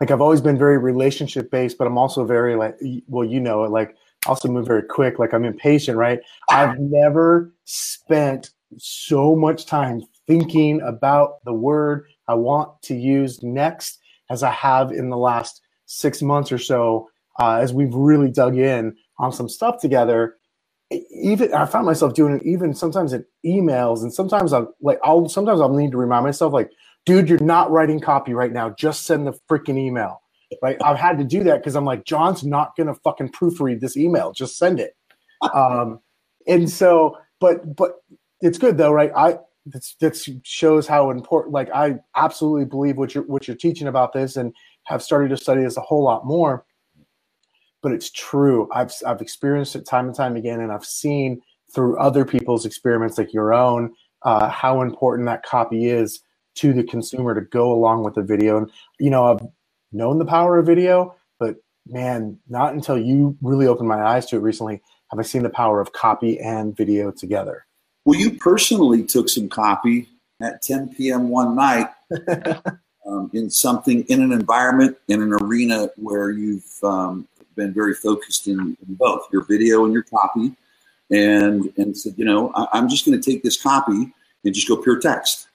like 0.01 0.11
I've 0.11 0.21
always 0.21 0.41
been 0.41 0.57
very 0.57 0.77
relationship 0.77 1.51
based, 1.51 1.77
but 1.77 1.87
I'm 1.87 1.97
also 1.97 2.25
very 2.25 2.55
like 2.55 2.77
well, 3.07 3.25
you 3.25 3.39
know 3.39 3.63
it, 3.63 3.71
like 3.71 3.95
also 4.25 4.49
move 4.49 4.65
very 4.67 4.83
quick, 4.83 5.19
like 5.19 5.33
I'm 5.33 5.45
impatient, 5.45 5.97
right? 5.97 6.19
I've 6.49 6.79
never 6.79 7.53
spent 7.65 8.51
so 8.77 9.35
much 9.35 9.65
time 9.65 10.03
thinking 10.29 10.81
about 10.83 11.43
the 11.45 11.53
word 11.53 12.07
I 12.29 12.35
want 12.35 12.83
to 12.83 12.95
use 12.95 13.43
next 13.43 13.99
as 14.31 14.43
I 14.43 14.51
have 14.51 14.93
in 14.93 15.09
the 15.11 15.17
last 15.17 15.61
six 15.87 16.23
months 16.23 16.53
or 16.53 16.59
so, 16.59 17.09
uh, 17.41 17.57
as 17.57 17.73
we've 17.73 17.95
really 17.95 18.31
dug 18.31 18.57
in 18.57 18.97
on 19.19 19.33
some 19.33 19.49
stuff 19.49 19.81
together 19.81 20.35
even 20.91 21.53
I 21.53 21.65
found 21.65 21.85
myself 21.85 22.13
doing 22.13 22.35
it 22.35 22.43
even 22.45 22.73
sometimes 22.73 23.13
in 23.13 23.25
emails, 23.45 24.01
and 24.03 24.13
sometimes 24.13 24.53
I'm 24.53 24.69
like, 24.81 24.99
I'll 25.03 25.27
sometimes 25.29 25.61
I'll 25.61 25.73
need 25.73 25.91
to 25.91 25.97
remind 25.97 26.25
myself, 26.25 26.53
like, 26.53 26.71
dude, 27.05 27.29
you're 27.29 27.39
not 27.43 27.71
writing 27.71 27.99
copy 27.99 28.33
right 28.33 28.51
now. 28.51 28.69
Just 28.71 29.05
send 29.05 29.27
the 29.27 29.33
freaking 29.49 29.77
email. 29.77 30.21
Right? 30.63 30.77
I've 30.83 30.97
had 30.97 31.17
to 31.19 31.25
do 31.25 31.43
that 31.43 31.57
because 31.57 31.75
I'm 31.75 31.85
like, 31.85 32.05
Jon's 32.05 32.43
not 32.43 32.75
gonna 32.77 32.95
fucking 32.95 33.29
proofread 33.31 33.81
this 33.81 33.97
email. 33.97 34.31
Just 34.31 34.57
send 34.57 34.79
it. 34.79 34.95
Um, 35.53 35.99
and 36.47 36.69
so, 36.69 37.17
but 37.39 37.75
but 37.75 37.97
it's 38.41 38.57
good 38.57 38.77
though, 38.77 38.91
right? 38.93 39.11
I 39.15 39.39
that's 39.71 39.95
that 40.01 40.17
shows 40.43 40.87
how 40.87 41.09
important. 41.11 41.53
Like, 41.53 41.69
I 41.73 41.95
absolutely 42.15 42.65
believe 42.65 42.97
what 42.97 43.15
you're 43.15 43.25
what 43.25 43.47
you're 43.47 43.57
teaching 43.57 43.87
about 43.87 44.13
this, 44.13 44.35
and 44.35 44.53
have 44.85 45.01
started 45.03 45.29
to 45.29 45.37
study 45.37 45.63
this 45.63 45.77
a 45.77 45.81
whole 45.81 46.03
lot 46.03 46.25
more 46.25 46.65
but 47.81 47.91
it's 47.91 48.11
true. 48.11 48.67
I've 48.73 48.93
I've 49.05 49.21
experienced 49.21 49.75
it 49.75 49.85
time 49.85 50.07
and 50.07 50.15
time 50.15 50.35
again, 50.35 50.59
and 50.59 50.71
I've 50.71 50.85
seen 50.85 51.41
through 51.73 51.99
other 51.99 52.25
people's 52.25 52.65
experiments, 52.65 53.17
like 53.17 53.33
your 53.33 53.53
own, 53.53 53.93
uh, 54.23 54.49
how 54.49 54.81
important 54.81 55.27
that 55.27 55.43
copy 55.43 55.85
is 55.85 56.21
to 56.55 56.73
the 56.73 56.83
consumer 56.83 57.35
to 57.35 57.41
go 57.41 57.71
along 57.71 58.03
with 58.03 58.15
the 58.15 58.23
video. 58.23 58.57
And 58.57 58.71
you 58.99 59.09
know, 59.09 59.25
I've 59.25 59.47
known 59.91 60.19
the 60.19 60.25
power 60.25 60.57
of 60.57 60.65
video, 60.65 61.15
but 61.39 61.55
man, 61.87 62.37
not 62.49 62.73
until 62.73 62.97
you 62.97 63.37
really 63.41 63.67
opened 63.67 63.87
my 63.87 64.01
eyes 64.03 64.25
to 64.27 64.37
it 64.37 64.41
recently 64.41 64.81
have 65.11 65.19
I 65.19 65.23
seen 65.23 65.43
the 65.43 65.49
power 65.49 65.81
of 65.81 65.91
copy 65.93 66.39
and 66.39 66.77
video 66.77 67.11
together. 67.11 67.65
Well, 68.05 68.19
you 68.19 68.31
personally 68.31 69.03
took 69.03 69.29
some 69.29 69.49
copy 69.49 70.09
at 70.41 70.61
10 70.61 70.95
p.m. 70.95 71.29
one 71.29 71.55
night 71.55 71.89
um, 73.05 73.29
in 73.33 73.49
something 73.49 74.03
in 74.03 74.21
an 74.21 74.31
environment 74.31 74.97
in 75.07 75.21
an 75.21 75.33
arena 75.33 75.89
where 75.97 76.31
you've 76.31 76.79
um, 76.83 77.27
been 77.55 77.73
very 77.73 77.93
focused 77.93 78.47
in, 78.47 78.59
in 78.59 78.95
both 78.95 79.27
your 79.31 79.43
video 79.43 79.85
and 79.85 79.93
your 79.93 80.03
copy, 80.03 80.55
and 81.11 81.71
and 81.77 81.97
said, 81.97 82.13
you 82.17 82.25
know, 82.25 82.51
I, 82.55 82.67
I'm 82.73 82.89
just 82.89 83.05
going 83.05 83.19
to 83.19 83.31
take 83.31 83.43
this 83.43 83.61
copy 83.61 84.13
and 84.43 84.53
just 84.53 84.67
go 84.67 84.77
pure 84.77 84.99
text. 84.99 85.47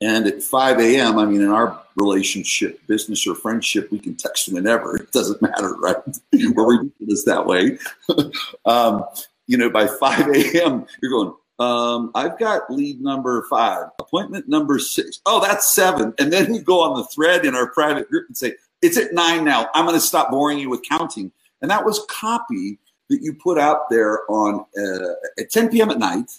And 0.00 0.28
at 0.28 0.42
5 0.42 0.78
a.m., 0.78 1.18
I 1.18 1.24
mean, 1.24 1.42
in 1.42 1.48
our 1.48 1.82
relationship, 1.96 2.80
business 2.86 3.26
or 3.26 3.34
friendship, 3.34 3.90
we 3.90 3.98
can 3.98 4.14
text 4.14 4.52
whenever. 4.52 4.96
It 4.96 5.10
doesn't 5.10 5.42
matter, 5.42 5.74
right? 5.74 5.96
We're 6.32 6.78
ridiculous 6.78 7.24
that 7.24 7.44
way. 7.44 7.78
um, 8.64 9.04
you 9.48 9.56
know, 9.56 9.68
by 9.68 9.88
5 9.88 10.28
a.m., 10.28 10.86
you're 11.02 11.10
going, 11.10 11.34
um, 11.58 12.12
I've 12.14 12.38
got 12.38 12.70
lead 12.70 13.00
number 13.00 13.44
five, 13.50 13.88
appointment 13.98 14.48
number 14.48 14.78
six. 14.78 15.20
Oh, 15.26 15.40
that's 15.40 15.74
seven. 15.74 16.14
And 16.18 16.32
then 16.32 16.54
you 16.54 16.62
go 16.62 16.80
on 16.80 16.96
the 16.96 17.04
thread 17.06 17.44
in 17.44 17.54
our 17.54 17.68
private 17.70 18.08
group 18.08 18.28
and 18.28 18.36
say, 18.36 18.54
it's 18.80 18.96
at 18.96 19.12
nine 19.12 19.44
now. 19.44 19.68
I'm 19.74 19.84
going 19.84 19.96
to 19.96 20.00
stop 20.00 20.30
boring 20.30 20.58
you 20.58 20.70
with 20.70 20.82
counting. 20.88 21.32
And 21.62 21.70
that 21.70 21.84
was 21.84 22.04
copy 22.08 22.78
that 23.08 23.22
you 23.22 23.34
put 23.34 23.58
out 23.58 23.90
there 23.90 24.20
on 24.30 24.64
uh, 24.78 25.12
at 25.38 25.50
10 25.50 25.70
p.m. 25.70 25.90
at 25.90 25.98
night 25.98 26.30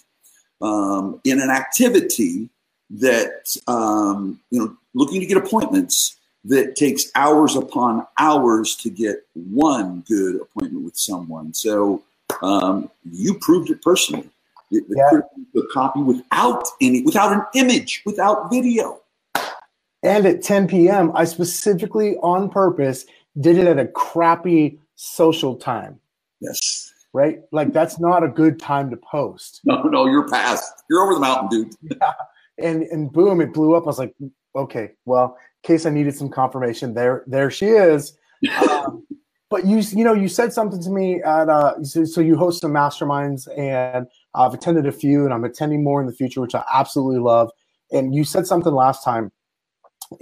um, 0.62 1.20
in 1.24 1.40
an 1.40 1.50
activity 1.50 2.48
that 2.90 3.56
um, 3.68 4.40
you 4.50 4.58
know 4.58 4.76
looking 4.94 5.20
to 5.20 5.26
get 5.26 5.36
appointments 5.36 6.16
that 6.44 6.74
takes 6.74 7.10
hours 7.14 7.54
upon 7.54 8.06
hours 8.18 8.74
to 8.74 8.88
get 8.88 9.26
one 9.34 10.02
good 10.08 10.40
appointment 10.40 10.84
with 10.84 10.96
someone. 10.96 11.52
So 11.52 12.02
um, 12.42 12.90
you 13.04 13.34
proved 13.34 13.70
it 13.70 13.82
personally. 13.82 14.28
The, 14.70 14.82
yeah. 14.88 15.20
the 15.54 15.66
copy 15.72 16.00
without 16.00 16.64
any, 16.80 17.02
without 17.02 17.32
an 17.32 17.42
image, 17.54 18.02
without 18.06 18.50
video. 18.50 19.00
And 20.02 20.26
at 20.26 20.42
10 20.42 20.68
p.m., 20.68 21.12
I 21.14 21.24
specifically 21.24 22.16
on 22.18 22.48
purpose 22.50 23.04
did 23.40 23.58
it 23.58 23.66
at 23.66 23.78
a 23.78 23.86
crappy 23.86 24.78
social 24.94 25.56
time. 25.56 26.00
Yes. 26.40 26.92
Right? 27.12 27.40
Like 27.50 27.72
that's 27.72 27.98
not 27.98 28.22
a 28.22 28.28
good 28.28 28.60
time 28.60 28.90
to 28.90 28.96
post. 28.96 29.60
No, 29.64 29.82
no, 29.82 30.06
you're 30.06 30.28
past. 30.28 30.84
You're 30.88 31.02
over 31.02 31.14
the 31.14 31.20
mountain, 31.20 31.48
dude. 31.48 31.74
yeah. 32.00 32.12
And 32.58 32.84
and 32.84 33.12
boom, 33.12 33.40
it 33.40 33.52
blew 33.52 33.74
up. 33.74 33.84
I 33.84 33.86
was 33.86 33.98
like, 33.98 34.14
okay, 34.54 34.92
well, 35.04 35.36
in 35.64 35.66
case 35.66 35.86
I 35.86 35.90
needed 35.90 36.14
some 36.14 36.28
confirmation, 36.28 36.94
there 36.94 37.24
there 37.26 37.50
she 37.50 37.66
is. 37.66 38.16
um, 38.70 39.04
but 39.50 39.66
you 39.66 39.78
you 39.78 40.04
know 40.04 40.14
you 40.14 40.28
said 40.28 40.52
something 40.52 40.80
to 40.80 40.90
me 40.90 41.20
at 41.22 41.48
uh 41.48 41.82
so, 41.82 42.04
so 42.04 42.20
you 42.20 42.36
host 42.36 42.60
some 42.60 42.72
masterminds 42.72 43.48
and 43.58 44.06
I've 44.34 44.54
attended 44.54 44.86
a 44.86 44.92
few 44.92 45.24
and 45.24 45.34
I'm 45.34 45.44
attending 45.44 45.84
more 45.84 46.00
in 46.00 46.06
the 46.06 46.12
future, 46.12 46.40
which 46.40 46.54
I 46.54 46.64
absolutely 46.72 47.20
love. 47.20 47.50
And 47.92 48.14
you 48.14 48.24
said 48.24 48.46
something 48.46 48.72
last 48.72 49.04
time 49.04 49.32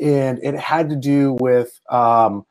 and 0.01 0.39
it 0.43 0.55
had 0.59 0.91
to 0.91 0.97
do 0.97 1.37
with 1.41 1.81
um, 1.91 2.45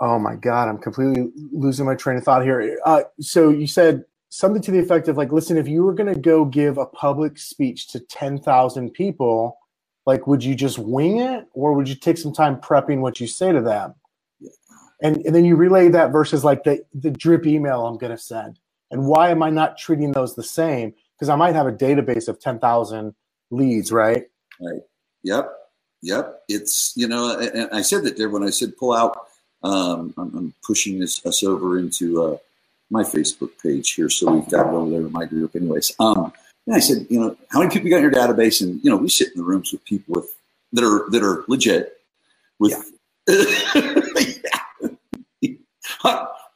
oh 0.00 0.18
my 0.18 0.36
god 0.36 0.68
i'm 0.68 0.78
completely 0.78 1.30
losing 1.52 1.86
my 1.86 1.94
train 1.94 2.18
of 2.18 2.24
thought 2.24 2.42
here. 2.42 2.78
Uh, 2.84 3.02
so 3.20 3.50
you 3.50 3.66
said 3.66 4.04
something 4.28 4.62
to 4.62 4.70
the 4.70 4.78
effect 4.78 5.08
of 5.08 5.16
like 5.16 5.32
listen 5.32 5.56
if 5.56 5.68
you 5.68 5.84
were 5.84 5.94
going 5.94 6.12
to 6.12 6.20
go 6.20 6.44
give 6.44 6.78
a 6.78 6.86
public 6.86 7.38
speech 7.38 7.88
to 7.88 8.00
10,000 8.00 8.90
people 8.92 9.58
like 10.06 10.26
would 10.26 10.44
you 10.44 10.54
just 10.54 10.78
wing 10.78 11.18
it 11.18 11.46
or 11.52 11.74
would 11.74 11.88
you 11.88 11.94
take 11.94 12.18
some 12.18 12.32
time 12.32 12.56
prepping 12.56 13.00
what 13.00 13.20
you 13.20 13.26
say 13.26 13.52
to 13.52 13.60
them? 13.60 13.94
And, 15.02 15.18
and 15.18 15.34
then 15.34 15.44
you 15.44 15.56
relay 15.56 15.88
that 15.88 16.12
versus 16.12 16.44
like 16.44 16.64
the, 16.64 16.84
the 16.94 17.10
drip 17.10 17.46
email 17.46 17.86
i'm 17.86 17.98
going 17.98 18.12
to 18.12 18.18
send 18.18 18.58
and 18.94 19.06
why 19.06 19.28
am 19.28 19.42
i 19.42 19.50
not 19.50 19.76
treating 19.76 20.12
those 20.12 20.34
the 20.34 20.42
same 20.42 20.94
because 21.14 21.28
i 21.28 21.36
might 21.36 21.54
have 21.54 21.66
a 21.66 21.72
database 21.72 22.28
of 22.28 22.40
10,000 22.40 23.14
leads 23.50 23.92
right 23.92 24.24
right 24.60 24.82
Yep. 25.24 25.52
Yep. 26.02 26.42
It's, 26.48 26.92
you 26.96 27.08
know, 27.08 27.36
and 27.38 27.68
I 27.72 27.82
said 27.82 28.04
that 28.04 28.16
there 28.16 28.28
when 28.28 28.44
I 28.44 28.50
said 28.50 28.76
pull 28.76 28.92
out, 28.92 29.26
um, 29.62 30.14
I'm, 30.16 30.36
I'm, 30.36 30.54
pushing 30.62 30.98
this 30.98 31.24
us 31.24 31.42
over 31.42 31.78
into 31.78 32.22
uh, 32.22 32.36
my 32.90 33.02
Facebook 33.02 33.50
page 33.62 33.92
here. 33.92 34.10
So 34.10 34.30
we've 34.30 34.48
got 34.48 34.66
it 34.66 34.74
over 34.74 34.90
there 34.90 35.00
in 35.00 35.10
my 35.10 35.24
group 35.24 35.56
anyways. 35.56 35.94
Um, 35.98 36.32
and 36.66 36.76
I 36.76 36.80
said, 36.80 37.06
you 37.08 37.18
know, 37.18 37.36
how 37.50 37.60
many 37.60 37.70
people 37.70 37.88
you 37.88 37.90
got 37.90 37.96
in 37.96 38.02
your 38.02 38.12
database? 38.12 38.60
And, 38.60 38.84
you 38.84 38.90
know, 38.90 38.96
we 38.96 39.08
sit 39.08 39.28
in 39.28 39.38
the 39.38 39.44
rooms 39.44 39.72
with 39.72 39.82
people 39.86 40.14
with 40.16 40.36
that 40.74 40.84
are, 40.84 41.10
that 41.10 41.22
are 41.22 41.44
legit 41.48 41.96
with, 42.58 42.72
yeah. 43.26 44.00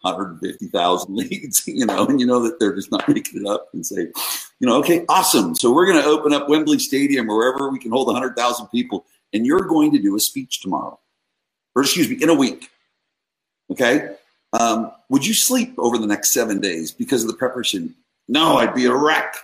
150,000 0.03 1.14
leads, 1.16 1.66
you 1.66 1.86
know, 1.86 2.07
and 2.07 2.20
you 2.20 2.26
know 2.26 2.42
that 2.42 2.61
they're 2.61 2.74
just 2.74 2.90
not 2.90 3.09
making 3.09 3.42
it 3.42 3.46
up 3.46 3.68
and 3.72 3.84
say, 3.84 4.09
you 4.61 4.66
know, 4.66 4.76
okay, 4.78 5.05
awesome. 5.09 5.55
So 5.55 5.72
we're 5.72 5.86
going 5.86 6.03
to 6.03 6.09
open 6.09 6.32
up 6.32 6.49
Wembley 6.49 6.78
Stadium 6.78 7.28
or 7.30 7.36
wherever 7.36 7.70
we 7.70 7.78
can 7.78 7.90
hold 7.90 8.07
100,000 8.07 8.66
people, 8.68 9.05
and 9.32 9.46
you're 9.46 9.61
going 9.61 9.92
to 9.92 9.99
do 9.99 10.16
a 10.16 10.20
speech 10.20 10.61
tomorrow, 10.61 10.99
or 11.74 11.82
excuse 11.82 12.09
me, 12.09 12.16
in 12.22 12.28
a 12.28 12.34
week. 12.34 12.70
Okay. 13.70 14.14
Um, 14.59 14.92
would 15.11 15.26
you 15.26 15.34
sleep 15.34 15.74
over 15.78 15.99
the 15.99 16.07
next 16.07 16.32
seven 16.32 16.61
days 16.61 16.90
because 16.90 17.22
of 17.22 17.30
the 17.30 17.36
preparation? 17.36 17.94
No, 18.28 18.57
I'd 18.57 18.74
be 18.74 18.86
a 18.86 18.94
wreck. 18.94 19.36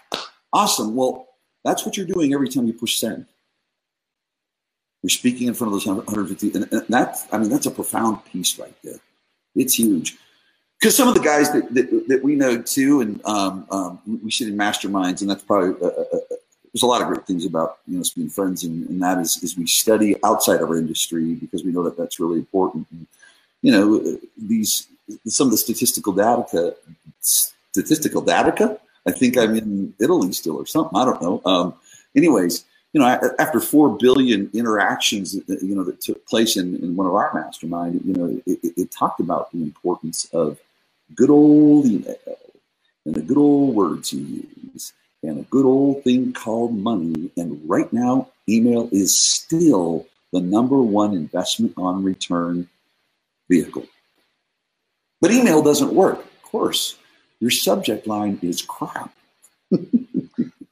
Awesome. 0.52 0.94
Well, 0.94 1.28
that's 1.64 1.84
what 1.84 1.96
you're 1.96 2.06
doing 2.06 2.32
every 2.32 2.48
time 2.48 2.66
you 2.66 2.72
push 2.72 2.98
send. 2.98 3.26
You're 5.02 5.10
speaking 5.10 5.48
in 5.48 5.54
front 5.54 5.68
of 5.68 5.72
those 5.74 5.86
150, 5.86 6.52
and 6.54 6.86
that's, 6.88 7.26
I 7.30 7.38
mean, 7.38 7.50
that's 7.50 7.66
a 7.66 7.70
profound 7.70 8.24
piece 8.24 8.58
right 8.58 8.74
there. 8.82 9.00
It's 9.54 9.74
huge. 9.74 10.16
Because 10.78 10.96
some 10.96 11.08
of 11.08 11.14
the 11.14 11.20
guys 11.20 11.50
that, 11.52 11.72
that, 11.74 12.08
that 12.08 12.22
we 12.22 12.34
know 12.34 12.60
too, 12.60 13.00
and 13.00 13.24
um, 13.24 13.66
um, 13.70 14.00
we 14.22 14.30
sit 14.30 14.48
in 14.48 14.56
masterminds, 14.56 15.20
and 15.20 15.30
that's 15.30 15.42
probably 15.42 15.70
uh, 15.80 15.90
uh, 15.90 16.04
uh, 16.12 16.18
there's 16.72 16.82
a 16.82 16.86
lot 16.86 17.00
of 17.00 17.08
great 17.08 17.26
things 17.26 17.46
about 17.46 17.78
you 17.86 17.94
know 17.94 18.00
us 18.00 18.10
being 18.10 18.28
friends, 18.28 18.64
and, 18.64 18.88
and 18.88 19.02
that 19.02 19.18
is 19.18 19.42
is 19.42 19.56
we 19.56 19.66
study 19.66 20.16
outside 20.24 20.60
of 20.60 20.68
our 20.68 20.76
industry 20.76 21.34
because 21.34 21.64
we 21.64 21.72
know 21.72 21.82
that 21.84 21.96
that's 21.96 22.20
really 22.20 22.38
important. 22.38 22.86
And, 22.90 23.06
you 23.62 23.72
know, 23.72 24.18
these 24.36 24.88
some 25.26 25.48
of 25.48 25.52
the 25.52 25.58
statistical 25.58 26.12
data, 26.12 26.74
statistical 27.20 28.20
data. 28.20 28.78
I 29.06 29.12
think 29.12 29.36
I'm 29.36 29.54
in 29.54 29.94
Italy 30.00 30.32
still 30.32 30.56
or 30.56 30.66
something. 30.66 30.98
I 30.98 31.04
don't 31.04 31.20
know. 31.20 31.42
Um, 31.44 31.74
anyways, 32.16 32.64
you 32.94 33.00
know, 33.00 33.06
after 33.40 33.58
four 33.60 33.98
billion 33.98 34.48
interactions, 34.54 35.34
uh, 35.34 35.40
uh, 35.50 35.56
you 35.60 35.74
know, 35.74 35.82
that 35.82 36.00
took 36.00 36.24
place 36.26 36.56
in, 36.56 36.76
in 36.76 36.94
one 36.94 37.08
of 37.08 37.14
our 37.14 37.34
mastermind, 37.34 38.00
you 38.04 38.14
know, 38.14 38.40
it, 38.46 38.58
it, 38.76 38.90
talked 38.92 39.18
about 39.18 39.50
the 39.50 39.60
importance 39.62 40.28
of 40.32 40.60
good 41.16 41.28
old 41.28 41.86
email 41.86 42.16
and 43.04 43.16
the 43.16 43.20
good 43.20 43.36
old 43.36 43.74
words 43.74 44.12
you 44.12 44.46
use 44.72 44.92
and 45.24 45.40
a 45.40 45.42
good 45.42 45.66
old 45.66 46.04
thing 46.04 46.32
called 46.32 46.78
money. 46.78 47.30
And 47.36 47.60
right 47.68 47.92
now, 47.92 48.28
email 48.48 48.88
is 48.92 49.20
still 49.20 50.06
the 50.32 50.40
number 50.40 50.80
one 50.80 51.14
investment 51.14 51.74
on 51.76 52.04
return 52.04 52.68
vehicle. 53.50 53.86
But 55.20 55.32
email 55.32 55.62
doesn't 55.62 55.92
work. 55.92 56.18
Of 56.20 56.42
course, 56.42 56.96
your 57.40 57.50
subject 57.50 58.06
line 58.06 58.38
is 58.40 58.62
crap. 58.62 59.12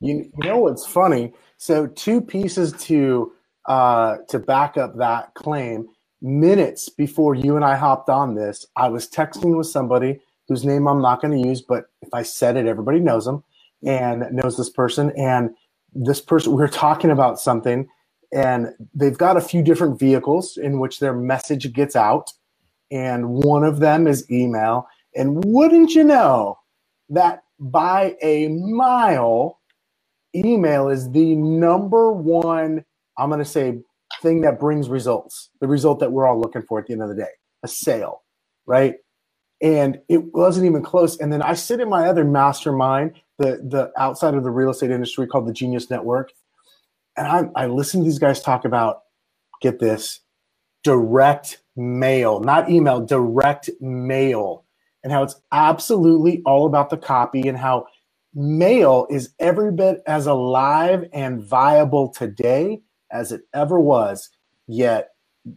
you, 0.03 0.31
you 0.37 0.49
know 0.49 0.59
what's 0.59 0.87
funny? 0.87 1.33
So 1.57 1.87
two 1.87 2.21
pieces 2.21 2.73
to 2.85 3.33
uh, 3.67 4.17
to 4.29 4.39
back 4.39 4.77
up 4.77 4.97
that 4.97 5.35
claim. 5.35 5.89
Minutes 6.21 6.89
before 6.89 7.35
you 7.35 7.57
and 7.57 7.65
I 7.65 7.77
hopped 7.77 8.09
on 8.09 8.35
this, 8.35 8.67
I 8.77 8.89
was 8.89 9.09
texting 9.09 9.57
with 9.57 9.67
somebody 9.67 10.21
whose 10.49 10.65
name 10.65 10.87
I'm 10.87 11.03
not 11.03 11.21
going 11.21 11.41
to 11.41 11.49
use, 11.49 11.63
but 11.63 11.87
if 12.01 12.09
I 12.13 12.23
said 12.23 12.57
it, 12.57 12.67
everybody 12.67 13.01
knows 13.01 13.25
them 13.25 13.43
and 13.85 14.25
knows 14.31 14.57
this 14.57 14.71
person. 14.71 15.13
And 15.17 15.51
this 15.95 16.21
person, 16.21 16.53
we 16.53 16.59
we're 16.59 16.69
talking 16.69 17.11
about 17.11 17.41
something, 17.41 17.89
and 18.33 18.69
they've 18.95 19.19
got 19.19 19.37
a 19.37 19.41
few 19.41 19.63
different 19.63 19.99
vehicles 19.99 20.57
in 20.57 20.79
which 20.79 21.01
their 21.01 21.15
message 21.15 21.73
gets 21.73 21.97
out, 21.97 22.33
and 22.91 23.29
one 23.29 23.65
of 23.65 23.81
them 23.81 24.07
is 24.07 24.31
email. 24.31 24.87
And 25.15 25.45
wouldn't 25.45 25.95
you 25.95 26.05
know 26.05 26.59
that 27.11 27.43
by 27.59 28.17
a 28.23 28.49
mile, 28.49 29.59
email 30.35 30.89
is 30.89 31.11
the 31.11 31.35
number 31.37 32.13
one, 32.13 32.85
I'm 33.19 33.29
going 33.29 33.39
to 33.39 33.45
say, 33.45 33.81
thing 34.21 34.43
that 34.43 34.61
brings 34.61 34.89
results, 34.89 35.51
the 35.61 35.67
result 35.67 36.01
that 36.01 36.13
we're 36.13 36.27
all 36.27 36.41
looking 36.41 36.63
for 36.63 36.79
at 36.79 36.87
the 36.87 36.93
end 36.93 37.03
of 37.03 37.09
the 37.09 37.15
day, 37.15 37.31
a 37.63 37.69
sale, 37.69 38.23
right? 38.67 38.97
And 39.61 40.01
it 40.09 40.35
wasn't 40.35 40.67
even 40.67 40.83
close. 40.83 41.19
And 41.19 41.33
then 41.33 41.43
I 41.43 41.55
sit 41.55 41.81
in 41.81 41.89
my 41.89 42.09
other 42.09 42.25
mastermind, 42.25 43.13
the, 43.39 43.61
the 43.69 43.93
outside 43.97 44.35
of 44.35 44.45
the 44.45 44.51
real 44.51 44.71
estate 44.71 44.91
industry 44.91 45.27
called 45.27 45.47
the 45.47 45.53
Genius 45.53 45.91
Network. 45.91 46.33
And 47.17 47.27
I, 47.27 47.63
I 47.65 47.67
listen 47.67 48.01
to 48.01 48.05
these 48.05 48.19
guys 48.19 48.41
talk 48.41 48.65
about, 48.65 49.03
get 49.61 49.79
this, 49.79 50.21
direct 50.83 51.63
mail, 51.77 52.41
not 52.41 52.71
email, 52.71 53.01
direct 53.05 53.71
mail, 53.81 54.65
and 55.03 55.13
how 55.13 55.23
it's 55.23 55.37
absolutely 55.53 56.43
all 56.45 56.67
about 56.67 56.91
the 56.91 56.97
copy 56.97 57.49
and 57.49 57.59
how 57.59 57.87
mail 58.35 59.07
is 59.11 59.33
every 59.39 59.73
bit 59.73 60.03
as 60.07 60.27
alive 60.27 61.09
and 61.13 61.43
viable 61.43 62.09
today 62.09 62.83
as 63.11 63.33
it 63.33 63.43
ever 63.55 63.79
was. 63.79 64.31
Yet 64.67 65.11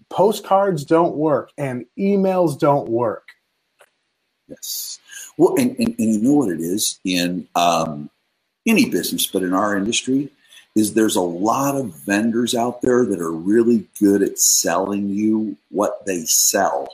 postcards 0.09 0.83
don't 0.83 1.15
work 1.15 1.51
and 1.57 1.85
emails 1.97 2.59
don't 2.59 2.89
work. 2.89 3.27
Yes. 4.47 4.99
Well, 5.37 5.55
and, 5.57 5.75
and, 5.79 5.95
and 5.97 6.13
you 6.13 6.21
know 6.21 6.33
what 6.33 6.51
it 6.51 6.59
is 6.59 6.99
in 7.03 7.47
um, 7.55 8.09
any 8.65 8.89
business, 8.89 9.25
but 9.25 9.43
in 9.43 9.53
our 9.53 9.77
industry, 9.77 10.29
is 10.75 10.93
there's 10.93 11.15
a 11.15 11.21
lot 11.21 11.75
of 11.75 11.95
vendors 12.05 12.53
out 12.53 12.81
there 12.81 13.05
that 13.05 13.21
are 13.21 13.31
really 13.31 13.87
good 13.99 14.21
at 14.21 14.37
selling 14.37 15.07
you 15.07 15.57
what 15.69 16.05
they 16.05 16.25
sell. 16.25 16.87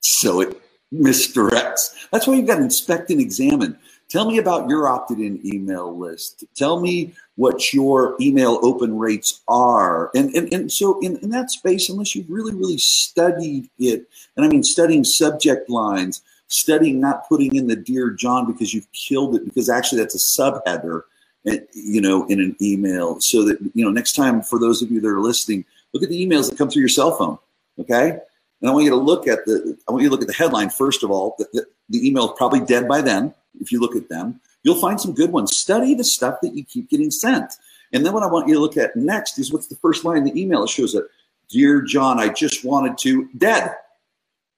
So 0.00 0.40
it 0.40 0.60
misdirects. 0.92 1.94
That's 2.10 2.26
why 2.26 2.34
you've 2.34 2.46
got 2.46 2.56
to 2.56 2.62
inspect 2.62 3.10
and 3.10 3.20
examine. 3.20 3.78
Tell 4.10 4.28
me 4.28 4.38
about 4.38 4.68
your 4.68 4.88
opted 4.88 5.20
in 5.20 5.40
email 5.46 5.96
list. 5.96 6.42
Tell 6.56 6.80
me 6.80 7.14
what 7.36 7.72
your 7.72 8.16
email 8.20 8.58
open 8.60 8.98
rates 8.98 9.40
are. 9.46 10.10
And, 10.16 10.34
and, 10.34 10.52
and 10.52 10.72
so, 10.72 10.98
in, 10.98 11.16
in 11.18 11.30
that 11.30 11.52
space, 11.52 11.88
unless 11.88 12.16
you've 12.16 12.28
really, 12.28 12.52
really 12.52 12.76
studied 12.76 13.70
it, 13.78 14.08
and 14.36 14.44
I 14.44 14.48
mean 14.48 14.64
studying 14.64 15.04
subject 15.04 15.70
lines, 15.70 16.22
studying 16.48 16.98
not 16.98 17.28
putting 17.28 17.54
in 17.54 17.68
the 17.68 17.76
Dear 17.76 18.10
John 18.10 18.50
because 18.50 18.74
you've 18.74 18.90
killed 18.92 19.36
it, 19.36 19.44
because 19.44 19.70
actually 19.70 20.00
that's 20.00 20.16
a 20.16 20.40
subheader, 20.42 21.02
eh, 21.46 21.58
you 21.72 22.00
know, 22.00 22.26
in 22.26 22.40
an 22.40 22.56
email. 22.60 23.20
So 23.20 23.44
that, 23.44 23.58
you 23.74 23.84
know, 23.84 23.92
next 23.92 24.16
time, 24.16 24.42
for 24.42 24.58
those 24.58 24.82
of 24.82 24.90
you 24.90 25.00
that 25.00 25.08
are 25.08 25.20
listening, 25.20 25.64
look 25.92 26.02
at 26.02 26.08
the 26.08 26.26
emails 26.26 26.50
that 26.50 26.58
come 26.58 26.68
through 26.68 26.80
your 26.80 26.88
cell 26.88 27.12
phone. 27.12 27.38
Okay. 27.78 28.18
And 28.60 28.68
I 28.68 28.72
want 28.72 28.84
you 28.84 28.90
to 28.90 28.96
look 28.96 29.28
at 29.28 29.44
the, 29.46 29.78
I 29.88 29.92
want 29.92 30.02
you 30.02 30.08
to 30.08 30.12
look 30.12 30.20
at 30.20 30.26
the 30.26 30.34
headline 30.34 30.68
first 30.68 31.04
of 31.04 31.12
all. 31.12 31.36
The, 31.38 31.46
the, 31.52 31.66
the 31.90 32.06
email 32.06 32.24
is 32.24 32.36
probably 32.36 32.60
dead 32.60 32.88
by 32.88 33.02
then 33.02 33.34
if 33.58 33.72
you 33.72 33.80
look 33.80 33.96
at 33.96 34.08
them. 34.08 34.40
You'll 34.62 34.80
find 34.80 35.00
some 35.00 35.14
good 35.14 35.32
ones. 35.32 35.56
Study 35.56 35.94
the 35.94 36.04
stuff 36.04 36.40
that 36.42 36.54
you 36.54 36.64
keep 36.64 36.90
getting 36.90 37.10
sent. 37.10 37.54
And 37.92 38.04
then 38.04 38.12
what 38.12 38.22
I 38.22 38.26
want 38.26 38.46
you 38.46 38.54
to 38.54 38.60
look 38.60 38.76
at 38.76 38.94
next 38.94 39.38
is 39.38 39.52
what's 39.52 39.66
the 39.66 39.76
first 39.76 40.04
line 40.04 40.18
in 40.18 40.24
the 40.24 40.40
email? 40.40 40.62
It 40.62 40.70
shows 40.70 40.92
that, 40.92 41.08
Dear 41.48 41.82
John, 41.82 42.20
I 42.20 42.28
just 42.28 42.64
wanted 42.64 42.96
to, 42.98 43.28
dead. 43.36 43.74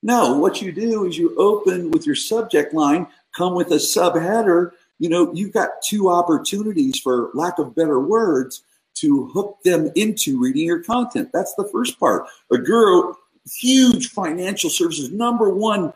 No, 0.02 0.36
what 0.36 0.60
you 0.60 0.72
do 0.72 1.06
is 1.06 1.16
you 1.16 1.34
open 1.38 1.90
with 1.90 2.04
your 2.04 2.16
subject 2.16 2.74
line, 2.74 3.06
come 3.34 3.54
with 3.54 3.70
a 3.70 3.76
subheader. 3.76 4.72
You 4.98 5.08
know, 5.08 5.32
you've 5.32 5.52
got 5.52 5.80
two 5.82 6.10
opportunities, 6.10 6.98
for 6.98 7.30
lack 7.34 7.58
of 7.58 7.74
better 7.74 8.00
words, 8.00 8.62
to 8.94 9.28
hook 9.28 9.58
them 9.64 9.90
into 9.94 10.38
reading 10.38 10.66
your 10.66 10.82
content. 10.82 11.30
That's 11.32 11.54
the 11.54 11.68
first 11.72 11.98
part. 11.98 12.26
A 12.50 12.58
guru, 12.58 13.14
huge 13.46 14.10
financial 14.10 14.68
services, 14.68 15.10
number 15.10 15.48
one 15.48 15.92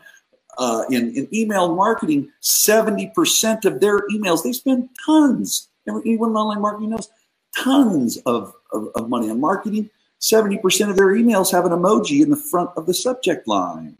uh, 0.57 0.83
in, 0.89 1.15
in 1.15 1.27
email 1.33 1.75
marketing, 1.75 2.31
70% 2.41 3.65
of 3.65 3.79
their 3.79 4.01
emails, 4.09 4.43
they 4.43 4.53
spend 4.53 4.89
tons. 5.05 5.69
Anyone 5.87 6.31
in 6.31 6.35
online 6.35 6.61
marketing 6.61 6.89
knows 6.89 7.09
tons 7.55 8.17
of, 8.25 8.53
of, 8.71 8.89
of 8.95 9.09
money 9.09 9.29
on 9.29 9.39
marketing. 9.39 9.89
70% 10.19 10.89
of 10.89 10.95
their 10.95 11.07
emails 11.07 11.51
have 11.51 11.65
an 11.65 11.71
emoji 11.71 12.21
in 12.21 12.29
the 12.29 12.35
front 12.35 12.71
of 12.75 12.85
the 12.87 12.93
subject 12.93 13.47
line. 13.47 13.97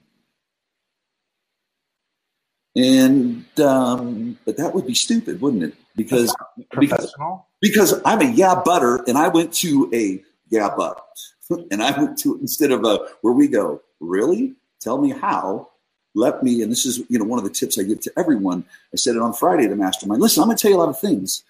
And 2.75 3.45
um, 3.59 4.37
but 4.45 4.57
that 4.57 4.75
would 4.75 4.85
be 4.85 4.93
stupid, 4.93 5.41
wouldn't 5.41 5.63
it? 5.63 5.73
Because 5.95 6.35
because 6.79 7.11
because 7.59 7.99
I'm 8.05 8.21
a 8.21 8.29
yeah 8.31 8.61
butter, 8.63 9.03
and 9.07 9.17
I 9.17 9.29
went 9.29 9.51
to 9.53 9.89
a 9.95 10.23
yeah 10.49 10.69
but, 10.77 11.03
and 11.71 11.81
I 11.81 11.99
went 11.99 12.19
to 12.19 12.37
instead 12.39 12.71
of 12.71 12.85
a 12.85 12.99
where 13.21 13.33
we 13.33 13.47
go. 13.47 13.81
Really, 13.99 14.53
tell 14.79 15.01
me 15.01 15.09
how 15.09 15.69
let 16.17 16.43
me, 16.43 16.61
and 16.61 16.71
this 16.71 16.85
is 16.85 16.97
you 17.09 17.19
know 17.19 17.25
one 17.25 17.39
of 17.39 17.45
the 17.45 17.51
tips 17.51 17.77
I 17.77 17.83
give 17.83 18.01
to 18.01 18.11
everyone. 18.17 18.65
I 18.93 18.97
said 18.97 19.15
it 19.15 19.21
on 19.21 19.33
Friday 19.33 19.67
the 19.67 19.75
mastermind. 19.75 20.21
Listen, 20.21 20.41
I'm 20.41 20.49
going 20.49 20.57
to 20.57 20.61
tell 20.61 20.71
you 20.71 20.77
a 20.77 20.79
lot 20.79 20.89
of 20.89 20.99
things, 20.99 21.43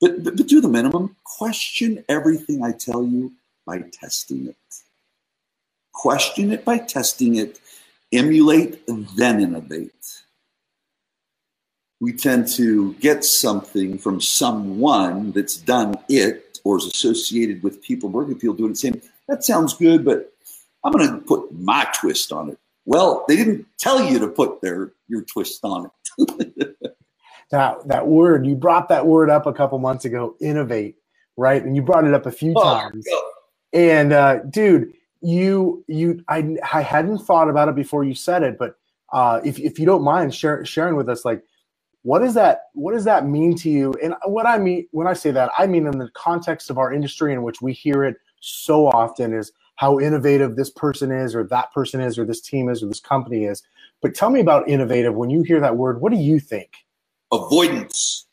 but, 0.00 0.22
but 0.22 0.36
but 0.36 0.46
do 0.46 0.60
the 0.60 0.68
minimum. 0.68 1.16
Question 1.24 2.04
everything 2.08 2.62
I 2.62 2.72
tell 2.72 3.04
you 3.04 3.32
by 3.66 3.82
testing 3.92 4.48
it. 4.48 4.56
Question 5.92 6.52
it 6.52 6.64
by 6.64 6.78
testing 6.78 7.36
it. 7.36 7.60
Emulate, 8.12 8.82
then 9.16 9.40
innovate. 9.40 10.22
We 12.00 12.12
tend 12.12 12.48
to 12.48 12.94
get 12.94 13.24
something 13.24 13.96
from 13.96 14.20
someone 14.20 15.32
that's 15.32 15.56
done 15.56 15.94
it 16.08 16.58
or 16.64 16.78
is 16.78 16.86
associated 16.86 17.62
with 17.62 17.82
people 17.82 18.08
working 18.08 18.34
people 18.34 18.54
doing 18.56 18.72
the 18.72 18.76
same. 18.76 19.00
that 19.28 19.44
sounds 19.44 19.74
good, 19.74 20.04
but 20.04 20.32
I'm 20.84 20.92
going 20.92 21.08
to 21.08 21.18
put 21.18 21.52
my 21.52 21.86
twist 21.94 22.32
on 22.32 22.50
it. 22.50 22.58
Well, 22.84 23.24
they 23.28 23.36
didn't 23.36 23.66
tell 23.78 24.02
you 24.02 24.18
to 24.18 24.28
put 24.28 24.60
their 24.60 24.92
your 25.08 25.22
twist 25.22 25.60
on 25.62 25.90
it. 26.18 26.76
that 27.50 27.86
that 27.86 28.06
word 28.06 28.46
you 28.46 28.56
brought 28.56 28.88
that 28.88 29.06
word 29.06 29.30
up 29.30 29.46
a 29.46 29.52
couple 29.52 29.78
months 29.78 30.04
ago, 30.04 30.34
innovate, 30.40 30.96
right? 31.36 31.62
And 31.62 31.76
you 31.76 31.82
brought 31.82 32.06
it 32.06 32.14
up 32.14 32.26
a 32.26 32.32
few 32.32 32.54
oh, 32.56 32.62
times. 32.62 33.06
And 33.72 34.12
uh, 34.12 34.40
dude, 34.50 34.92
you 35.20 35.84
you 35.86 36.24
I 36.28 36.56
I 36.72 36.82
hadn't 36.82 37.18
thought 37.18 37.48
about 37.48 37.68
it 37.68 37.76
before 37.76 38.04
you 38.04 38.14
said 38.14 38.42
it, 38.42 38.58
but 38.58 38.76
uh, 39.12 39.40
if 39.44 39.58
if 39.60 39.78
you 39.78 39.86
don't 39.86 40.02
mind 40.02 40.34
share, 40.34 40.64
sharing 40.64 40.96
with 40.96 41.08
us, 41.08 41.24
like 41.24 41.42
what 42.02 42.18
does 42.18 42.34
that 42.34 42.62
what 42.74 42.92
does 42.92 43.04
that 43.04 43.26
mean 43.26 43.56
to 43.58 43.70
you? 43.70 43.94
And 44.02 44.14
what 44.24 44.46
I 44.46 44.58
mean 44.58 44.88
when 44.90 45.06
I 45.06 45.12
say 45.12 45.30
that, 45.30 45.50
I 45.56 45.66
mean 45.66 45.86
in 45.86 45.98
the 45.98 46.10
context 46.14 46.68
of 46.68 46.78
our 46.78 46.92
industry 46.92 47.32
in 47.32 47.42
which 47.42 47.62
we 47.62 47.72
hear 47.72 48.02
it 48.04 48.16
so 48.40 48.88
often 48.88 49.32
is 49.32 49.52
how 49.82 49.98
innovative 49.98 50.54
this 50.54 50.70
person 50.70 51.10
is 51.10 51.34
or 51.34 51.42
that 51.42 51.72
person 51.72 52.00
is 52.00 52.16
or 52.16 52.24
this 52.24 52.40
team 52.40 52.68
is 52.68 52.84
or 52.84 52.86
this 52.86 53.00
company 53.00 53.46
is. 53.46 53.64
But 54.00 54.14
tell 54.14 54.30
me 54.30 54.38
about 54.38 54.68
innovative. 54.68 55.12
When 55.12 55.28
you 55.28 55.42
hear 55.42 55.58
that 55.58 55.76
word, 55.76 56.00
what 56.00 56.12
do 56.12 56.18
you 56.18 56.38
think? 56.38 56.70
Avoidance. 57.32 58.26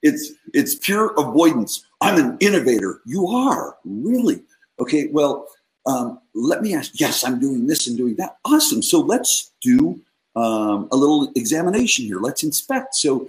It's 0.00 0.32
it's 0.54 0.76
pure 0.76 1.12
avoidance. 1.18 1.84
I'm 2.00 2.22
an 2.22 2.36
innovator. 2.38 3.00
You 3.04 3.26
are 3.26 3.78
really 3.84 4.42
okay. 4.78 5.08
Well, 5.10 5.48
um, 5.86 6.20
let 6.34 6.62
me 6.62 6.72
ask. 6.72 7.00
Yes, 7.00 7.24
I'm 7.24 7.40
doing 7.40 7.66
this 7.66 7.88
and 7.88 7.96
doing 7.96 8.14
that. 8.16 8.36
Awesome. 8.44 8.80
So 8.80 9.00
let's 9.00 9.50
do 9.60 10.00
um, 10.36 10.86
a 10.92 10.96
little 10.96 11.32
examination 11.34 12.04
here. 12.04 12.20
Let's 12.20 12.44
inspect. 12.44 12.94
So, 12.94 13.28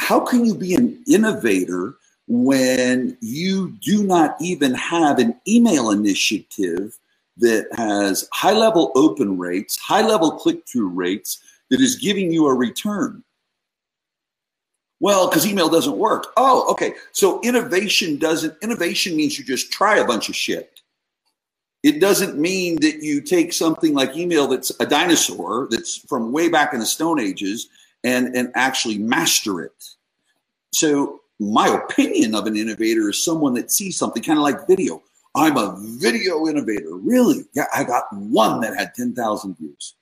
how 0.00 0.20
can 0.20 0.44
you 0.44 0.54
be 0.54 0.74
an 0.74 1.02
innovator 1.08 1.94
when 2.28 3.16
you 3.20 3.70
do 3.80 4.02
not 4.02 4.36
even 4.40 4.74
have 4.74 5.18
an 5.18 5.38
email 5.46 5.90
initiative 5.90 6.98
that 7.36 7.66
has 7.76 8.28
high 8.32 8.52
level 8.52 8.92
open 8.94 9.38
rates, 9.38 9.78
high 9.78 10.06
level 10.06 10.32
click 10.32 10.66
through 10.66 10.88
rates 10.88 11.38
that 11.70 11.80
is 11.80 11.96
giving 11.96 12.32
you 12.32 12.46
a 12.46 12.54
return? 12.54 13.22
Well, 14.98 15.28
because 15.28 15.46
email 15.46 15.68
doesn't 15.68 15.98
work. 15.98 16.28
Oh, 16.36 16.70
okay. 16.72 16.94
So 17.12 17.40
innovation 17.42 18.16
doesn't, 18.18 18.54
innovation 18.62 19.14
means 19.14 19.38
you 19.38 19.44
just 19.44 19.70
try 19.70 19.98
a 19.98 20.06
bunch 20.06 20.28
of 20.28 20.36
shit. 20.36 20.80
It 21.82 22.00
doesn't 22.00 22.38
mean 22.38 22.80
that 22.80 23.02
you 23.02 23.20
take 23.20 23.52
something 23.52 23.94
like 23.94 24.16
email 24.16 24.48
that's 24.48 24.72
a 24.80 24.86
dinosaur 24.86 25.68
that's 25.70 25.98
from 25.98 26.32
way 26.32 26.48
back 26.48 26.72
in 26.72 26.80
the 26.80 26.86
Stone 26.86 27.20
Ages 27.20 27.68
and, 28.02 28.34
and 28.34 28.50
actually 28.54 28.98
master 28.98 29.60
it. 29.60 29.84
So 30.72 31.20
my 31.38 31.68
opinion 31.68 32.34
of 32.34 32.46
an 32.46 32.56
innovator 32.56 33.10
is 33.10 33.22
someone 33.22 33.54
that 33.54 33.70
sees 33.70 33.98
something 33.98 34.22
kind 34.22 34.38
of 34.38 34.42
like 34.42 34.66
video. 34.66 35.02
I'm 35.34 35.56
a 35.58 35.76
video 35.78 36.46
innovator. 36.48 36.94
Really? 36.96 37.44
Yeah, 37.52 37.66
I 37.74 37.84
got 37.84 38.04
one 38.12 38.60
that 38.60 38.76
had 38.76 38.94
10,000 38.94 39.56
views. 39.58 39.94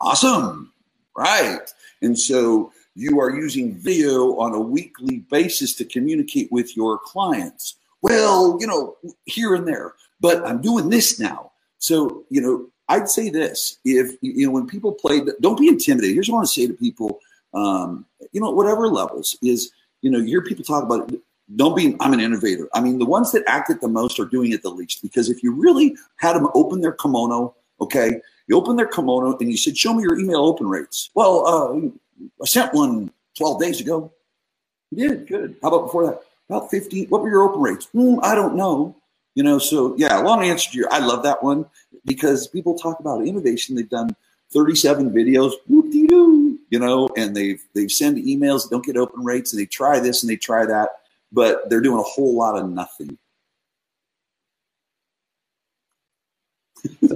Awesome. 0.00 0.72
Right. 1.16 1.72
And 2.02 2.18
so 2.18 2.72
you 2.94 3.18
are 3.18 3.34
using 3.34 3.74
video 3.74 4.36
on 4.38 4.54
a 4.54 4.60
weekly 4.60 5.24
basis 5.30 5.74
to 5.76 5.84
communicate 5.84 6.52
with 6.52 6.76
your 6.76 6.98
clients. 6.98 7.76
Well, 8.02 8.58
you 8.60 8.66
know, 8.66 8.96
here 9.24 9.54
and 9.54 9.66
there, 9.66 9.94
but 10.20 10.46
I'm 10.46 10.60
doing 10.60 10.88
this 10.90 11.18
now. 11.18 11.52
So, 11.78 12.24
you 12.28 12.40
know, 12.40 12.68
I'd 12.88 13.08
say 13.08 13.30
this 13.30 13.78
if, 13.84 14.16
you 14.20 14.46
know, 14.46 14.52
when 14.52 14.66
people 14.66 14.92
play, 14.92 15.20
don't 15.40 15.58
be 15.58 15.68
intimidated. 15.68 16.14
Here's 16.14 16.28
what 16.28 16.36
I 16.36 16.38
want 16.38 16.48
to 16.48 16.54
say 16.54 16.66
to 16.66 16.74
people, 16.74 17.20
um, 17.54 18.04
you 18.32 18.40
know, 18.40 18.50
whatever 18.50 18.88
levels 18.88 19.36
is, 19.42 19.72
you 20.02 20.10
know, 20.10 20.18
you 20.18 20.26
hear 20.26 20.42
people 20.42 20.64
talk 20.64 20.84
about 20.84 21.12
it. 21.12 21.20
Don't 21.56 21.74
be, 21.74 21.96
I'm 22.00 22.12
an 22.12 22.20
innovator. 22.20 22.68
I 22.74 22.80
mean, 22.80 22.98
the 22.98 23.06
ones 23.06 23.32
that 23.32 23.42
act 23.46 23.70
it 23.70 23.80
the 23.80 23.88
most 23.88 24.20
are 24.20 24.26
doing 24.26 24.52
it 24.52 24.62
the 24.62 24.70
least 24.70 25.00
because 25.02 25.30
if 25.30 25.42
you 25.42 25.52
really 25.52 25.96
had 26.16 26.34
them 26.34 26.48
open 26.54 26.82
their 26.82 26.92
kimono, 26.92 27.54
okay, 27.80 28.20
you 28.46 28.56
open 28.56 28.76
their 28.76 28.86
kimono 28.86 29.36
and 29.38 29.50
you 29.50 29.56
said, 29.56 29.76
show 29.76 29.94
me 29.94 30.02
your 30.02 30.18
email 30.18 30.44
open 30.44 30.68
rates. 30.68 31.10
Well, 31.14 31.46
uh, 31.46 31.88
I 32.42 32.46
sent 32.46 32.74
one 32.74 33.12
12 33.36 33.60
days 33.60 33.80
ago. 33.80 34.12
You 34.90 35.08
did 35.08 35.26
good. 35.26 35.56
How 35.62 35.68
about 35.68 35.86
before 35.86 36.06
that? 36.06 36.20
About 36.50 36.70
15. 36.70 37.08
What 37.08 37.22
were 37.22 37.30
your 37.30 37.42
open 37.42 37.60
rates? 37.60 37.88
Mm, 37.94 38.20
I 38.22 38.34
don't 38.34 38.56
know. 38.56 38.96
You 39.34 39.44
know, 39.44 39.58
so 39.58 39.94
yeah, 39.96 40.18
long 40.18 40.42
answer 40.42 40.70
to 40.70 40.76
your. 40.76 40.92
I 40.92 40.98
love 40.98 41.22
that 41.22 41.42
one 41.42 41.66
because 42.04 42.48
people 42.48 42.76
talk 42.76 42.98
about 42.98 43.26
innovation. 43.26 43.76
They've 43.76 43.88
done 43.88 44.16
37 44.52 45.10
videos, 45.10 45.52
whoop-de-doo, 45.68 46.57
you 46.70 46.78
know, 46.78 47.08
and 47.16 47.34
they've 47.36 47.62
they've 47.74 47.90
sent 47.90 48.18
emails 48.18 48.68
don't 48.70 48.84
get 48.84 48.96
open 48.96 49.24
rates, 49.24 49.52
and 49.52 49.60
they 49.60 49.66
try 49.66 50.00
this 50.00 50.22
and 50.22 50.30
they 50.30 50.36
try 50.36 50.66
that, 50.66 50.90
but 51.32 51.68
they're 51.68 51.80
doing 51.80 51.98
a 51.98 52.02
whole 52.02 52.36
lot 52.36 52.56
of 52.56 52.68
nothing. 52.70 53.18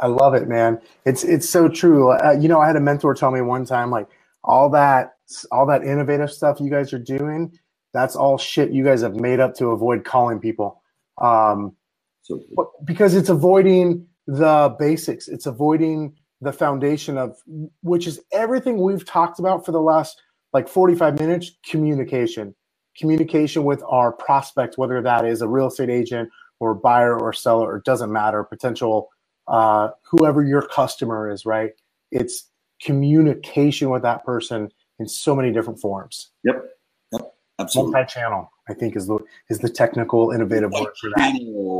I 0.00 0.06
love 0.06 0.34
it, 0.34 0.48
man. 0.48 0.80
It's 1.04 1.24
it's 1.24 1.48
so 1.48 1.68
true. 1.68 2.10
Uh, 2.10 2.36
you 2.38 2.48
know, 2.48 2.60
I 2.60 2.66
had 2.66 2.76
a 2.76 2.80
mentor 2.80 3.14
tell 3.14 3.30
me 3.30 3.40
one 3.40 3.64
time, 3.64 3.90
like 3.90 4.08
all 4.44 4.70
that 4.70 5.16
all 5.50 5.66
that 5.66 5.84
innovative 5.84 6.30
stuff 6.32 6.60
you 6.60 6.70
guys 6.70 6.92
are 6.92 6.98
doing, 6.98 7.58
that's 7.92 8.16
all 8.16 8.38
shit 8.38 8.70
you 8.70 8.84
guys 8.84 9.02
have 9.02 9.14
made 9.16 9.40
up 9.40 9.54
to 9.56 9.68
avoid 9.68 10.04
calling 10.04 10.38
people. 10.38 10.82
Um, 11.20 11.74
so, 12.22 12.40
because 12.84 13.14
it's 13.14 13.28
avoiding 13.28 14.06
the 14.26 14.74
basics. 14.78 15.28
It's 15.28 15.46
avoiding 15.46 16.14
the 16.40 16.52
foundation 16.52 17.18
of 17.18 17.36
which 17.82 18.06
is 18.06 18.20
everything 18.32 18.80
we've 18.80 19.04
talked 19.04 19.38
about 19.38 19.64
for 19.64 19.72
the 19.72 19.80
last 19.80 20.22
like 20.52 20.68
45 20.68 21.18
minutes 21.18 21.52
communication 21.68 22.54
communication 22.96 23.64
with 23.64 23.82
our 23.88 24.12
prospect 24.12 24.78
whether 24.78 25.02
that 25.02 25.24
is 25.24 25.42
a 25.42 25.48
real 25.48 25.66
estate 25.66 25.90
agent 25.90 26.28
or 26.60 26.74
buyer 26.74 27.18
or 27.18 27.32
seller 27.32 27.76
it 27.76 27.84
doesn't 27.84 28.12
matter 28.12 28.44
potential 28.44 29.10
uh, 29.48 29.88
whoever 30.02 30.44
your 30.44 30.62
customer 30.62 31.30
is, 31.30 31.44
right? 31.44 31.72
It's 32.12 32.50
communication 32.80 33.90
with 33.90 34.02
that 34.02 34.24
person 34.24 34.70
in 34.98 35.08
so 35.08 35.34
many 35.34 35.52
different 35.52 35.80
forms. 35.80 36.30
Yep. 36.44 36.64
Yep. 37.12 37.34
Absolutely. 37.58 37.92
Multi-channel, 37.92 38.52
I 38.68 38.74
think, 38.74 38.94
is 38.94 39.06
the 39.06 39.18
is 39.48 39.58
the 39.58 39.68
technical 39.68 40.30
innovative 40.30 40.70
word 40.70 40.92
for 41.00 41.10
that. 41.16 41.34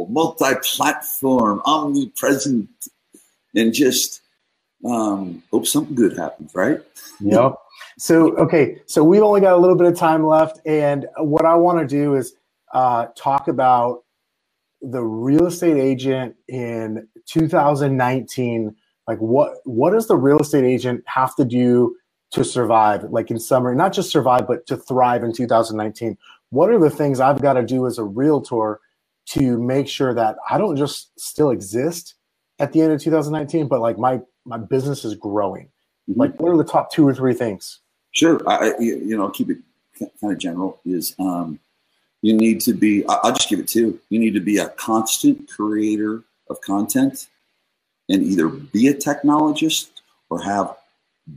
Multi-platform, 0.09 1.62
omnipresent, 1.64 2.68
and 3.54 3.72
just 3.72 4.22
um, 4.85 5.43
hope 5.51 5.66
something 5.66 5.95
good 5.95 6.16
happens, 6.16 6.55
right? 6.55 6.81
Yep. 7.20 7.55
So 7.99 8.37
okay, 8.37 8.81
so 8.87 9.03
we've 9.03 9.22
only 9.22 9.41
got 9.41 9.55
a 9.55 9.57
little 9.57 9.76
bit 9.76 9.87
of 9.87 9.97
time 9.97 10.26
left, 10.26 10.61
and 10.66 11.07
what 11.18 11.45
I 11.45 11.55
want 11.55 11.79
to 11.81 11.87
do 11.87 12.14
is 12.14 12.35
uh, 12.72 13.07
talk 13.16 13.49
about 13.49 14.05
the 14.81 15.03
real 15.03 15.47
estate 15.47 15.76
agent 15.76 16.37
in 16.47 17.09
2019 17.26 18.74
like 19.09 19.18
what 19.18 19.55
what 19.64 19.91
does 19.91 20.07
the 20.07 20.16
real 20.16 20.39
estate 20.39 20.64
agent 20.64 21.03
have 21.07 21.35
to 21.35 21.45
do 21.45 21.97
to 22.31 22.45
survive 22.45 23.03
like 23.11 23.31
in 23.31 23.41
summary 23.41 23.74
not 23.74 23.93
just 23.93 24.11
survive 24.11 24.47
but 24.47 24.64
to 24.66 24.76
thrive 24.76 25.24
in 25.24 25.33
2019 25.33 26.16
what 26.51 26.70
are 26.70 26.79
the 26.79 26.91
things 26.91 27.18
i've 27.18 27.43
got 27.43 27.55
to 27.55 27.64
do 27.64 27.87
as 27.87 27.99
a 27.99 28.05
realtor 28.05 28.81
to 29.26 29.59
make 29.59 29.89
sure 29.89 30.14
that 30.14 30.37
i 30.49 30.57
don't 30.57 30.76
just 30.76 31.11
still 31.18 31.51
exist 31.51 32.14
at 32.61 32.72
the 32.72 32.81
end 32.81 32.93
of 32.93 33.01
2019 33.01 33.66
but 33.66 33.81
like 33.81 33.99
my 33.99 34.20
my 34.49 34.59
business 34.59 35.05
is 35.05 35.14
growing 35.14 35.66
mm-hmm. 36.09 36.20
like 36.20 36.38
what 36.40 36.51
are 36.51 36.57
the 36.57 36.64
top 36.64 36.90
two 36.90 37.07
or 37.07 37.14
three 37.14 37.34
things 37.34 37.80
sure 38.12 38.40
i 38.49 38.72
you 38.78 39.16
know 39.16 39.28
keep 39.28 39.51
it 39.51 39.59
kind 40.20 40.32
of 40.32 40.38
general 40.38 40.80
is 40.84 41.14
um 41.18 41.59
you 42.22 42.34
need 42.34 42.61
to 42.62 42.72
be, 42.72 43.05
I'll 43.07 43.32
just 43.32 43.49
give 43.49 43.61
it 43.61 43.68
two. 43.68 43.99
You 44.11 44.18
need 44.18 44.34
to 44.34 44.40
be 44.40 44.59
a 44.59 44.68
constant 44.70 45.49
creator 45.49 46.22
of 46.51 46.61
content 46.61 47.28
and 48.09 48.22
either 48.22 48.49
be 48.49 48.88
a 48.88 48.94
technologist 48.94 49.88
or 50.30 50.42
have 50.42 50.76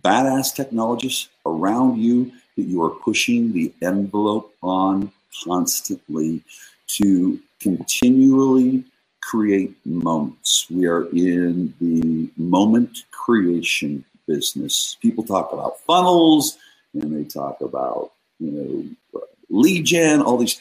badass 0.02 0.56
technologists 0.56 1.30
around 1.46 2.02
you 2.02 2.32
that 2.56 2.64
you 2.64 2.84
are 2.84 2.90
pushing 2.90 3.52
the 3.52 3.74
envelope 3.82 4.54
on 4.64 5.12
constantly 5.44 6.42
to 6.88 7.40
continually 7.60 8.84
create 9.22 9.76
moments. 9.86 10.68
We 10.70 10.86
are 10.88 11.08
in 11.10 11.74
the 11.80 12.30
moment 12.38 13.04
creation 13.12 14.04
business. 14.28 14.98
People 15.02 15.24
talk 15.24 15.54
about 15.54 15.80
funnels 15.82 16.58
and 16.94 17.16
they 17.16 17.28
talk 17.28 17.62
about, 17.62 18.12
you 18.40 18.52
know, 18.52 19.22
lead 19.50 19.86
gen, 19.86 20.22
all 20.22 20.38
these 20.38 20.60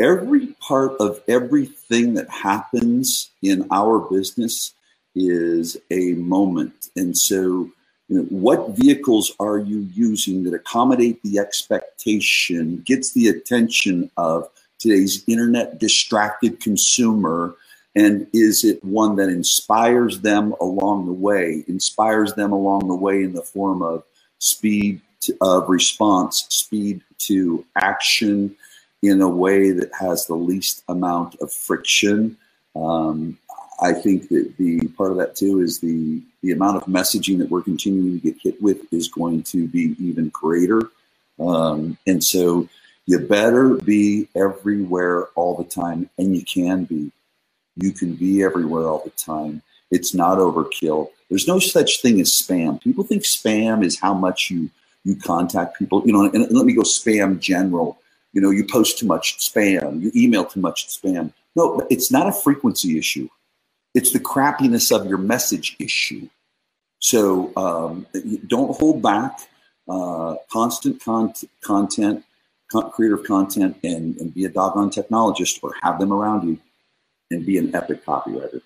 every 0.00 0.48
part 0.60 0.92
of 0.98 1.20
everything 1.28 2.14
that 2.14 2.28
happens 2.30 3.30
in 3.42 3.66
our 3.70 3.98
business 3.98 4.72
is 5.14 5.76
a 5.90 6.14
moment. 6.14 6.88
And 6.96 7.16
so, 7.16 7.70
you 8.08 8.16
know, 8.16 8.22
what 8.30 8.70
vehicles 8.70 9.32
are 9.38 9.58
you 9.58 9.88
using 9.92 10.42
that 10.44 10.54
accommodate 10.54 11.22
the 11.22 11.38
expectation, 11.38 12.82
gets 12.86 13.12
the 13.12 13.28
attention 13.28 14.10
of 14.16 14.48
today's 14.78 15.22
internet 15.28 15.78
distracted 15.78 16.60
consumer? 16.60 17.54
And 17.96 18.26
is 18.32 18.64
it 18.64 18.84
one 18.84 19.16
that 19.16 19.28
inspires 19.28 20.20
them 20.20 20.54
along 20.60 21.06
the 21.06 21.12
way, 21.12 21.64
inspires 21.66 22.34
them 22.34 22.52
along 22.52 22.86
the 22.86 22.94
way 22.94 23.24
in 23.24 23.32
the 23.32 23.42
form 23.42 23.82
of 23.82 24.04
speed 24.38 25.00
of 25.40 25.68
response, 25.68 26.46
speed 26.48 27.02
to 27.18 27.64
action, 27.76 28.56
in 29.02 29.20
a 29.22 29.28
way 29.28 29.70
that 29.70 29.90
has 29.98 30.26
the 30.26 30.34
least 30.34 30.82
amount 30.88 31.34
of 31.40 31.52
friction. 31.52 32.36
Um, 32.76 33.38
I 33.82 33.92
think 33.92 34.28
that 34.28 34.54
the 34.58 34.86
part 34.88 35.10
of 35.10 35.16
that 35.18 35.36
too 35.36 35.60
is 35.60 35.80
the 35.80 36.22
the 36.42 36.52
amount 36.52 36.76
of 36.76 36.84
messaging 36.84 37.38
that 37.38 37.50
we're 37.50 37.62
continuing 37.62 38.18
to 38.18 38.30
get 38.30 38.40
hit 38.40 38.62
with 38.62 38.90
is 38.92 39.08
going 39.08 39.42
to 39.44 39.66
be 39.68 39.94
even 39.98 40.28
greater, 40.28 40.90
um, 41.38 41.98
and 42.06 42.22
so 42.22 42.68
you 43.06 43.18
better 43.18 43.74
be 43.74 44.28
everywhere 44.36 45.26
all 45.34 45.56
the 45.56 45.64
time, 45.64 46.08
and 46.18 46.36
you 46.36 46.44
can 46.44 46.84
be. 46.84 47.10
You 47.80 47.92
can 47.92 48.14
be 48.14 48.42
everywhere 48.42 48.86
all 48.86 49.02
the 49.04 49.10
time. 49.10 49.62
It's 49.90 50.14
not 50.14 50.38
overkill. 50.38 51.10
There's 51.28 51.48
no 51.48 51.58
such 51.58 52.02
thing 52.02 52.20
as 52.20 52.30
spam. 52.30 52.80
People 52.80 53.04
think 53.04 53.22
spam 53.22 53.84
is 53.84 53.98
how 53.98 54.14
much 54.14 54.50
you 54.50 54.70
you 55.04 55.16
contact 55.16 55.78
people. 55.78 56.02
You 56.04 56.12
know, 56.12 56.24
and, 56.24 56.34
and 56.34 56.52
let 56.52 56.66
me 56.66 56.74
go 56.74 56.82
spam 56.82 57.40
general 57.40 58.00
you 58.32 58.40
know, 58.40 58.50
you 58.50 58.64
post 58.64 58.98
too 58.98 59.06
much 59.06 59.38
spam, 59.38 60.00
you 60.02 60.12
email 60.14 60.44
too 60.44 60.60
much 60.60 60.88
spam. 60.88 61.32
No, 61.56 61.86
it's 61.90 62.10
not 62.10 62.28
a 62.28 62.32
frequency 62.32 62.98
issue. 62.98 63.28
It's 63.94 64.12
the 64.12 64.20
crappiness 64.20 64.94
of 64.94 65.06
your 65.06 65.18
message 65.18 65.76
issue. 65.80 66.28
So 67.00 67.52
um, 67.56 68.06
don't 68.46 68.76
hold 68.76 69.02
back. 69.02 69.40
Uh, 69.88 70.36
constant 70.52 71.02
con- 71.02 71.32
content, 71.62 72.24
con- 72.70 72.90
creative 72.92 73.24
content, 73.24 73.76
and, 73.82 74.16
and 74.18 74.32
be 74.32 74.44
a 74.44 74.48
doggone 74.48 74.90
technologist 74.90 75.58
or 75.64 75.74
have 75.82 75.98
them 75.98 76.12
around 76.12 76.46
you 76.46 76.58
and 77.30 77.46
be 77.46 77.58
an 77.58 77.74
epic 77.74 78.04
copywriter. 78.04 78.60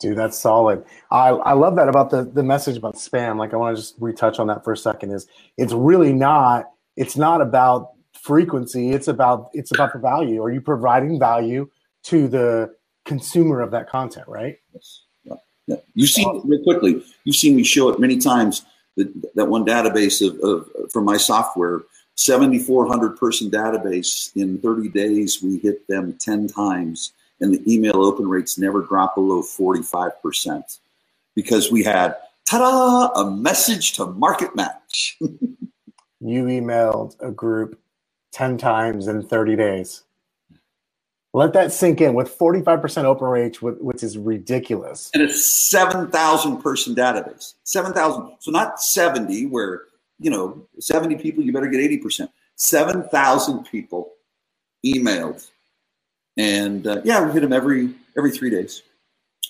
Dude, 0.00 0.18
that's 0.18 0.38
solid. 0.38 0.84
I, 1.10 1.28
I 1.28 1.52
love 1.52 1.76
that 1.76 1.88
about 1.88 2.10
the, 2.10 2.24
the 2.24 2.42
message 2.42 2.76
about 2.76 2.96
spam. 2.96 3.38
Like 3.38 3.54
I 3.54 3.56
want 3.56 3.76
to 3.76 3.82
just 3.82 3.94
retouch 4.00 4.38
on 4.38 4.48
that 4.48 4.64
for 4.64 4.72
a 4.72 4.76
second 4.76 5.12
is 5.12 5.28
it's 5.56 5.72
really 5.72 6.12
not, 6.12 6.70
it's 6.96 7.16
not 7.16 7.40
about 7.40 7.92
frequency. 8.20 8.90
It's 8.90 9.06
about, 9.06 9.50
it's 9.52 9.70
about 9.70 9.92
the 9.92 10.00
value. 10.00 10.42
Are 10.42 10.50
you 10.50 10.60
providing 10.60 11.20
value 11.20 11.70
to 12.04 12.26
the 12.26 12.74
consumer 13.04 13.60
of 13.60 13.70
that 13.72 13.88
content, 13.88 14.26
right? 14.26 14.58
Yes. 14.74 15.02
Yeah. 15.22 15.34
yeah. 15.68 15.76
You've 15.94 16.10
seen 16.10 16.40
real 16.44 16.62
quickly, 16.64 17.04
you've 17.22 17.36
seen 17.36 17.54
me 17.54 17.62
show 17.62 17.88
it 17.88 18.00
many 18.00 18.18
times 18.18 18.64
that, 18.96 19.34
that 19.36 19.46
one 19.46 19.64
database 19.64 20.26
of, 20.26 20.38
of 20.40 20.90
from 20.90 21.04
my 21.04 21.16
software, 21.16 21.82
7,400 22.16 23.16
person 23.16 23.50
database 23.50 24.34
in 24.36 24.58
30 24.58 24.88
days, 24.88 25.40
we 25.42 25.58
hit 25.58 25.86
them 25.86 26.16
10 26.18 26.48
times 26.48 27.12
and 27.40 27.54
the 27.54 27.72
email 27.72 28.04
open 28.04 28.28
rates 28.28 28.58
never 28.58 28.82
drop 28.82 29.14
below 29.14 29.42
45% 29.42 30.78
because 31.34 31.72
we 31.72 31.82
had 31.82 32.16
ta-da 32.48 33.08
a 33.20 33.30
message 33.30 33.92
to 33.94 34.06
market 34.06 34.54
match. 34.54 35.18
You 36.24 36.44
emailed 36.44 37.16
a 37.20 37.32
group 37.32 37.80
10 38.30 38.56
times 38.56 39.08
in 39.08 39.26
30 39.26 39.56
days. 39.56 40.04
Let 41.34 41.52
that 41.54 41.72
sink 41.72 42.00
in 42.00 42.14
with 42.14 42.38
45% 42.38 43.04
open 43.04 43.26
rate 43.26 43.60
which 43.60 44.02
is 44.02 44.18
ridiculous. 44.18 45.10
And 45.14 45.22
it's 45.22 45.68
7000 45.68 46.58
person 46.58 46.94
database 46.94 47.54
7000 47.64 48.36
so 48.38 48.50
not 48.50 48.80
70 48.80 49.46
where 49.46 49.82
you 50.20 50.30
know 50.30 50.68
70 50.78 51.16
people 51.16 51.42
you 51.42 51.52
better 51.52 51.68
get 51.68 51.80
80% 51.80 52.28
7000 52.54 53.64
people 53.64 54.12
emailed 54.84 55.50
and 56.36 56.86
uh, 56.86 57.00
yeah, 57.04 57.24
we 57.24 57.32
hit 57.32 57.40
them 57.40 57.52
every 57.52 57.94
every 58.16 58.30
three 58.30 58.50
days. 58.50 58.82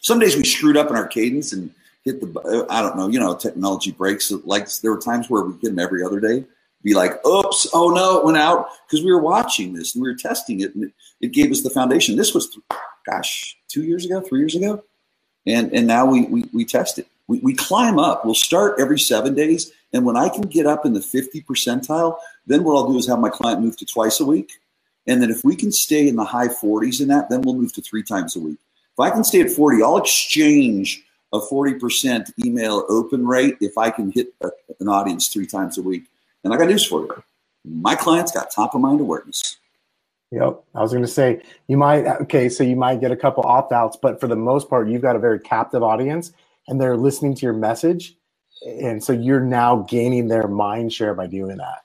Some 0.01 0.19
days 0.19 0.37
we 0.37 0.45
screwed 0.45 0.77
up 0.77 0.91
in 0.91 0.97
our 0.97 1.07
cadence 1.07 1.53
and 1.53 1.71
hit 2.05 2.21
the 2.21 2.67
I 2.69 2.83
don't 2.83 2.97
know, 2.97 3.09
you 3.09 3.21
know, 3.21 3.35
technology 3.35 3.93
breaks. 3.93 4.31
Like 4.31 4.69
there 4.77 4.91
were 4.91 5.01
times 5.01 5.31
where 5.31 5.43
we 5.43 5.53
hit 5.55 5.71
them 5.71 5.79
every 5.79 6.03
other 6.05 6.21
day. 6.21 6.45
Be 6.83 6.95
like, 6.95 7.25
oops, 7.25 7.69
oh 7.73 7.91
no, 7.91 8.19
it 8.19 8.25
went 8.25 8.39
out 8.39 8.67
because 8.87 9.05
we 9.05 9.13
were 9.13 9.23
watching 9.23 9.73
this 9.73 9.95
and 9.95 10.03
we 10.03 10.09
were 10.09 10.17
testing 10.17 10.61
it, 10.61 10.75
and 10.75 10.85
it, 10.85 10.93
it 11.21 11.33
gave 11.33 11.53
us 11.53 11.63
the 11.63 11.71
foundation. 11.71 12.17
This 12.17 12.35
was, 12.35 12.59
gosh, 13.07 13.57
two 13.69 13.85
years 13.85 14.05
ago, 14.05 14.21
three 14.21 14.41
years 14.41 14.57
ago, 14.57 14.83
and 15.47 15.73
and 15.73 15.87
now 15.87 16.05
we 16.05 16.23
we, 16.23 16.45
we 16.53 16.65
test 16.65 16.99
it. 16.99 17.07
We, 17.29 17.39
we 17.39 17.55
climb 17.55 18.01
up. 18.01 18.25
We'll 18.25 18.35
start 18.35 18.81
every 18.81 18.99
seven 18.99 19.35
days, 19.37 19.71
and 19.93 20.05
when 20.05 20.17
I 20.17 20.29
can 20.29 20.43
get 20.43 20.67
up 20.67 20.85
in 20.85 20.93
the 20.93 21.01
fifty 21.01 21.41
percentile, 21.41 22.17
then 22.49 22.65
what 22.65 22.75
I'll 22.75 22.89
do 22.91 22.99
is 22.99 23.07
have 23.07 23.21
my 23.21 23.31
client 23.31 23.61
move 23.61 23.77
to 23.77 23.87
twice 23.87 24.19
a 24.19 24.25
week 24.25 24.51
and 25.07 25.23
then 25.23 25.31
if 25.31 25.45
we 25.45 25.57
can 25.57 25.73
stay 25.73 26.07
in 26.09 26.17
the 26.17 26.25
high 26.25 26.49
40s 26.49 27.01
in 27.01 27.09
that, 27.09 27.29
then 27.29 27.43
we'll 27.43 27.55
move 27.55 27.73
to 27.75 27.83
three 27.83 28.03
times 28.03 28.37
a 28.37 28.41
week. 28.41 28.59
If 28.93 29.01
I 29.01 29.11
can 29.11 29.25
stay 29.25 29.41
at 29.41 29.51
40, 29.51 29.83
I'll 29.83 29.97
exchange 29.97 31.03
a 31.33 31.41
40% 31.41 32.31
email 32.45 32.85
open 32.89 33.27
rate 33.27 33.57
if 33.61 33.79
I 33.79 33.91
can 33.91 34.13
hit 34.13 34.29
a, 34.43 34.51
an 34.81 34.89
audience 34.89 35.29
three 35.29 35.47
times 35.47 35.79
a 35.79 35.83
week. 35.83 36.05
And 36.45 36.53
I 36.53 36.57
got 36.57 36.69
news 36.69 36.85
for 36.85 37.03
you. 37.03 37.23
My 37.65 37.95
clients 37.95 38.33
got 38.33 38.51
top 38.51 38.75
of 38.75 38.81
mind 38.81 39.01
awareness. 39.01 39.57
Yep. 40.31 40.63
I 40.75 40.81
was 40.81 40.93
going 40.93 41.05
to 41.05 41.09
say, 41.09 41.43
you 41.69 41.77
might, 41.77 42.07
okay, 42.23 42.49
so 42.49 42.65
you 42.65 42.77
might 42.77 43.01
get 43.01 43.11
a 43.11 43.17
couple 43.17 43.45
opt 43.45 43.73
outs, 43.73 43.99
but 44.01 44.19
for 44.19 44.27
the 44.27 44.37
most 44.37 44.69
part, 44.69 44.89
you've 44.89 45.03
got 45.03 45.17
a 45.17 45.19
very 45.19 45.39
captive 45.39 45.83
audience 45.83 46.33
and 46.69 46.81
they're 46.81 46.97
listening 46.97 47.35
to 47.35 47.43
your 47.43 47.53
message. 47.53 48.17
And 48.65 49.03
so 49.03 49.13
you're 49.13 49.41
now 49.41 49.87
gaining 49.89 50.29
their 50.29 50.49
mind 50.49 50.93
share 50.93 51.15
by 51.15 51.27
doing 51.27 51.59
that. 51.59 51.82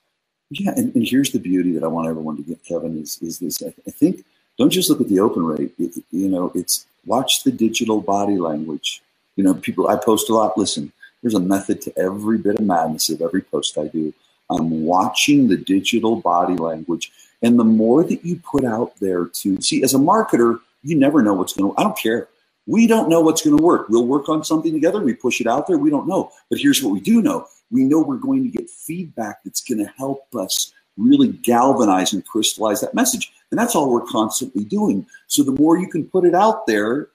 Yeah, 0.50 0.72
and, 0.76 0.96
and, 0.96 1.06
here's 1.06 1.32
the 1.32 1.40
beauty 1.40 1.74
that 1.74 1.84
I 1.84 1.88
want 1.88 2.08
everyone 2.08 2.38
to 2.38 2.44
get, 2.44 2.64
Kevin, 2.64 3.02
is, 3.02 3.20
is 3.22 3.40
this. 3.40 3.62
I, 3.62 3.74
I 3.86 3.92
think 3.92 4.24
don't 4.58 4.70
just 4.70 4.90
look 4.90 5.02
at 5.02 5.10
the 5.10 5.20
open 5.20 5.46
rate. 5.46 5.74
It, 5.78 6.04
you 6.12 6.30
know, 6.30 6.52
it's 6.56 6.86
watch 7.06 7.44
the 7.44 7.52
digital 7.52 8.00
body 8.00 8.38
language. 8.38 9.02
You 9.36 9.44
know, 9.44 9.54
people, 9.56 9.90
I 9.90 9.98
post 9.98 10.30
a 10.30 10.34
lot. 10.34 10.58
Listen, 10.58 10.92
there's 11.22 11.34
a 11.34 11.40
method 11.40 11.82
to 11.82 12.00
every 12.00 12.38
bit 12.38 12.56
of 12.56 12.62
madness 12.66 13.10
of 13.10 13.22
every 13.22 13.42
post 13.42 13.78
I 13.78 13.88
do. 13.88 14.14
I'm 14.50 14.86
watching 14.86 15.50
the 15.50 15.58
digital 15.58 16.16
body 16.16 16.56
language. 16.56 17.12
And 17.42 17.60
the 17.60 17.66
more 17.66 18.04
that 18.04 18.26
you 18.26 18.38
put 18.40 18.64
out 18.64 18.94
there 19.00 19.26
to 19.26 19.62
see, 19.62 19.84
as 19.84 19.94
a 19.94 20.00
marketer, 20.00 20.60
you 20.84 20.96
never 20.96 21.22
know 21.22 21.34
what's 21.34 21.54
going 21.54 21.72
to, 21.74 21.80
I 21.80 21.84
don't 21.84 21.98
care. 21.98 22.30
We 22.66 22.88
don't 22.88 23.10
know 23.10 23.22
what's 23.22 23.42
going 23.42 23.58
to 23.58 23.64
work. 23.64 23.90
We'll 23.90 24.08
work 24.08 24.30
on 24.30 24.44
something 24.44 24.74
together. 24.74 25.02
We 25.02 25.14
push 25.14 25.42
it 25.42 25.48
out 25.48 25.68
there. 25.68 25.78
We 25.78 25.90
don't 25.90 26.08
know. 26.08 26.32
But 26.50 26.60
here's 26.60 26.82
what 26.82 26.94
we 26.94 27.00
do 27.00 27.22
know 27.22 27.48
we 27.72 27.84
know 27.84 28.02
we're 28.02 28.18
going 28.18 28.44
to 28.44 28.50
get 28.50 28.70
feedback 28.70 29.44
that's 29.44 29.62
going 29.62 29.80
to 29.80 29.92
help 29.98 30.24
us 30.36 30.74
really 30.98 31.30
galvanize 31.30 32.14
and 32.14 32.26
crystallize 32.26 32.82
that 32.82 32.94
message. 32.94 33.32
And 33.52 33.60
that's 33.60 33.76
all 33.76 33.92
we're 33.92 34.02
constantly 34.02 34.64
doing. 34.64 35.06
So 35.28 35.44
the 35.44 35.52
more 35.52 35.78
you 35.78 35.88
can 35.88 36.06
put 36.06 36.26
it 36.26 36.36
out 36.36 36.68
there 36.68 37.10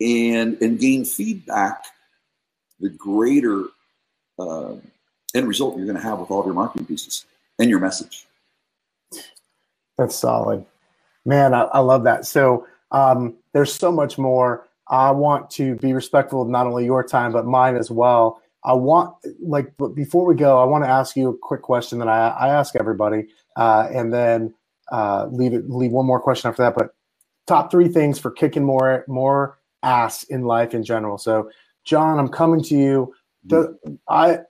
and 0.00 0.60
and 0.62 0.78
gain 0.78 1.04
feedback, 1.04 1.84
the 2.80 2.88
greater 2.88 3.64
uh, 4.38 4.74
end 5.34 5.48
result 5.48 5.76
you're 5.76 5.86
going 5.86 5.96
to 5.96 6.02
have 6.02 6.20
with 6.20 6.30
all 6.30 6.40
of 6.40 6.46
your 6.46 6.54
marketing 6.54 6.86
pieces 6.86 7.26
and 7.58 7.68
your 7.68 7.80
message. 7.80 8.26
That's 9.96 10.14
solid, 10.14 10.64
man. 11.24 11.54
I, 11.54 11.62
I 11.62 11.80
love 11.80 12.04
that. 12.04 12.24
So 12.24 12.66
um, 12.92 13.34
there's 13.52 13.72
so 13.72 13.90
much 13.90 14.16
more. 14.16 14.68
I 14.88 15.10
want 15.10 15.50
to 15.50 15.74
be 15.76 15.92
respectful 15.92 16.40
of 16.40 16.48
not 16.48 16.66
only 16.66 16.84
your 16.84 17.02
time 17.02 17.32
but 17.32 17.44
mine 17.44 17.76
as 17.76 17.90
well. 17.90 18.40
I 18.64 18.74
want 18.74 19.14
like 19.40 19.74
but 19.78 19.94
before 19.94 20.26
we 20.26 20.34
go, 20.34 20.60
I 20.60 20.64
want 20.64 20.84
to 20.84 20.90
ask 20.90 21.16
you 21.16 21.30
a 21.30 21.38
quick 21.38 21.62
question 21.62 21.98
that 22.00 22.08
I, 22.08 22.28
I 22.28 22.48
ask 22.48 22.76
everybody, 22.76 23.28
uh, 23.56 23.88
and 23.92 24.12
then 24.12 24.54
uh, 24.92 25.26
leave 25.30 25.54
it 25.54 25.70
leave 25.70 25.92
one 25.92 26.06
more 26.06 26.20
question 26.20 26.48
after 26.50 26.62
that. 26.62 26.74
But 26.76 26.94
top 27.46 27.70
three 27.70 27.88
things 27.88 28.18
for 28.18 28.30
kicking 28.30 28.64
more 28.64 29.04
more 29.08 29.58
ass 29.82 30.24
in 30.24 30.42
life 30.44 30.74
in 30.74 30.84
general. 30.84 31.18
So, 31.18 31.50
Jon, 31.84 32.18
I'm 32.18 32.28
coming 32.28 32.62
to 32.64 32.76
you. 32.76 33.14
The, 33.46 33.78
I 34.08 34.40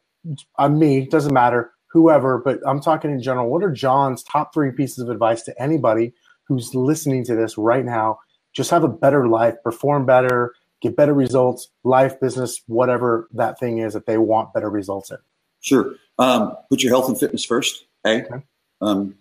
I'm 0.59 0.79
me 0.79 1.07
doesn't 1.07 1.35
matter 1.35 1.73
whoever, 1.93 2.39
but 2.39 2.61
I'm 2.67 2.81
talking 2.81 3.11
in 3.11 3.23
general. 3.23 3.51
What 3.51 3.65
are 3.65 3.71
Jon's 3.73 4.23
top 4.23 4.53
three 4.55 4.73
pieces 4.73 4.99
of 4.99 5.11
advice 5.11 5.43
to 5.45 5.63
anybody 5.63 6.15
who's 6.47 6.75
listening 6.75 7.25
to 7.27 7.35
this 7.37 7.59
right 7.59 7.85
now? 7.85 8.19
Just 8.55 8.71
have 8.71 8.85
a 8.85 8.89
better 8.89 9.29
life, 9.29 9.55
perform 9.65 10.07
better, 10.07 10.55
get 10.81 10.97
better 10.97 11.15
results, 11.15 11.69
life, 11.85 12.21
business, 12.21 12.63
whatever 12.67 13.29
that 13.33 13.59
thing 13.59 13.79
is 13.79 13.95
that 13.95 14.07
they 14.07 14.19
want 14.19 14.53
better 14.53 14.71
results 14.71 15.11
in? 15.11 15.19
Sure. 15.61 15.95
Um, 16.19 16.57
put 16.71 16.83
your 16.83 16.93
health 16.93 17.09
and 17.09 17.19
fitness 17.19 17.45
first. 17.45 17.85
A. 18.07 18.25
Okay. 18.25 18.43
Um, 18.81 19.15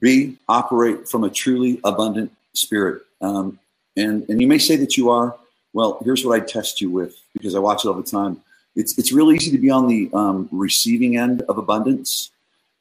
B. 0.00 0.36
Operate 0.48 1.08
from 1.08 1.24
a 1.24 1.30
truly 1.30 1.80
abundant 1.84 2.32
spirit. 2.54 3.02
Um, 3.20 3.58
and 3.96 4.28
and 4.28 4.40
you 4.40 4.46
may 4.46 4.58
say 4.58 4.76
that 4.76 4.96
you 4.96 5.10
are. 5.10 5.36
Well, 5.72 5.98
here's 6.04 6.24
what 6.24 6.40
I 6.40 6.44
test 6.44 6.80
you 6.80 6.90
with 6.90 7.20
because 7.34 7.54
I 7.54 7.58
watch 7.58 7.84
it 7.84 7.88
all 7.88 7.94
the 7.94 8.02
time. 8.02 8.40
It's 8.76 8.96
it's 8.98 9.12
real 9.12 9.32
easy 9.32 9.50
to 9.50 9.58
be 9.58 9.70
on 9.70 9.88
the 9.88 10.10
um, 10.14 10.48
receiving 10.52 11.16
end 11.16 11.42
of 11.42 11.58
abundance. 11.58 12.30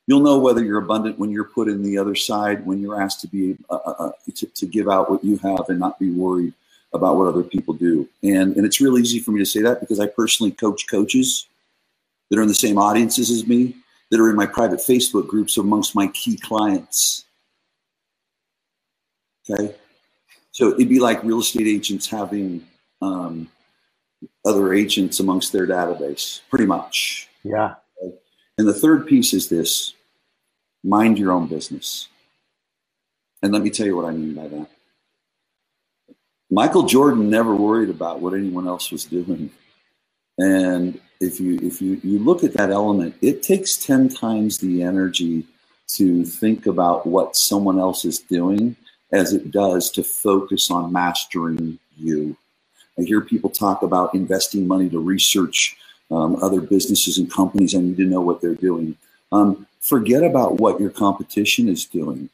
You'll 0.06 0.22
know 0.22 0.38
whether 0.38 0.64
you're 0.64 0.80
abundant 0.80 1.20
when 1.20 1.32
you're 1.32 1.44
put 1.44 1.68
in 1.68 1.84
the 1.84 1.98
other 1.98 2.16
side 2.16 2.66
when 2.66 2.82
you're 2.82 3.02
asked 3.02 3.22
to 3.22 3.28
be 3.28 3.58
uh, 3.70 3.76
uh, 3.76 3.96
uh 4.00 4.12
to, 4.36 4.46
to 4.46 4.66
give 4.66 4.88
out 4.88 5.12
what 5.12 5.24
you 5.24 5.38
have 5.38 5.66
and 5.70 5.80
not 5.80 6.00
be 6.00 6.12
worried 6.12 6.54
about 6.98 7.16
what 7.16 7.28
other 7.28 7.44
people 7.44 7.74
do. 7.74 8.08
And, 8.24 8.56
and 8.56 8.66
it's 8.66 8.82
real 8.82 8.98
easy 8.98 9.20
for 9.20 9.32
me 9.32 9.40
to 9.40 9.46
say 9.46 9.62
that 9.62 9.80
because 9.80 10.00
I 10.00 10.08
personally 10.08 10.52
coach 10.52 10.86
coaches 10.90 11.48
that 12.30 12.38
are 12.38 12.42
in 12.42 12.48
the 12.48 12.54
same 12.54 12.78
audiences 12.78 13.32
as 13.32 13.48
me, 13.48 13.76
that 14.10 14.20
are 14.20 14.30
in 14.30 14.36
my 14.36 14.46
private 14.46 14.80
Facebook 14.80 15.28
groups 15.28 15.58
amongst 15.58 15.96
my 15.96 16.08
key 16.08 16.38
clients. 16.38 17.26
Okay. 19.50 19.76
So 20.52 20.74
it'd 20.74 20.90
be 20.90 21.00
like 21.00 21.24
real 21.24 21.40
estate 21.40 21.68
agents 21.68 22.10
having 22.10 22.66
um, 23.02 23.50
other 24.46 24.74
agents 24.74 25.20
amongst 25.20 25.54
their 25.54 25.68
database, 25.68 26.42
pretty 26.50 26.66
much. 26.66 27.30
Yeah. 27.44 27.76
Okay? 28.02 28.16
And 28.58 28.68
the 28.68 28.74
third 28.74 29.06
piece 29.08 29.34
is 29.34 29.50
this 29.50 29.94
mind 30.84 31.20
your 31.20 31.32
own 31.32 31.48
business. 31.48 32.08
And 33.44 33.54
let 33.54 33.62
me 33.62 33.70
tell 33.70 33.86
you 33.86 33.96
what 33.96 34.06
I 34.06 34.12
mean 34.12 34.34
by 34.34 34.48
that. 34.48 34.70
Michael 36.50 36.84
Jordan 36.84 37.30
never 37.30 37.54
worried 37.54 37.90
about 37.90 38.22
what 38.22 38.34
anyone 38.34 38.68
else 38.68 38.92
was 38.92 39.06
doing. 39.06 39.52
And 40.38 41.00
if 41.20 41.40
you 41.40 41.60
if 41.62 41.82
you, 41.82 42.00
you 42.04 42.20
look 42.20 42.44
at 42.44 42.54
that 42.54 42.72
element, 42.72 43.16
it 43.22 43.44
takes 43.44 43.76
10 43.76 44.10
times 44.10 44.58
the 44.58 44.84
energy 44.84 45.46
to 45.88 46.24
think 46.26 46.66
about 46.66 47.08
what 47.08 47.36
someone 47.36 47.80
else 47.80 48.06
is 48.06 48.20
doing 48.20 48.76
as 49.12 49.34
it 49.34 49.52
does 49.52 49.90
to 49.92 50.04
focus 50.04 50.70
on 50.70 50.92
mastering 50.92 51.80
you. 51.96 52.36
I 53.00 53.04
hear 53.04 53.22
people 53.22 53.50
talk 53.50 53.82
about 53.82 54.14
investing 54.14 54.68
money 54.68 54.90
to 54.90 55.00
research 55.00 55.78
um, 56.12 56.38
other 56.42 56.62
businesses 56.62 57.18
and 57.18 57.32
companies. 57.32 57.76
I 57.76 57.80
need 57.80 57.98
to 57.98 58.06
know 58.06 58.22
what 58.22 58.42
they're 58.42 58.56
doing. 58.56 58.98
Um, 59.32 59.68
forget 59.80 60.24
about 60.24 60.56
what 60.56 60.80
your 60.80 60.90
competition 60.90 61.70
is 61.70 61.86
doing. 61.86 62.30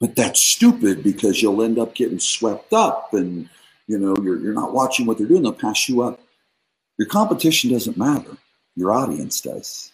But 0.00 0.16
that's 0.16 0.40
stupid 0.42 1.02
because 1.02 1.40
you'll 1.42 1.62
end 1.62 1.78
up 1.78 1.94
getting 1.94 2.20
swept 2.20 2.72
up 2.72 3.14
and 3.14 3.48
you 3.86 3.98
know 3.98 4.16
you're, 4.22 4.38
you're 4.40 4.52
not 4.52 4.74
watching 4.74 5.06
what 5.06 5.18
they're 5.18 5.26
doing, 5.26 5.42
they'll 5.42 5.52
pass 5.52 5.88
you 5.88 6.02
up. 6.02 6.20
Your 6.98 7.08
competition 7.08 7.70
doesn't 7.70 7.96
matter, 7.96 8.36
your 8.74 8.92
audience 8.92 9.40
does. 9.40 9.92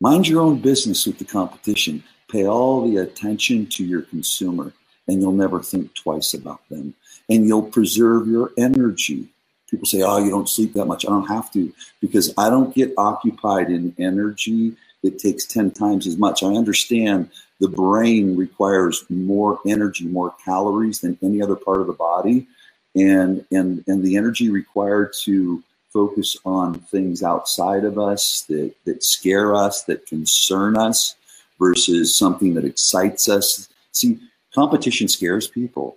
Mind 0.00 0.28
your 0.28 0.42
own 0.42 0.60
business 0.60 1.06
with 1.06 1.18
the 1.18 1.24
competition. 1.24 2.04
Pay 2.30 2.46
all 2.46 2.86
the 2.86 2.98
attention 2.98 3.66
to 3.66 3.84
your 3.84 4.02
consumer. 4.02 4.72
and 5.06 5.20
you'll 5.20 5.32
never 5.32 5.62
think 5.62 5.94
twice 5.94 6.34
about 6.34 6.66
them. 6.68 6.94
And 7.28 7.46
you'll 7.46 7.62
preserve 7.70 8.26
your 8.26 8.52
energy. 8.56 9.28
People 9.70 9.86
say, 9.86 10.02
oh, 10.02 10.18
you 10.18 10.30
don't 10.30 10.48
sleep 10.48 10.74
that 10.74 10.86
much. 10.86 11.04
I 11.04 11.10
don't 11.10 11.28
have 11.28 11.50
to 11.52 11.72
because 12.00 12.32
I 12.38 12.50
don't 12.50 12.74
get 12.74 12.92
occupied 12.96 13.70
in 13.70 13.94
energy 13.98 14.76
that 15.04 15.18
takes 15.18 15.44
10 15.44 15.70
times 15.70 16.06
as 16.06 16.16
much. 16.16 16.42
I 16.42 16.48
understand 16.48 17.30
the 17.60 17.68
brain 17.68 18.36
requires 18.36 19.04
more 19.08 19.60
energy, 19.66 20.06
more 20.06 20.34
calories 20.44 21.00
than 21.00 21.18
any 21.22 21.40
other 21.40 21.56
part 21.56 21.80
of 21.80 21.86
the 21.86 21.92
body. 21.92 22.48
And, 22.96 23.44
and, 23.52 23.84
and 23.86 24.02
the 24.02 24.16
energy 24.16 24.50
required 24.50 25.12
to 25.24 25.62
focus 25.92 26.36
on 26.44 26.80
things 26.80 27.22
outside 27.22 27.84
of 27.84 27.98
us 27.98 28.44
that, 28.48 28.74
that 28.86 29.04
scare 29.04 29.54
us, 29.54 29.82
that 29.84 30.06
concern 30.06 30.76
us, 30.76 31.14
versus 31.58 32.16
something 32.18 32.54
that 32.54 32.64
excites 32.64 33.28
us. 33.28 33.68
See, 33.92 34.18
competition 34.54 35.06
scares 35.06 35.46
people. 35.46 35.96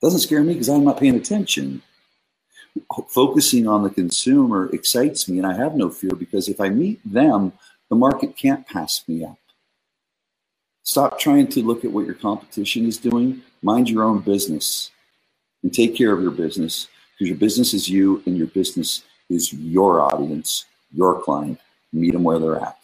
It 0.00 0.06
doesn't 0.06 0.20
scare 0.20 0.42
me 0.42 0.54
because 0.54 0.68
I'm 0.68 0.84
not 0.84 0.98
paying 0.98 1.14
attention. 1.14 1.82
Focusing 3.08 3.68
on 3.68 3.82
the 3.82 3.90
consumer 3.90 4.70
excites 4.72 5.28
me, 5.28 5.38
and 5.38 5.46
I 5.46 5.54
have 5.54 5.74
no 5.74 5.90
fear 5.90 6.14
because 6.14 6.48
if 6.48 6.60
I 6.60 6.68
meet 6.68 7.00
them, 7.04 7.52
the 7.90 7.96
market 7.96 8.36
can't 8.36 8.66
pass 8.66 9.02
me 9.06 9.24
up. 9.24 9.36
Stop 10.82 11.18
trying 11.18 11.48
to 11.48 11.62
look 11.62 11.84
at 11.84 11.92
what 11.92 12.06
your 12.06 12.14
competition 12.14 12.86
is 12.86 12.96
doing. 12.96 13.42
Mind 13.62 13.90
your 13.90 14.04
own 14.04 14.20
business 14.20 14.90
and 15.62 15.72
take 15.72 15.94
care 15.94 16.12
of 16.12 16.22
your 16.22 16.30
business 16.30 16.88
because 17.12 17.28
your 17.28 17.36
business 17.36 17.74
is 17.74 17.88
you 17.88 18.22
and 18.24 18.38
your 18.38 18.46
business 18.46 19.02
is 19.28 19.52
your 19.52 20.00
audience, 20.00 20.64
your 20.92 21.20
client. 21.20 21.60
Meet 21.92 22.12
them 22.12 22.24
where 22.24 22.38
they're 22.38 22.60
at. 22.60 22.78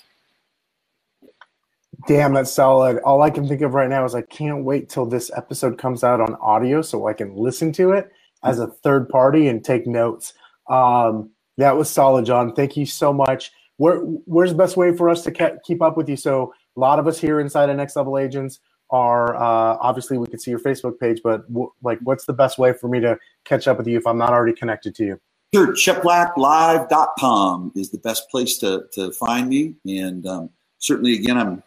Damn, 2.07 2.35
that's 2.35 2.53
solid. 2.53 2.99
All 2.99 3.23
I 3.23 3.31
can 3.31 3.49
think 3.49 3.63
of 3.63 3.75
right 3.75 3.89
now 3.89 4.05
is 4.05 4.15
I 4.15 4.23
can't 4.23 4.65
wait 4.65 4.89
till 4.89 5.07
this 5.07 5.31
episode 5.35 5.79
comes 5.79 6.05
out 6.05 6.21
on 6.21 6.37
audio 6.37 6.83
so 6.83 7.07
I 7.07 7.15
can 7.15 7.35
listen 7.35 7.73
to 7.73 7.93
it 7.93 8.11
as 8.45 8.59
a 8.59 8.67
third 8.67 9.09
party 9.09 9.49
and 9.49 9.65
take 9.65 9.87
notes. 9.87 10.35
Um, 10.69 11.31
that 11.57 11.77
was 11.77 11.89
solid, 11.89 12.27
Jon. 12.27 12.55
Thank 12.55 12.77
you 12.77 12.87
so 12.87 13.13
much. 13.13 13.51
Where, 13.79 13.99
where's 13.99 14.51
the 14.51 14.57
best 14.57 14.77
way 14.77 14.97
for 14.97 15.09
us 15.09 15.23
to 15.25 15.31
ke- 15.31 15.63
keep 15.65 15.83
up 15.83 15.97
with 15.97 16.09
you? 16.09 16.17
So 16.17 16.55
a 16.77 16.81
lot 16.81 16.99
of 16.99 17.07
us 17.07 17.19
here 17.21 17.41
inside 17.41 17.69
of 17.71 17.77
Next 17.77 17.97
Level 17.97 18.19
Agents 18.19 18.61
are 18.91 19.35
uh, 19.37 19.79
obviously 19.81 20.19
we 20.19 20.27
can 20.27 20.39
see 20.39 20.51
your 20.51 20.61
Facebook 20.61 20.99
page, 20.99 21.21
but 21.23 21.47
w- 21.49 21.73
like, 21.83 21.99
what's 22.03 22.25
the 22.25 22.33
best 22.33 22.59
way 22.59 22.73
for 22.73 22.89
me 22.89 23.01
to 23.01 23.19
catch 23.45 23.69
up 23.69 23.79
with 23.79 23.87
you 23.87 23.99
if 23.99 24.07
I'm 24.07 24.19
not 24.19 24.31
already 24.31 24.55
connected 24.55 24.95
to 24.97 25.05
you? 25.05 25.21
Sure, 25.55 25.69
cheplaklive.com 25.75 27.73
is 27.75 27.91
the 27.91 27.99
best 27.99 28.29
place 28.31 28.59
to, 28.59 28.87
to 28.93 29.13
find 29.13 29.49
me. 29.49 29.75
And 29.87 30.27
um, 30.27 30.51
certainly, 30.79 31.15
again, 31.15 31.39
I'm 31.39 31.63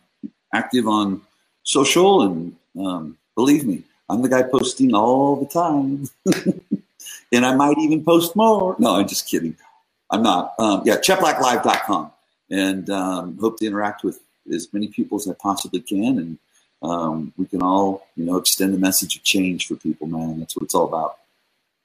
active 0.53 0.87
on 0.87 1.21
social, 1.63 2.21
and 2.23 2.55
um, 2.79 3.17
believe 3.35 3.65
me, 3.65 3.83
I'm 4.09 4.21
the 4.21 4.29
guy 4.29 4.43
posting 4.43 4.93
all 4.93 5.35
the 5.35 5.45
time. 5.45 6.09
and 7.31 7.45
I 7.45 7.55
might 7.55 7.77
even 7.77 8.03
post 8.03 8.35
more. 8.35 8.75
No, 8.79 8.95
I'm 8.95 9.07
just 9.07 9.27
kidding. 9.27 9.55
I'm 10.11 10.23
not. 10.23 10.53
Um, 10.59 10.81
yeah, 10.85 10.97
cheplaklive.com. 10.97 12.11
And 12.49 12.89
um, 12.89 13.37
hope 13.39 13.59
to 13.59 13.65
interact 13.65 14.03
with 14.03 14.19
as 14.51 14.73
many 14.73 14.87
people 14.87 15.17
as 15.17 15.27
I 15.27 15.33
possibly 15.33 15.81
can. 15.81 16.17
And 16.17 16.37
um, 16.81 17.33
we 17.37 17.45
can 17.45 17.61
all, 17.61 18.07
you 18.15 18.25
know, 18.25 18.37
extend 18.37 18.73
the 18.73 18.77
message 18.77 19.15
of 19.15 19.23
change 19.23 19.67
for 19.67 19.75
people, 19.75 20.07
man. 20.07 20.39
That's 20.39 20.55
what 20.55 20.63
it's 20.63 20.73
all 20.73 20.87
about. 20.87 21.17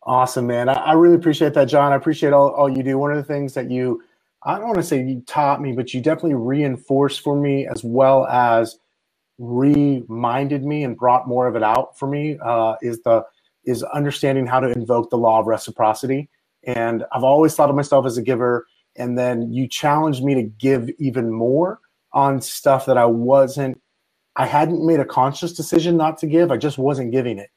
Awesome, 0.04 0.46
man. 0.46 0.68
I, 0.68 0.74
I 0.74 0.92
really 0.92 1.16
appreciate 1.16 1.54
that, 1.54 1.66
Jon. 1.66 1.92
I 1.92 1.96
appreciate 1.96 2.32
all, 2.32 2.50
all 2.50 2.68
you 2.68 2.82
do. 2.82 2.98
One 2.98 3.10
of 3.10 3.16
the 3.16 3.24
things 3.24 3.54
that 3.54 3.70
you, 3.70 4.02
I 4.42 4.56
don't 4.56 4.66
want 4.66 4.76
to 4.76 4.82
say 4.82 5.02
you 5.02 5.22
taught 5.26 5.60
me, 5.60 5.72
but 5.72 5.92
you 5.92 6.00
definitely 6.00 6.34
reinforced 6.34 7.22
for 7.22 7.36
me 7.38 7.66
as 7.66 7.82
well 7.82 8.26
as 8.26 8.78
reminded 9.38 10.64
me 10.64 10.84
and 10.84 10.96
brought 10.96 11.26
more 11.26 11.46
of 11.48 11.56
it 11.56 11.62
out 11.62 11.98
for 11.98 12.06
me 12.06 12.38
uh, 12.42 12.76
is 12.82 13.02
the 13.02 13.24
is 13.64 13.82
understanding 13.82 14.46
how 14.46 14.60
to 14.60 14.70
invoke 14.70 15.08
the 15.08 15.16
law 15.16 15.40
of 15.40 15.46
reciprocity. 15.46 16.28
And 16.66 17.04
I've 17.12 17.24
always 17.24 17.54
thought 17.54 17.70
of 17.70 17.76
myself 17.76 18.06
as 18.06 18.16
a 18.18 18.22
giver, 18.22 18.66
and 18.96 19.18
then 19.18 19.52
you 19.52 19.68
challenged 19.68 20.22
me 20.22 20.34
to 20.34 20.42
give 20.42 20.90
even 20.98 21.32
more 21.32 21.80
on 22.12 22.40
stuff 22.40 22.86
that 22.86 22.96
I 22.96 23.06
wasn't, 23.06 23.80
I 24.36 24.46
hadn't 24.46 24.86
made 24.86 25.00
a 25.00 25.04
conscious 25.04 25.52
decision 25.52 25.96
not 25.96 26.18
to 26.18 26.26
give. 26.26 26.50
I 26.50 26.56
just 26.56 26.78
wasn't 26.78 27.12
giving 27.12 27.38
it. 27.38 27.50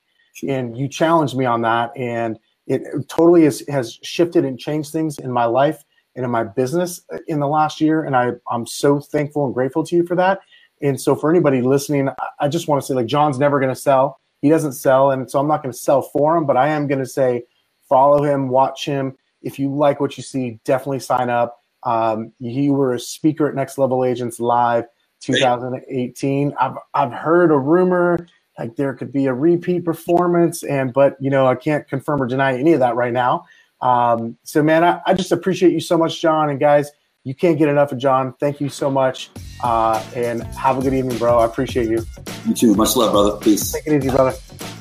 And 0.48 0.78
you 0.78 0.88
challenged 0.88 1.38
me 1.38 1.46
on 1.46 1.62
that. 1.62 1.92
And 1.96 2.38
it 2.66 2.82
totally 3.08 3.44
has, 3.44 3.64
has 3.70 4.00
shifted 4.04 4.46
and 4.46 4.60
changed 4.60 4.92
things 4.92 5.18
in 5.20 5.32
my 5.32 5.46
life 5.46 5.84
and 6.16 6.26
in 6.26 6.32
my 6.32 6.44
business 6.44 7.02
in 7.28 7.40
the 7.40 7.48
last 7.48 7.80
year. 7.80 8.04
And 8.04 8.16
I, 8.16 8.32
I'm 8.50 8.66
so 8.66 9.00
thankful 9.00 9.46
and 9.46 9.54
grateful 9.54 9.84
to 9.86 9.96
you 9.96 10.06
for 10.06 10.16
that. 10.16 10.40
And 10.82 11.00
so 11.00 11.16
for 11.16 11.30
anybody 11.30 11.62
listening, 11.62 12.10
I 12.40 12.48
just 12.48 12.68
want 12.68 12.82
to 12.82 12.88
say 12.88 12.94
like 12.94 13.06
Jon's 13.06 13.40
never 13.40 13.60
going 13.60 13.74
to 13.74 13.80
sell. 13.80 14.20
He 14.42 14.50
doesn't 14.50 14.74
sell. 14.74 15.12
And 15.12 15.30
so 15.30 15.40
I'm 15.40 15.48
not 15.48 15.64
going 15.64 15.72
to 15.72 15.78
sell 15.78 16.02
for 16.02 16.36
him, 16.36 16.46
but 16.46 16.58
I 16.58 16.68
am 16.70 16.88
going 16.88 17.00
to 17.00 17.06
say 17.06 17.44
follow 17.88 18.24
him, 18.24 18.50
watch 18.50 18.86
him. 18.86 19.18
If 19.42 19.60
you 19.60 19.74
like 19.74 20.00
what 20.00 20.18
you 20.18 20.24
see, 20.24 20.60
definitely 20.66 21.00
sign 21.00 21.30
up. 21.30 21.62
Um, 21.84 22.34
you 22.40 22.74
were 22.74 22.94
a 22.94 23.00
speaker 23.00 23.48
at 23.48 23.56
Next 23.56 23.78
Level 23.78 24.04
Agents 24.04 24.40
Live 24.40 24.86
2018. 25.22 26.54
I've, 26.60 26.76
I've 26.94 27.14
heard 27.14 27.52
a 27.52 27.58
rumor 27.58 28.28
like 28.58 28.76
there 28.76 28.94
could 28.94 29.12
be 29.12 29.28
a 29.28 29.34
repeat 29.34 29.86
performance, 29.86 30.64
and 30.64 30.92
but 30.92 31.16
you 31.20 31.30
know 31.30 31.46
I 31.46 31.56
can't 31.56 31.88
confirm 31.88 32.22
or 32.22 32.28
deny 32.28 32.58
any 32.58 32.74
of 32.74 32.80
that 32.80 32.96
right 32.96 33.14
now. 33.14 33.46
Um, 33.82 34.38
so 34.44 34.64
man, 34.64 34.84
I, 34.84 35.00
I 35.06 35.14
just 35.14 35.32
appreciate 35.32 35.74
you 35.74 35.80
so 35.80 35.98
much, 35.98 36.20
Jon. 36.20 36.50
And 36.50 36.60
guys, 36.60 36.92
you 37.24 37.36
can't 37.36 37.58
get 37.58 37.70
enough 37.70 37.92
of 37.92 38.00
Jon. 38.00 38.34
Thank 38.40 38.60
you 38.60 38.70
so 38.70 38.90
much, 38.90 39.30
uh, 39.64 40.04
and 40.16 40.44
have 40.56 40.80
a 40.80 40.82
good 40.82 40.94
evening, 40.94 41.18
bro. 41.18 41.38
I 41.38 41.46
appreciate 41.46 41.90
you. 41.90 42.06
You 42.48 42.54
too. 42.54 42.76
Much 42.76 42.96
love, 42.96 43.12
brother. 43.12 43.38
Peace. 43.38 43.72
Take 43.72 43.88
it 43.88 44.04
easy, 44.04 44.10
brother. 44.10 44.38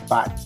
Bye. 0.08 0.45